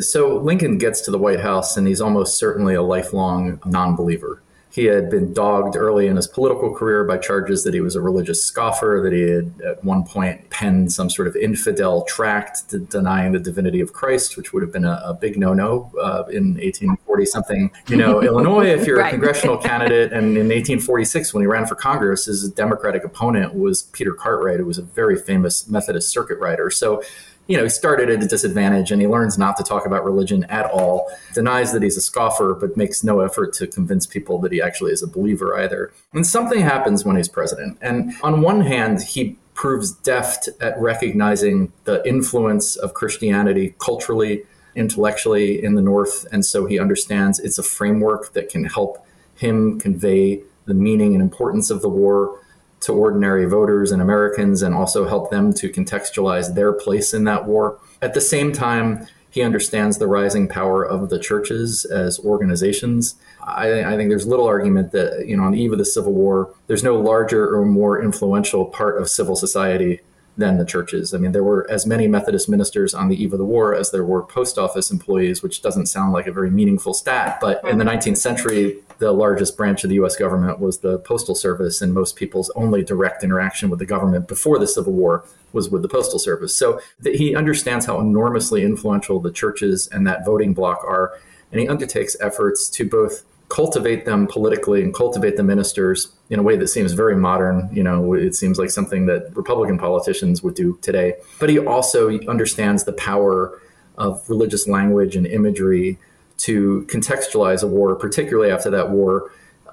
So 0.00 0.38
Lincoln 0.38 0.78
gets 0.78 1.00
to 1.02 1.10
the 1.10 1.18
White 1.18 1.40
House 1.40 1.76
and 1.76 1.86
he's 1.86 2.00
almost 2.00 2.38
certainly 2.38 2.74
a 2.74 2.82
lifelong 2.82 3.60
non 3.64 3.96
believer. 3.96 4.40
He 4.74 4.86
had 4.86 5.08
been 5.08 5.32
dogged 5.32 5.76
early 5.76 6.08
in 6.08 6.16
his 6.16 6.26
political 6.26 6.74
career 6.74 7.04
by 7.04 7.18
charges 7.18 7.62
that 7.62 7.74
he 7.74 7.80
was 7.80 7.94
a 7.94 8.00
religious 8.00 8.42
scoffer, 8.42 9.00
that 9.04 9.12
he 9.12 9.20
had 9.22 9.52
at 9.64 9.84
one 9.84 10.02
point 10.02 10.50
penned 10.50 10.92
some 10.92 11.08
sort 11.08 11.28
of 11.28 11.36
infidel 11.36 12.02
tract 12.06 12.74
denying 12.90 13.30
the 13.30 13.38
divinity 13.38 13.80
of 13.80 13.92
Christ, 13.92 14.36
which 14.36 14.52
would 14.52 14.64
have 14.64 14.72
been 14.72 14.84
a, 14.84 15.00
a 15.04 15.14
big 15.14 15.38
no 15.38 15.54
no 15.54 15.92
uh, 16.02 16.24
in 16.28 16.54
1840 16.54 17.24
something. 17.24 17.70
You 17.86 17.98
know, 17.98 18.20
Illinois, 18.24 18.66
if 18.66 18.84
you're 18.84 18.98
right. 18.98 19.06
a 19.06 19.10
congressional 19.10 19.58
candidate, 19.70 20.12
and 20.12 20.36
in 20.36 20.48
1846, 20.48 21.32
when 21.32 21.42
he 21.42 21.46
ran 21.46 21.66
for 21.66 21.76
Congress, 21.76 22.24
his 22.24 22.50
Democratic 22.50 23.04
opponent 23.04 23.54
was 23.54 23.82
Peter 23.82 24.12
Cartwright, 24.12 24.58
who 24.58 24.66
was 24.66 24.78
a 24.78 24.82
very 24.82 25.16
famous 25.16 25.68
Methodist 25.68 26.10
circuit 26.10 26.40
rider. 26.40 26.68
So 26.68 27.00
you 27.46 27.56
know, 27.56 27.64
he 27.64 27.68
started 27.68 28.08
at 28.08 28.22
a 28.22 28.26
disadvantage 28.26 28.90
and 28.90 29.00
he 29.00 29.06
learns 29.06 29.36
not 29.36 29.56
to 29.56 29.62
talk 29.62 29.86
about 29.86 30.04
religion 30.04 30.44
at 30.44 30.66
all, 30.70 31.10
denies 31.34 31.72
that 31.72 31.82
he's 31.82 31.96
a 31.96 32.00
scoffer, 32.00 32.54
but 32.54 32.76
makes 32.76 33.04
no 33.04 33.20
effort 33.20 33.52
to 33.54 33.66
convince 33.66 34.06
people 34.06 34.38
that 34.40 34.52
he 34.52 34.62
actually 34.62 34.92
is 34.92 35.02
a 35.02 35.06
believer 35.06 35.58
either. 35.58 35.92
And 36.12 36.26
something 36.26 36.60
happens 36.60 37.04
when 37.04 37.16
he's 37.16 37.28
president. 37.28 37.78
And 37.82 38.14
on 38.22 38.40
one 38.40 38.62
hand, 38.62 39.02
he 39.02 39.38
proves 39.52 39.92
deft 39.92 40.48
at 40.60 40.78
recognizing 40.80 41.72
the 41.84 42.06
influence 42.08 42.76
of 42.76 42.94
Christianity 42.94 43.74
culturally, 43.78 44.42
intellectually 44.74 45.62
in 45.62 45.74
the 45.74 45.82
North. 45.82 46.26
And 46.32 46.44
so 46.44 46.66
he 46.66 46.78
understands 46.78 47.38
it's 47.38 47.58
a 47.58 47.62
framework 47.62 48.32
that 48.32 48.48
can 48.48 48.64
help 48.64 49.06
him 49.36 49.78
convey 49.78 50.42
the 50.66 50.74
meaning 50.74 51.12
and 51.14 51.22
importance 51.22 51.70
of 51.70 51.82
the 51.82 51.88
war 51.88 52.40
to 52.84 52.92
ordinary 52.92 53.46
voters 53.46 53.90
and 53.92 54.00
Americans 54.00 54.62
and 54.62 54.74
also 54.74 55.08
help 55.08 55.30
them 55.30 55.52
to 55.54 55.68
contextualize 55.70 56.54
their 56.54 56.72
place 56.72 57.12
in 57.14 57.24
that 57.24 57.46
war. 57.46 57.78
At 58.02 58.14
the 58.14 58.20
same 58.20 58.52
time, 58.52 59.06
he 59.30 59.42
understands 59.42 59.98
the 59.98 60.06
rising 60.06 60.46
power 60.46 60.84
of 60.84 61.10
the 61.10 61.18
churches 61.18 61.84
as 61.84 62.20
organizations. 62.20 63.16
I, 63.42 63.82
I, 63.82 63.96
think 63.96 64.08
there's 64.08 64.28
little 64.28 64.46
argument 64.46 64.92
that, 64.92 65.26
you 65.26 65.36
know, 65.36 65.42
on 65.42 65.52
the 65.52 65.60
eve 65.60 65.72
of 65.72 65.78
the 65.78 65.84
Civil 65.84 66.12
War, 66.12 66.54
there's 66.68 66.84
no 66.84 67.00
larger 67.00 67.52
or 67.52 67.64
more 67.64 68.00
influential 68.00 68.64
part 68.64 69.00
of 69.00 69.10
civil 69.10 69.34
society 69.34 70.00
than 70.36 70.58
the 70.58 70.64
churches. 70.64 71.14
I 71.14 71.18
mean, 71.18 71.32
there 71.32 71.44
were 71.44 71.68
as 71.70 71.86
many 71.86 72.08
Methodist 72.08 72.48
ministers 72.48 72.92
on 72.92 73.08
the 73.08 73.22
eve 73.22 73.32
of 73.32 73.38
the 73.38 73.44
war 73.44 73.74
as 73.74 73.90
there 73.90 74.04
were 74.04 74.22
post 74.22 74.58
office 74.58 74.90
employees, 74.90 75.42
which 75.42 75.62
doesn't 75.62 75.86
sound 75.86 76.12
like 76.12 76.26
a 76.26 76.32
very 76.32 76.50
meaningful 76.50 76.92
stat. 76.92 77.38
But 77.40 77.64
in 77.68 77.78
the 77.78 77.84
19th 77.84 78.16
century, 78.16 78.78
the 78.98 79.12
largest 79.12 79.56
branch 79.56 79.84
of 79.84 79.90
the 79.90 79.96
US 79.96 80.16
government 80.16 80.58
was 80.58 80.78
the 80.78 80.98
Postal 80.98 81.34
Service, 81.34 81.80
and 81.80 81.94
most 81.94 82.16
people's 82.16 82.50
only 82.56 82.82
direct 82.82 83.22
interaction 83.22 83.70
with 83.70 83.78
the 83.78 83.86
government 83.86 84.26
before 84.26 84.58
the 84.58 84.66
Civil 84.66 84.92
War 84.92 85.24
was 85.52 85.70
with 85.70 85.82
the 85.82 85.88
Postal 85.88 86.18
Service. 86.18 86.54
So 86.56 86.80
he 87.02 87.36
understands 87.36 87.86
how 87.86 88.00
enormously 88.00 88.64
influential 88.64 89.20
the 89.20 89.30
churches 89.30 89.88
and 89.92 90.06
that 90.06 90.24
voting 90.24 90.52
bloc 90.52 90.82
are, 90.84 91.12
and 91.52 91.60
he 91.60 91.68
undertakes 91.68 92.16
efforts 92.20 92.68
to 92.70 92.88
both 92.88 93.24
cultivate 93.48 94.04
them 94.04 94.26
politically 94.26 94.82
and 94.82 94.92
cultivate 94.92 95.36
the 95.36 95.42
ministers 95.42 96.13
in 96.34 96.40
a 96.40 96.42
way 96.42 96.56
that 96.56 96.66
seems 96.66 96.92
very 96.92 97.16
modern. 97.16 97.70
You 97.72 97.84
know, 97.84 98.12
it 98.12 98.34
seems 98.34 98.58
like 98.58 98.68
something 98.68 99.06
that 99.06 99.34
Republican 99.36 99.78
politicians 99.78 100.42
would 100.42 100.56
do 100.56 100.76
today. 100.82 101.14
But 101.38 101.48
he 101.48 101.60
also 101.60 102.10
understands 102.26 102.84
the 102.84 102.92
power 102.92 103.62
of 103.96 104.28
religious 104.28 104.66
language 104.66 105.14
and 105.14 105.26
imagery 105.26 105.96
to 106.38 106.84
contextualize 106.90 107.62
a 107.62 107.68
war, 107.68 107.94
particularly 107.94 108.50
after 108.50 108.68
that 108.70 108.90
war 108.90 109.30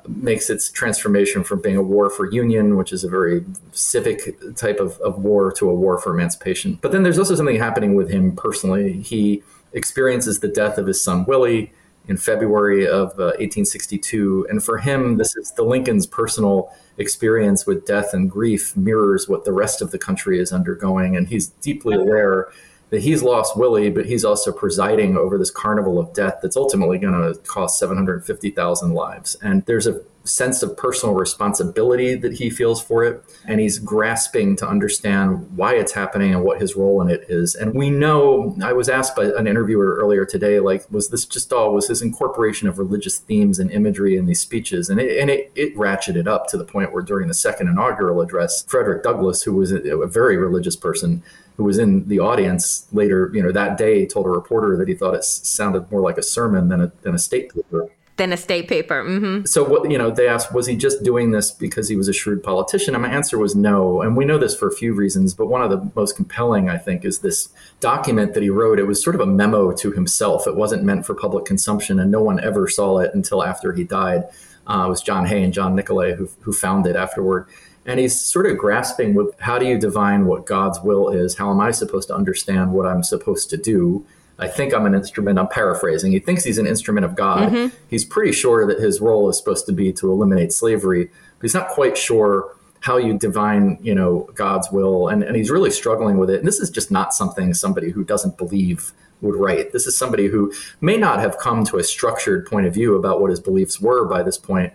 makes 0.08 0.50
its 0.50 0.71
transformation 0.71 1.43
from 1.43 1.62
being 1.62 1.78
a 1.78 1.82
war 1.82 2.10
for 2.10 2.32
union, 2.32 2.76
which 2.76 2.91
is 2.91 3.04
a 3.04 3.10
very 3.10 3.43
civic 3.71 4.36
type 4.56 4.80
of, 4.80 5.00
of 5.00 5.19
war, 5.19 5.52
to 5.52 5.69
a 5.69 5.74
war 5.74 6.00
for 6.00 6.13
emancipation. 6.13 6.78
But 6.82 6.91
then 6.91 7.04
there's 7.04 7.19
also 7.19 7.36
something 7.36 7.58
happening 7.58 7.95
with 7.95 8.10
him 8.10 8.36
personally. 8.36 9.02
He 9.02 9.43
experiences 9.74 10.39
the 10.39 10.47
death 10.47 10.78
of 10.78 10.88
his 10.88 11.04
son 11.04 11.26
Willie 11.26 11.71
in 12.12 12.17
February 12.17 12.86
of 12.86 13.12
uh, 13.17 13.39
1862. 13.39 14.45
And 14.50 14.62
for 14.62 14.78
him, 14.78 15.15
this 15.15 15.34
is 15.38 15.52
the 15.52 15.63
Lincoln's 15.63 16.06
personal 16.06 16.69
experience 16.97 17.65
with 17.65 17.86
death 17.86 18.13
and 18.13 18.30
grief 18.30 18.76
mirrors 18.76 19.30
what 19.30 19.45
the 19.45 19.54
rest 19.54 19.82
of 19.82 19.91
the 19.91 19.97
country 19.97 20.38
is 20.38 20.52
undergoing. 20.52 21.15
And 21.15 21.30
he's 21.30 21.47
deeply 21.47 21.95
aware 21.95 22.52
that 22.91 23.01
he's 23.01 23.23
lost 23.23 23.58
Willie, 23.58 23.89
but 23.89 24.06
he's 24.06 24.23
also 24.23 24.51
presiding 24.51 25.17
over 25.17 25.38
this 25.38 25.49
carnival 25.49 25.97
of 25.97 26.13
death 26.13 26.39
that's 26.41 26.58
ultimately 26.58 26.97
going 26.97 27.13
to 27.13 27.39
cost 27.39 27.80
750,000 27.80 28.93
lives. 28.93 29.36
And 29.41 29.65
there's 29.65 29.88
a 29.88 30.01
sense 30.23 30.62
of 30.62 30.77
personal 30.77 31.15
responsibility 31.15 32.15
that 32.15 32.34
he 32.34 32.49
feels 32.49 32.82
for 32.82 33.04
it. 33.04 33.23
And 33.45 33.60
he's 33.60 33.80
grasping 33.80 34.56
to 34.58 34.67
understand 34.67 35.49
why 35.56 35.75
it's 35.75 35.93
happening 35.93 36.34
and 36.34 36.43
what 36.43 36.62
his 36.62 36.75
role 36.75 37.01
in 37.01 37.10
it 37.10 37.25
is. 37.27 37.56
And 37.56 37.73
we 37.73 37.89
know, 37.89 38.56
I 38.63 38.73
was 38.73 38.89
asked 38.89 39.15
by 39.15 39.25
an 39.25 39.47
interviewer 39.47 39.97
earlier 39.99 40.25
today, 40.25 40.60
like, 40.60 40.86
was 40.91 41.10
this 41.10 41.25
just 41.25 41.51
all, 41.51 41.73
was 41.73 41.88
his 41.88 42.01
incorporation 42.01 42.67
of 42.67 42.77
religious 42.77 43.17
themes 43.17 43.60
and 43.60 43.71
imagery 43.71 44.15
in 44.15 44.25
these 44.25 44.41
speeches? 44.41 44.89
And 44.89 44.99
it, 44.99 45.19
and 45.19 45.30
it, 45.30 45.51
it 45.56 45.75
ratcheted 45.75 46.27
up 46.27 46.47
to 46.49 46.58
the 46.58 46.65
point 46.65 46.93
where 46.93 47.04
during 47.04 47.27
the 47.27 47.34
second 47.34 47.67
inaugural 47.67 48.21
address, 48.21 48.63
Frederick 48.65 49.04
Douglass, 49.04 49.41
who 49.43 49.54
was 49.54 49.71
a, 49.71 49.80
a 49.97 50.08
very 50.08 50.38
religious 50.38 50.75
person, 50.75 51.23
who 51.57 51.63
was 51.63 51.77
in 51.77 52.07
the 52.07 52.19
audience 52.19 52.87
later, 52.91 53.31
you 53.33 53.43
know, 53.43 53.51
that 53.51 53.77
day 53.77 54.05
told 54.05 54.25
a 54.25 54.29
reporter 54.29 54.77
that 54.77 54.87
he 54.87 54.93
thought 54.93 55.13
it 55.13 55.23
sounded 55.23 55.91
more 55.91 56.01
like 56.01 56.17
a 56.17 56.23
sermon 56.23 56.69
than 56.69 56.81
a, 56.81 56.91
than 57.03 57.13
a 57.13 57.19
state 57.19 57.53
paper 57.53 57.89
than 58.21 58.31
a 58.31 58.37
state 58.37 58.67
paper. 58.67 59.03
Mm-hmm. 59.03 59.45
So 59.45 59.63
what 59.63 59.89
you 59.89 59.97
know, 59.97 60.11
they 60.11 60.27
asked, 60.27 60.53
was 60.53 60.67
he 60.67 60.75
just 60.75 61.01
doing 61.01 61.31
this 61.31 61.49
because 61.49 61.89
he 61.89 61.95
was 61.95 62.07
a 62.07 62.13
shrewd 62.13 62.43
politician? 62.43 62.93
And 62.93 63.01
my 63.01 63.09
answer 63.09 63.39
was 63.39 63.55
no. 63.55 64.03
And 64.03 64.15
we 64.15 64.25
know 64.25 64.37
this 64.37 64.55
for 64.55 64.67
a 64.67 64.71
few 64.71 64.93
reasons, 64.93 65.33
but 65.33 65.47
one 65.47 65.63
of 65.63 65.71
the 65.71 65.91
most 65.95 66.15
compelling, 66.15 66.69
I 66.69 66.77
think, 66.77 67.03
is 67.03 67.19
this 67.19 67.49
document 67.79 68.35
that 68.35 68.43
he 68.43 68.51
wrote. 68.51 68.77
It 68.77 68.85
was 68.85 69.03
sort 69.03 69.15
of 69.15 69.21
a 69.21 69.25
memo 69.25 69.71
to 69.71 69.91
himself. 69.91 70.45
It 70.45 70.55
wasn't 70.55 70.83
meant 70.83 71.05
for 71.05 71.15
public 71.15 71.45
consumption, 71.45 71.99
and 71.99 72.11
no 72.11 72.21
one 72.21 72.39
ever 72.43 72.67
saw 72.67 72.99
it 72.99 73.11
until 73.15 73.43
after 73.43 73.73
he 73.73 73.83
died. 73.83 74.25
Uh, 74.67 74.83
it 74.85 74.89
was 74.89 75.01
John 75.01 75.25
Hay 75.25 75.43
and 75.43 75.51
John 75.51 75.75
Nicolay 75.75 76.13
who, 76.13 76.29
who 76.41 76.53
found 76.53 76.85
it 76.85 76.95
afterward. 76.95 77.47
And 77.86 78.00
he's 78.00 78.20
sort 78.20 78.46
of 78.46 78.58
grasping 78.58 79.15
with 79.15 79.39
how 79.39 79.58
do 79.58 79.65
you 79.65 79.78
divine 79.78 80.26
what 80.26 80.46
God's 80.46 80.80
will 80.82 81.10
is? 81.10 81.36
How 81.38 81.50
am 81.50 81.60
I 81.60 81.72
supposed 81.72 82.08
to 82.10 82.15
understand 82.15 82.74
what 82.74 82.86
I'm 82.86 83.04
supposed 83.04 83.50
to 83.50 83.58
do? 83.58 84.06
I 84.38 84.48
think 84.48 84.74
I'm 84.74 84.86
an 84.86 84.96
instrument. 84.96 85.39
I'm 85.39 85.48
paraphrasing. 85.48 86.12
He 86.12 86.20
thinks 86.20 86.44
he's 86.44 86.58
an 86.58 86.67
instrument 86.67 87.06
of 87.06 87.15
God. 87.15 87.52
Mm-hmm. 87.52 87.76
He's 87.89 88.06
pretty 88.06 88.32
sure 88.32 88.65
that 88.67 88.80
his 88.80 89.00
role 89.02 89.30
is 89.30 89.38
supposed 89.38 89.65
to 89.67 89.72
be 89.72 89.94
to 89.94 90.12
eliminate 90.12 90.52
slavery, 90.52 91.06
but 91.06 91.41
he's 91.44 91.54
not 91.54 91.70
quite 91.70 91.98
sure 91.98 92.56
how 92.82 92.98
you 92.98 93.17
divine, 93.17 93.78
you 93.82 93.94
know, 93.94 94.28
God's 94.34 94.72
will. 94.72 95.08
And, 95.08 95.24
and 95.24 95.36
he's 95.36 95.52
really 95.52 95.70
struggling 95.70 96.17
with 96.17 96.30
it. 96.30 96.39
And 96.39 96.48
this 96.48 96.60
is 96.60 96.70
just 96.70 96.91
not 96.91 97.13
something 97.13 97.54
somebody 97.54 97.91
who 97.91 98.04
doesn't 98.04 98.38
believe 98.38 98.91
would 99.22 99.36
write. 99.36 99.72
This 99.72 99.86
is 99.86 99.96
somebody 99.96 100.28
who 100.28 100.52
may 100.82 100.98
not 100.98 101.20
have 101.20 101.38
come 101.38 101.63
to 101.65 101.78
a 101.78 101.84
structured 101.84 102.48
point 102.48 102.65
of 102.65 102.74
view 102.74 102.96
about 102.96 103.22
what 103.22 103.30
his 103.30 103.39
beliefs 103.39 103.80
were 103.80 104.06
by 104.06 104.24
this 104.24 104.38
point, 104.38 104.74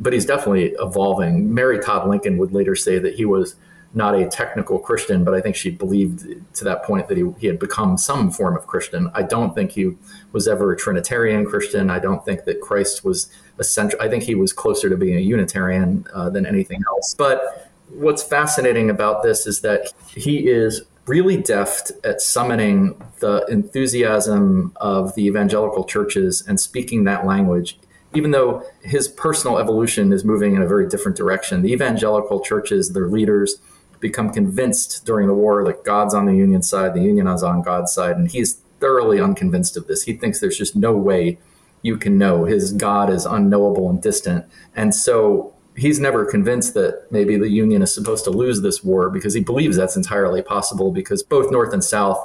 but 0.00 0.12
he's 0.12 0.26
definitely 0.26 0.74
evolving. 0.80 1.52
Mary 1.54 1.78
Todd 1.78 2.08
Lincoln 2.08 2.38
would 2.38 2.52
later 2.52 2.74
say 2.74 2.98
that 2.98 3.14
he 3.14 3.24
was 3.24 3.56
not 3.94 4.14
a 4.14 4.28
technical 4.28 4.78
Christian, 4.78 5.24
but 5.24 5.34
I 5.34 5.40
think 5.40 5.54
she 5.54 5.70
believed 5.70 6.26
to 6.54 6.64
that 6.64 6.82
point 6.82 7.06
that 7.08 7.16
he, 7.16 7.32
he 7.38 7.46
had 7.46 7.60
become 7.60 7.96
some 7.96 8.30
form 8.30 8.56
of 8.56 8.66
Christian. 8.66 9.10
I 9.14 9.22
don't 9.22 9.54
think 9.54 9.70
he 9.70 9.92
was 10.32 10.48
ever 10.48 10.72
a 10.72 10.76
Trinitarian 10.76 11.46
Christian. 11.46 11.90
I 11.90 12.00
don't 12.00 12.24
think 12.24 12.44
that 12.44 12.60
Christ 12.60 13.04
was 13.04 13.30
a 13.58 13.64
central. 13.64 14.02
I 14.02 14.08
think 14.08 14.24
he 14.24 14.34
was 14.34 14.52
closer 14.52 14.90
to 14.90 14.96
being 14.96 15.16
a 15.16 15.20
Unitarian 15.20 16.06
uh, 16.12 16.28
than 16.28 16.44
anything 16.44 16.82
else. 16.88 17.14
But 17.16 17.70
what's 17.88 18.22
fascinating 18.22 18.90
about 18.90 19.22
this 19.22 19.46
is 19.46 19.60
that 19.60 19.92
he 20.08 20.48
is 20.48 20.82
really 21.06 21.36
deft 21.36 21.92
at 22.02 22.20
summoning 22.20 23.00
the 23.20 23.44
enthusiasm 23.46 24.72
of 24.76 25.14
the 25.14 25.26
evangelical 25.26 25.84
churches 25.84 26.42
and 26.48 26.58
speaking 26.58 27.04
that 27.04 27.26
language 27.26 27.78
even 28.14 28.30
though 28.30 28.64
his 28.82 29.08
personal 29.08 29.58
evolution 29.58 30.12
is 30.12 30.24
moving 30.24 30.54
in 30.54 30.62
a 30.62 30.66
very 30.66 30.88
different 30.88 31.16
direction. 31.16 31.62
The 31.62 31.72
evangelical 31.72 32.40
churches, 32.40 32.92
their 32.92 33.08
leaders, 33.08 33.60
become 34.00 34.30
convinced 34.30 35.04
during 35.06 35.28
the 35.28 35.34
war 35.34 35.64
that 35.64 35.84
God's 35.84 36.14
on 36.14 36.26
the 36.26 36.36
Union 36.36 36.62
side, 36.62 36.94
the 36.94 37.02
Union 37.02 37.26
is 37.26 37.42
on 37.42 37.62
God's 37.62 37.92
side, 37.92 38.16
and 38.16 38.30
he's 38.30 38.60
thoroughly 38.80 39.20
unconvinced 39.20 39.76
of 39.76 39.86
this. 39.86 40.02
He 40.02 40.12
thinks 40.12 40.40
there's 40.40 40.58
just 40.58 40.76
no 40.76 40.94
way 40.94 41.38
you 41.82 41.96
can 41.96 42.18
know. 42.18 42.44
His 42.44 42.72
God 42.72 43.10
is 43.10 43.24
unknowable 43.24 43.88
and 43.88 44.02
distant. 44.02 44.44
And 44.74 44.94
so 44.94 45.54
he's 45.76 46.00
never 46.00 46.24
convinced 46.24 46.74
that 46.74 47.06
maybe 47.10 47.36
the 47.36 47.48
Union 47.48 47.82
is 47.82 47.94
supposed 47.94 48.24
to 48.24 48.30
lose 48.30 48.62
this 48.62 48.82
war 48.82 49.10
because 49.10 49.34
he 49.34 49.40
believes 49.40 49.76
that's 49.76 49.96
entirely 49.96 50.42
possible 50.42 50.92
because 50.92 51.22
both 51.22 51.50
North 51.50 51.72
and 51.72 51.84
South 51.84 52.18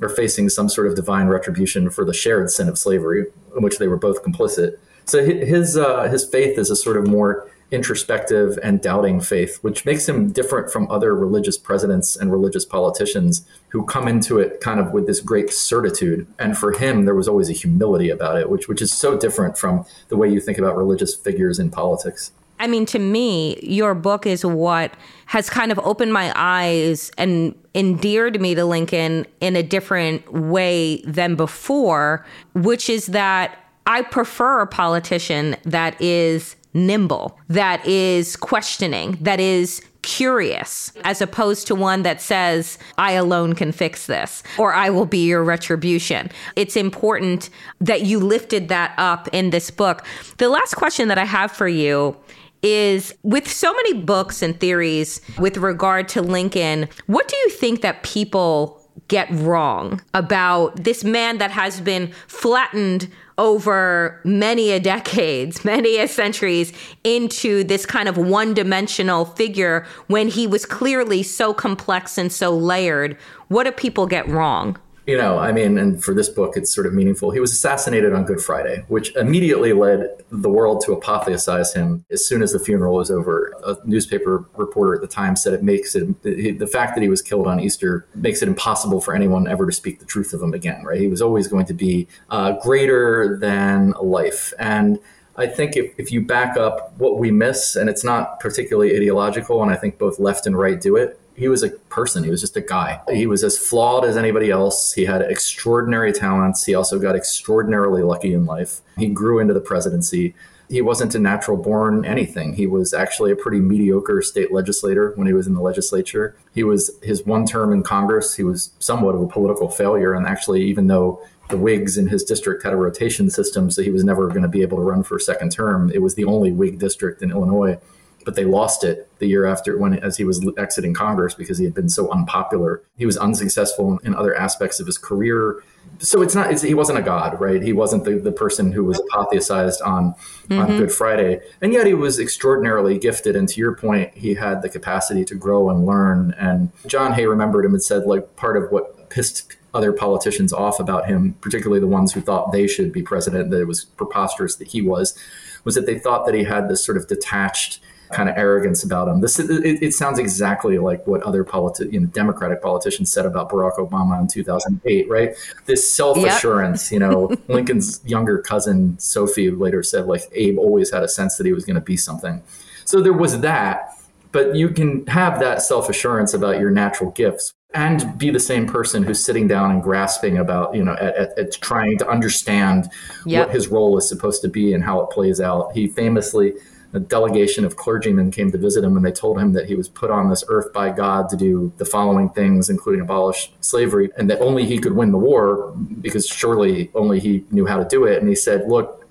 are 0.00 0.08
facing 0.08 0.48
some 0.48 0.68
sort 0.68 0.86
of 0.86 0.96
divine 0.96 1.28
retribution 1.28 1.90
for 1.90 2.04
the 2.04 2.14
shared 2.14 2.50
sin 2.50 2.68
of 2.68 2.78
slavery, 2.78 3.26
in 3.56 3.62
which 3.62 3.78
they 3.78 3.88
were 3.88 3.96
both 3.96 4.22
complicit. 4.22 4.76
So 5.06 5.24
his 5.24 5.76
uh, 5.76 6.04
his 6.04 6.24
faith 6.24 6.58
is 6.58 6.70
a 6.70 6.76
sort 6.76 6.96
of 6.96 7.06
more 7.06 7.48
introspective 7.70 8.58
and 8.62 8.80
doubting 8.80 9.20
faith, 9.20 9.58
which 9.62 9.84
makes 9.84 10.08
him 10.08 10.30
different 10.30 10.70
from 10.70 10.90
other 10.90 11.14
religious 11.14 11.58
presidents 11.58 12.14
and 12.14 12.30
religious 12.30 12.64
politicians 12.64 13.46
who 13.68 13.84
come 13.84 14.06
into 14.06 14.38
it 14.38 14.60
kind 14.60 14.78
of 14.78 14.92
with 14.92 15.06
this 15.06 15.20
great 15.20 15.50
certitude. 15.50 16.26
And 16.38 16.56
for 16.56 16.72
him, 16.72 17.04
there 17.04 17.14
was 17.14 17.26
always 17.26 17.50
a 17.50 17.52
humility 17.52 18.10
about 18.10 18.38
it, 18.38 18.48
which 18.48 18.68
which 18.68 18.80
is 18.80 18.92
so 18.92 19.18
different 19.18 19.58
from 19.58 19.84
the 20.08 20.16
way 20.16 20.28
you 20.28 20.40
think 20.40 20.58
about 20.58 20.76
religious 20.76 21.14
figures 21.14 21.58
in 21.58 21.70
politics. 21.70 22.32
I 22.60 22.68
mean, 22.68 22.86
to 22.86 23.00
me, 23.00 23.58
your 23.62 23.94
book 23.94 24.26
is 24.26 24.46
what 24.46 24.94
has 25.26 25.50
kind 25.50 25.72
of 25.72 25.78
opened 25.80 26.12
my 26.12 26.32
eyes 26.36 27.10
and 27.18 27.54
endeared 27.74 28.40
me 28.40 28.54
to 28.54 28.64
Lincoln 28.64 29.26
in 29.40 29.56
a 29.56 29.62
different 29.62 30.32
way 30.32 31.02
than 31.04 31.34
before, 31.34 32.24
which 32.54 32.88
is 32.88 33.06
that 33.06 33.63
I 33.86 34.02
prefer 34.02 34.60
a 34.60 34.66
politician 34.66 35.56
that 35.64 36.00
is 36.00 36.56
nimble, 36.72 37.38
that 37.48 37.86
is 37.86 38.36
questioning, 38.36 39.16
that 39.20 39.38
is 39.40 39.82
curious, 40.02 40.92
as 41.02 41.22
opposed 41.22 41.66
to 41.66 41.74
one 41.74 42.02
that 42.02 42.20
says, 42.20 42.78
I 42.98 43.12
alone 43.12 43.54
can 43.54 43.72
fix 43.72 44.06
this, 44.06 44.42
or 44.58 44.74
I 44.74 44.90
will 44.90 45.06
be 45.06 45.26
your 45.26 45.42
retribution. 45.42 46.30
It's 46.56 46.76
important 46.76 47.48
that 47.80 48.02
you 48.02 48.18
lifted 48.18 48.68
that 48.68 48.94
up 48.98 49.28
in 49.32 49.50
this 49.50 49.70
book. 49.70 50.04
The 50.38 50.48
last 50.48 50.74
question 50.74 51.08
that 51.08 51.18
I 51.18 51.24
have 51.24 51.52
for 51.52 51.68
you 51.68 52.16
is 52.62 53.14
with 53.22 53.50
so 53.50 53.72
many 53.72 53.94
books 53.94 54.42
and 54.42 54.58
theories 54.58 55.20
with 55.38 55.58
regard 55.58 56.08
to 56.08 56.22
Lincoln, 56.22 56.88
what 57.06 57.28
do 57.28 57.36
you 57.36 57.50
think 57.50 57.82
that 57.82 58.02
people 58.02 58.80
get 59.08 59.28
wrong 59.30 60.00
about 60.14 60.84
this 60.84 61.04
man 61.04 61.38
that 61.38 61.50
has 61.50 61.80
been 61.80 62.12
flattened 62.26 63.10
over 63.38 64.20
many 64.24 64.70
a 64.70 64.80
decades, 64.80 65.64
many 65.64 65.98
a 65.98 66.08
centuries 66.08 66.72
into 67.02 67.64
this 67.64 67.86
kind 67.86 68.08
of 68.08 68.16
one-dimensional 68.16 69.24
figure 69.24 69.86
when 70.06 70.28
he 70.28 70.46
was 70.46 70.64
clearly 70.66 71.22
so 71.22 71.52
complex 71.52 72.18
and 72.18 72.32
so 72.32 72.56
layered. 72.56 73.16
What 73.48 73.64
do 73.64 73.72
people 73.72 74.06
get 74.06 74.28
wrong? 74.28 74.78
You 75.06 75.18
know, 75.18 75.38
I 75.38 75.52
mean, 75.52 75.76
and 75.76 76.02
for 76.02 76.14
this 76.14 76.30
book, 76.30 76.56
it's 76.56 76.74
sort 76.74 76.86
of 76.86 76.94
meaningful. 76.94 77.30
He 77.30 77.40
was 77.40 77.52
assassinated 77.52 78.14
on 78.14 78.24
Good 78.24 78.40
Friday, 78.40 78.84
which 78.88 79.14
immediately 79.16 79.74
led 79.74 80.24
the 80.30 80.48
world 80.48 80.82
to 80.86 80.96
apotheosize 80.96 81.74
him. 81.74 82.06
As 82.10 82.26
soon 82.26 82.42
as 82.42 82.52
the 82.52 82.58
funeral 82.58 82.94
was 82.94 83.10
over, 83.10 83.52
a 83.66 83.76
newspaper 83.84 84.46
reporter 84.56 84.94
at 84.94 85.02
the 85.02 85.06
time 85.06 85.36
said 85.36 85.52
it 85.52 85.62
makes 85.62 85.94
it 85.94 86.22
the 86.22 86.66
fact 86.66 86.94
that 86.94 87.02
he 87.02 87.10
was 87.10 87.20
killed 87.20 87.46
on 87.46 87.60
Easter 87.60 88.06
makes 88.14 88.40
it 88.40 88.48
impossible 88.48 89.00
for 89.02 89.14
anyone 89.14 89.46
ever 89.46 89.66
to 89.66 89.72
speak 89.72 89.98
the 89.98 90.06
truth 90.06 90.32
of 90.32 90.40
him 90.40 90.54
again. 90.54 90.82
Right? 90.84 91.00
He 91.00 91.08
was 91.08 91.20
always 91.20 91.48
going 91.48 91.66
to 91.66 91.74
be 91.74 92.08
uh, 92.30 92.52
greater 92.52 93.36
than 93.38 93.90
life, 94.00 94.54
and 94.58 94.98
I 95.36 95.48
think 95.48 95.76
if, 95.76 95.92
if 95.98 96.12
you 96.12 96.24
back 96.24 96.56
up 96.56 96.94
what 96.96 97.18
we 97.18 97.30
miss, 97.30 97.76
and 97.76 97.90
it's 97.90 98.04
not 98.04 98.40
particularly 98.40 98.96
ideological, 98.96 99.62
and 99.62 99.70
I 99.70 99.76
think 99.76 99.98
both 99.98 100.18
left 100.18 100.46
and 100.46 100.56
right 100.56 100.80
do 100.80 100.96
it, 100.96 101.20
he 101.36 101.48
was 101.48 101.62
a 101.62 101.70
person. 101.70 102.24
He 102.24 102.30
was 102.30 102.40
just 102.40 102.56
a 102.56 102.60
guy. 102.60 103.00
He 103.12 103.26
was 103.26 103.42
as 103.42 103.58
flawed 103.58 104.04
as 104.04 104.16
anybody 104.16 104.50
else. 104.50 104.92
He 104.92 105.04
had 105.04 105.22
extraordinary 105.22 106.12
talents. 106.12 106.64
He 106.64 106.74
also 106.74 106.98
got 106.98 107.16
extraordinarily 107.16 108.02
lucky 108.02 108.32
in 108.32 108.46
life. 108.46 108.80
He 108.96 109.08
grew 109.08 109.40
into 109.40 109.54
the 109.54 109.60
presidency. 109.60 110.34
He 110.68 110.80
wasn't 110.80 111.14
a 111.14 111.18
natural 111.18 111.56
born 111.56 112.04
anything. 112.04 112.54
He 112.54 112.66
was 112.66 112.94
actually 112.94 113.30
a 113.32 113.36
pretty 113.36 113.60
mediocre 113.60 114.22
state 114.22 114.52
legislator 114.52 115.12
when 115.16 115.26
he 115.26 115.32
was 115.32 115.46
in 115.46 115.54
the 115.54 115.60
legislature. 115.60 116.36
He 116.54 116.64
was 116.64 116.90
his 117.02 117.26
one 117.26 117.46
term 117.46 117.72
in 117.72 117.82
Congress. 117.82 118.34
He 118.34 118.44
was 118.44 118.70
somewhat 118.78 119.14
of 119.14 119.20
a 119.20 119.26
political 119.26 119.68
failure. 119.68 120.14
And 120.14 120.26
actually, 120.26 120.62
even 120.64 120.86
though 120.86 121.20
the 121.50 121.58
Whigs 121.58 121.98
in 121.98 122.08
his 122.08 122.24
district 122.24 122.62
had 122.62 122.72
a 122.72 122.76
rotation 122.76 123.28
system, 123.28 123.70
so 123.70 123.82
he 123.82 123.90
was 123.90 124.04
never 124.04 124.28
going 124.28 124.42
to 124.42 124.48
be 124.48 124.62
able 124.62 124.78
to 124.78 124.82
run 124.82 125.02
for 125.02 125.16
a 125.16 125.20
second 125.20 125.50
term, 125.50 125.90
it 125.92 126.00
was 126.00 126.14
the 126.14 126.24
only 126.24 126.52
Whig 126.52 126.78
district 126.78 127.22
in 127.22 127.30
Illinois 127.30 127.78
but 128.24 128.34
they 128.34 128.44
lost 128.44 128.84
it 128.84 129.08
the 129.18 129.26
year 129.26 129.44
after 129.46 129.78
when 129.78 129.98
as 129.98 130.16
he 130.16 130.24
was 130.24 130.46
exiting 130.56 130.94
Congress 130.94 131.34
because 131.34 131.58
he 131.58 131.64
had 131.64 131.74
been 131.74 131.88
so 131.88 132.10
unpopular. 132.10 132.82
He 132.96 133.06
was 133.06 133.16
unsuccessful 133.16 133.98
in 134.04 134.14
other 134.14 134.34
aspects 134.34 134.80
of 134.80 134.86
his 134.86 134.98
career. 134.98 135.62
So 135.98 136.22
it's 136.22 136.34
not 136.34 136.50
it's, 136.50 136.62
he 136.62 136.74
wasn't 136.74 136.98
a 136.98 137.02
god, 137.02 137.40
right? 137.40 137.62
He 137.62 137.72
wasn't 137.72 138.04
the, 138.04 138.18
the 138.18 138.32
person 138.32 138.72
who 138.72 138.84
was 138.84 139.00
apotheosized 139.00 139.86
on 139.86 140.14
mm-hmm. 140.14 140.58
on 140.58 140.76
Good 140.76 140.92
Friday, 140.92 141.40
and 141.60 141.72
yet 141.72 141.86
he 141.86 141.94
was 141.94 142.18
extraordinarily 142.18 142.98
gifted. 142.98 143.36
And 143.36 143.48
to 143.48 143.60
your 143.60 143.76
point, 143.76 144.14
he 144.16 144.34
had 144.34 144.62
the 144.62 144.68
capacity 144.68 145.24
to 145.26 145.34
grow 145.34 145.70
and 145.70 145.86
learn. 145.86 146.34
And 146.38 146.72
John 146.86 147.12
Hay 147.12 147.26
remembered 147.26 147.64
him 147.64 147.74
and 147.74 147.82
said, 147.82 148.06
like 148.06 148.36
part 148.36 148.56
of 148.56 148.70
what 148.72 149.10
pissed 149.10 149.56
other 149.74 149.92
politicians 149.92 150.52
off 150.52 150.78
about 150.78 151.06
him, 151.06 151.34
particularly 151.40 151.80
the 151.80 151.86
ones 151.86 152.12
who 152.12 152.20
thought 152.20 152.52
they 152.52 152.66
should 152.66 152.92
be 152.92 153.02
president, 153.02 153.50
that 153.50 153.60
it 153.60 153.66
was 153.66 153.84
preposterous 153.84 154.54
that 154.56 154.68
he 154.68 154.80
was, 154.80 155.18
was 155.64 155.74
that 155.74 155.86
they 155.86 155.98
thought 155.98 156.26
that 156.26 156.34
he 156.34 156.44
had 156.44 156.68
this 156.68 156.84
sort 156.84 156.96
of 156.96 157.08
detached 157.08 157.80
kind 158.14 158.28
of 158.28 158.36
arrogance 158.36 158.84
about 158.84 159.08
him. 159.08 159.20
This 159.20 159.38
it, 159.38 159.82
it 159.82 159.92
sounds 159.92 160.18
exactly 160.18 160.78
like 160.78 161.06
what 161.06 161.22
other 161.22 161.44
politi- 161.44 161.92
you 161.92 162.00
know, 162.00 162.06
Democratic 162.06 162.62
politicians 162.62 163.12
said 163.12 163.26
about 163.26 163.50
Barack 163.50 163.76
Obama 163.76 164.20
in 164.20 164.28
2008, 164.28 165.08
right? 165.08 165.34
This 165.66 165.92
self 165.92 166.16
assurance. 166.18 166.90
Yep. 166.90 166.92
you 166.92 167.06
know, 167.06 167.36
Lincoln's 167.48 168.00
younger 168.04 168.38
cousin 168.38 168.98
Sophie 168.98 169.50
later 169.50 169.82
said 169.82 170.06
like 170.06 170.22
Abe 170.32 170.58
always 170.58 170.90
had 170.90 171.02
a 171.02 171.08
sense 171.08 171.36
that 171.36 171.46
he 171.46 171.52
was 171.52 171.64
going 171.64 171.74
to 171.74 171.82
be 171.82 171.96
something. 171.96 172.42
So 172.84 173.00
there 173.00 173.12
was 173.12 173.40
that, 173.40 173.98
but 174.32 174.54
you 174.54 174.68
can 174.68 175.06
have 175.06 175.40
that 175.40 175.62
self 175.62 175.88
assurance 175.88 176.32
about 176.34 176.60
your 176.60 176.70
natural 176.70 177.10
gifts 177.10 177.52
and 177.74 178.16
be 178.16 178.30
the 178.30 178.40
same 178.40 178.66
person 178.66 179.02
who's 179.02 179.22
sitting 179.22 179.48
down 179.48 179.72
and 179.72 179.82
grasping 179.82 180.38
about 180.38 180.74
you 180.74 180.84
know 180.84 180.92
at, 180.94 181.16
at, 181.16 181.38
at 181.38 181.52
trying 181.60 181.98
to 181.98 182.08
understand 182.08 182.88
yep. 183.26 183.46
what 183.46 183.54
his 183.54 183.68
role 183.68 183.98
is 183.98 184.08
supposed 184.08 184.40
to 184.42 184.48
be 184.48 184.72
and 184.72 184.84
how 184.84 185.00
it 185.00 185.10
plays 185.10 185.40
out 185.40 185.72
he 185.72 185.88
famously 185.88 186.54
a 186.94 187.00
delegation 187.00 187.64
of 187.64 187.76
clergymen 187.76 188.30
came 188.30 188.52
to 188.52 188.58
visit 188.58 188.84
him 188.84 188.96
and 188.96 189.04
they 189.04 189.10
told 189.10 189.38
him 189.38 189.52
that 189.52 189.66
he 189.66 189.74
was 189.74 189.88
put 189.88 190.10
on 190.10 190.30
this 190.30 190.44
earth 190.48 190.72
by 190.72 190.90
God 190.90 191.28
to 191.28 191.36
do 191.36 191.72
the 191.76 191.84
following 191.84 192.30
things, 192.30 192.70
including 192.70 193.00
abolish 193.00 193.52
slavery, 193.60 194.10
and 194.16 194.30
that 194.30 194.40
only 194.40 194.64
he 194.64 194.78
could 194.78 194.92
win 194.92 195.10
the 195.10 195.18
war 195.18 195.74
because 196.00 196.26
surely 196.26 196.90
only 196.94 197.18
he 197.18 197.44
knew 197.50 197.66
how 197.66 197.76
to 197.76 197.84
do 197.84 198.04
it. 198.04 198.20
And 198.20 198.28
he 198.28 198.36
said, 198.36 198.68
Look, 198.68 199.04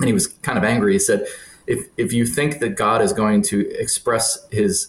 and 0.00 0.08
he 0.08 0.12
was 0.12 0.26
kind 0.26 0.58
of 0.58 0.64
angry. 0.64 0.94
He 0.94 0.98
said, 0.98 1.26
if, 1.66 1.86
if 1.96 2.12
you 2.12 2.26
think 2.26 2.58
that 2.58 2.70
God 2.70 3.00
is 3.00 3.12
going 3.12 3.42
to 3.42 3.70
express 3.78 4.46
his 4.50 4.88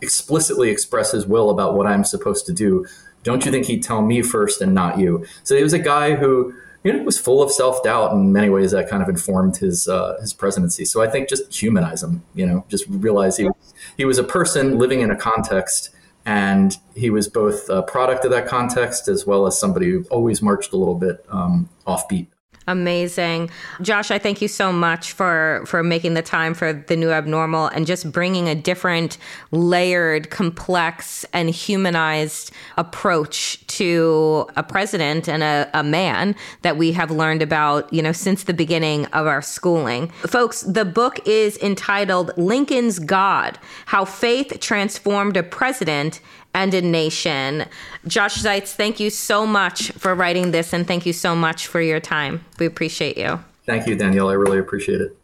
explicitly 0.00 0.70
express 0.70 1.12
his 1.12 1.26
will 1.26 1.50
about 1.50 1.74
what 1.74 1.86
I'm 1.86 2.04
supposed 2.04 2.46
to 2.46 2.52
do, 2.52 2.84
don't 3.22 3.44
you 3.44 3.52
think 3.52 3.66
he'd 3.66 3.82
tell 3.82 4.02
me 4.02 4.22
first 4.22 4.60
and 4.60 4.74
not 4.74 4.98
you? 4.98 5.24
So 5.44 5.56
he 5.56 5.62
was 5.62 5.72
a 5.72 5.78
guy 5.78 6.16
who 6.16 6.52
you 6.86 6.92
know, 6.92 7.02
was 7.02 7.18
full 7.18 7.42
of 7.42 7.50
self 7.50 7.82
doubt 7.82 8.12
in 8.12 8.32
many 8.32 8.48
ways 8.48 8.70
that 8.70 8.88
kind 8.88 9.02
of 9.02 9.08
informed 9.08 9.56
his 9.56 9.88
uh, 9.88 10.16
his 10.20 10.32
presidency. 10.32 10.84
So 10.84 11.02
I 11.02 11.10
think 11.10 11.28
just 11.28 11.52
humanize 11.52 12.00
him, 12.00 12.22
you 12.32 12.46
know, 12.46 12.64
just 12.68 12.84
realize 12.88 13.36
he 13.36 13.44
was, 13.46 13.74
he 13.96 14.04
was 14.04 14.18
a 14.18 14.22
person 14.22 14.78
living 14.78 15.00
in 15.00 15.10
a 15.10 15.16
context, 15.16 15.90
and 16.24 16.76
he 16.94 17.10
was 17.10 17.26
both 17.26 17.68
a 17.68 17.82
product 17.82 18.24
of 18.24 18.30
that 18.30 18.46
context 18.46 19.08
as 19.08 19.26
well 19.26 19.48
as 19.48 19.58
somebody 19.58 19.90
who 19.90 20.04
always 20.10 20.40
marched 20.40 20.72
a 20.72 20.76
little 20.76 20.94
bit 20.94 21.26
um, 21.28 21.68
offbeat. 21.88 22.28
Amazing. 22.68 23.50
Josh, 23.80 24.10
I 24.10 24.18
thank 24.18 24.42
you 24.42 24.48
so 24.48 24.72
much 24.72 25.12
for 25.12 25.62
for 25.66 25.84
making 25.84 26.14
the 26.14 26.22
time 26.22 26.52
for 26.52 26.72
the 26.72 26.96
new 26.96 27.10
abnormal 27.10 27.68
and 27.68 27.86
just 27.86 28.10
bringing 28.10 28.48
a 28.48 28.56
different 28.56 29.18
layered, 29.52 30.30
complex 30.30 31.24
and 31.32 31.48
humanized 31.48 32.50
approach 32.76 33.64
to 33.68 34.48
a 34.56 34.64
president 34.64 35.28
and 35.28 35.44
a, 35.44 35.70
a 35.74 35.84
man 35.84 36.34
that 36.62 36.76
we 36.76 36.90
have 36.90 37.10
learned 37.12 37.40
about, 37.40 37.92
you 37.92 38.02
know, 38.02 38.12
since 38.12 38.44
the 38.44 38.54
beginning 38.54 39.06
of 39.06 39.28
our 39.28 39.42
schooling. 39.42 40.08
Folks, 40.26 40.62
the 40.62 40.84
book 40.84 41.20
is 41.24 41.56
entitled 41.58 42.36
Lincoln's 42.36 42.98
God: 42.98 43.60
How 43.86 44.04
Faith 44.04 44.58
Transformed 44.58 45.36
a 45.36 45.44
President 45.44 46.20
and 46.56 46.72
a 46.72 46.80
nation. 46.80 47.66
Josh 48.06 48.38
Zeitz, 48.38 48.72
thank 48.72 48.98
you 48.98 49.10
so 49.10 49.46
much 49.46 49.92
for 49.92 50.14
writing 50.14 50.52
this 50.52 50.72
and 50.72 50.86
thank 50.86 51.04
you 51.04 51.12
so 51.12 51.36
much 51.36 51.66
for 51.66 51.82
your 51.82 52.00
time. 52.00 52.44
We 52.58 52.64
appreciate 52.64 53.18
you. 53.18 53.38
Thank 53.66 53.86
you, 53.86 53.94
Danielle. 53.94 54.30
I 54.30 54.32
really 54.32 54.58
appreciate 54.58 55.02
it. 55.02 55.16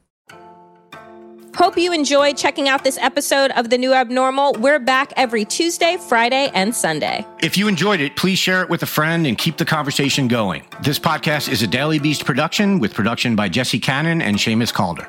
Hope 1.56 1.76
you 1.76 1.92
enjoyed 1.92 2.36
checking 2.36 2.68
out 2.68 2.82
this 2.84 2.98
episode 2.98 3.50
of 3.52 3.70
The 3.70 3.78
New 3.78 3.92
Abnormal. 3.94 4.54
We're 4.58 4.78
back 4.78 5.12
every 5.16 5.44
Tuesday, 5.44 5.96
Friday, 5.96 6.50
and 6.54 6.74
Sunday. 6.74 7.26
If 7.42 7.56
you 7.56 7.68
enjoyed 7.68 8.00
it, 8.00 8.16
please 8.16 8.38
share 8.38 8.62
it 8.62 8.68
with 8.68 8.82
a 8.82 8.86
friend 8.86 9.26
and 9.26 9.36
keep 9.36 9.56
the 9.56 9.64
conversation 9.64 10.28
going. 10.28 10.64
This 10.82 10.98
podcast 10.98 11.50
is 11.50 11.62
a 11.62 11.66
Daily 11.66 11.98
Beast 11.98 12.24
production 12.24 12.78
with 12.78 12.94
production 12.94 13.36
by 13.36 13.48
Jesse 13.48 13.80
Cannon 13.80 14.20
and 14.20 14.36
Seamus 14.36 14.72
Calder. 14.72 15.08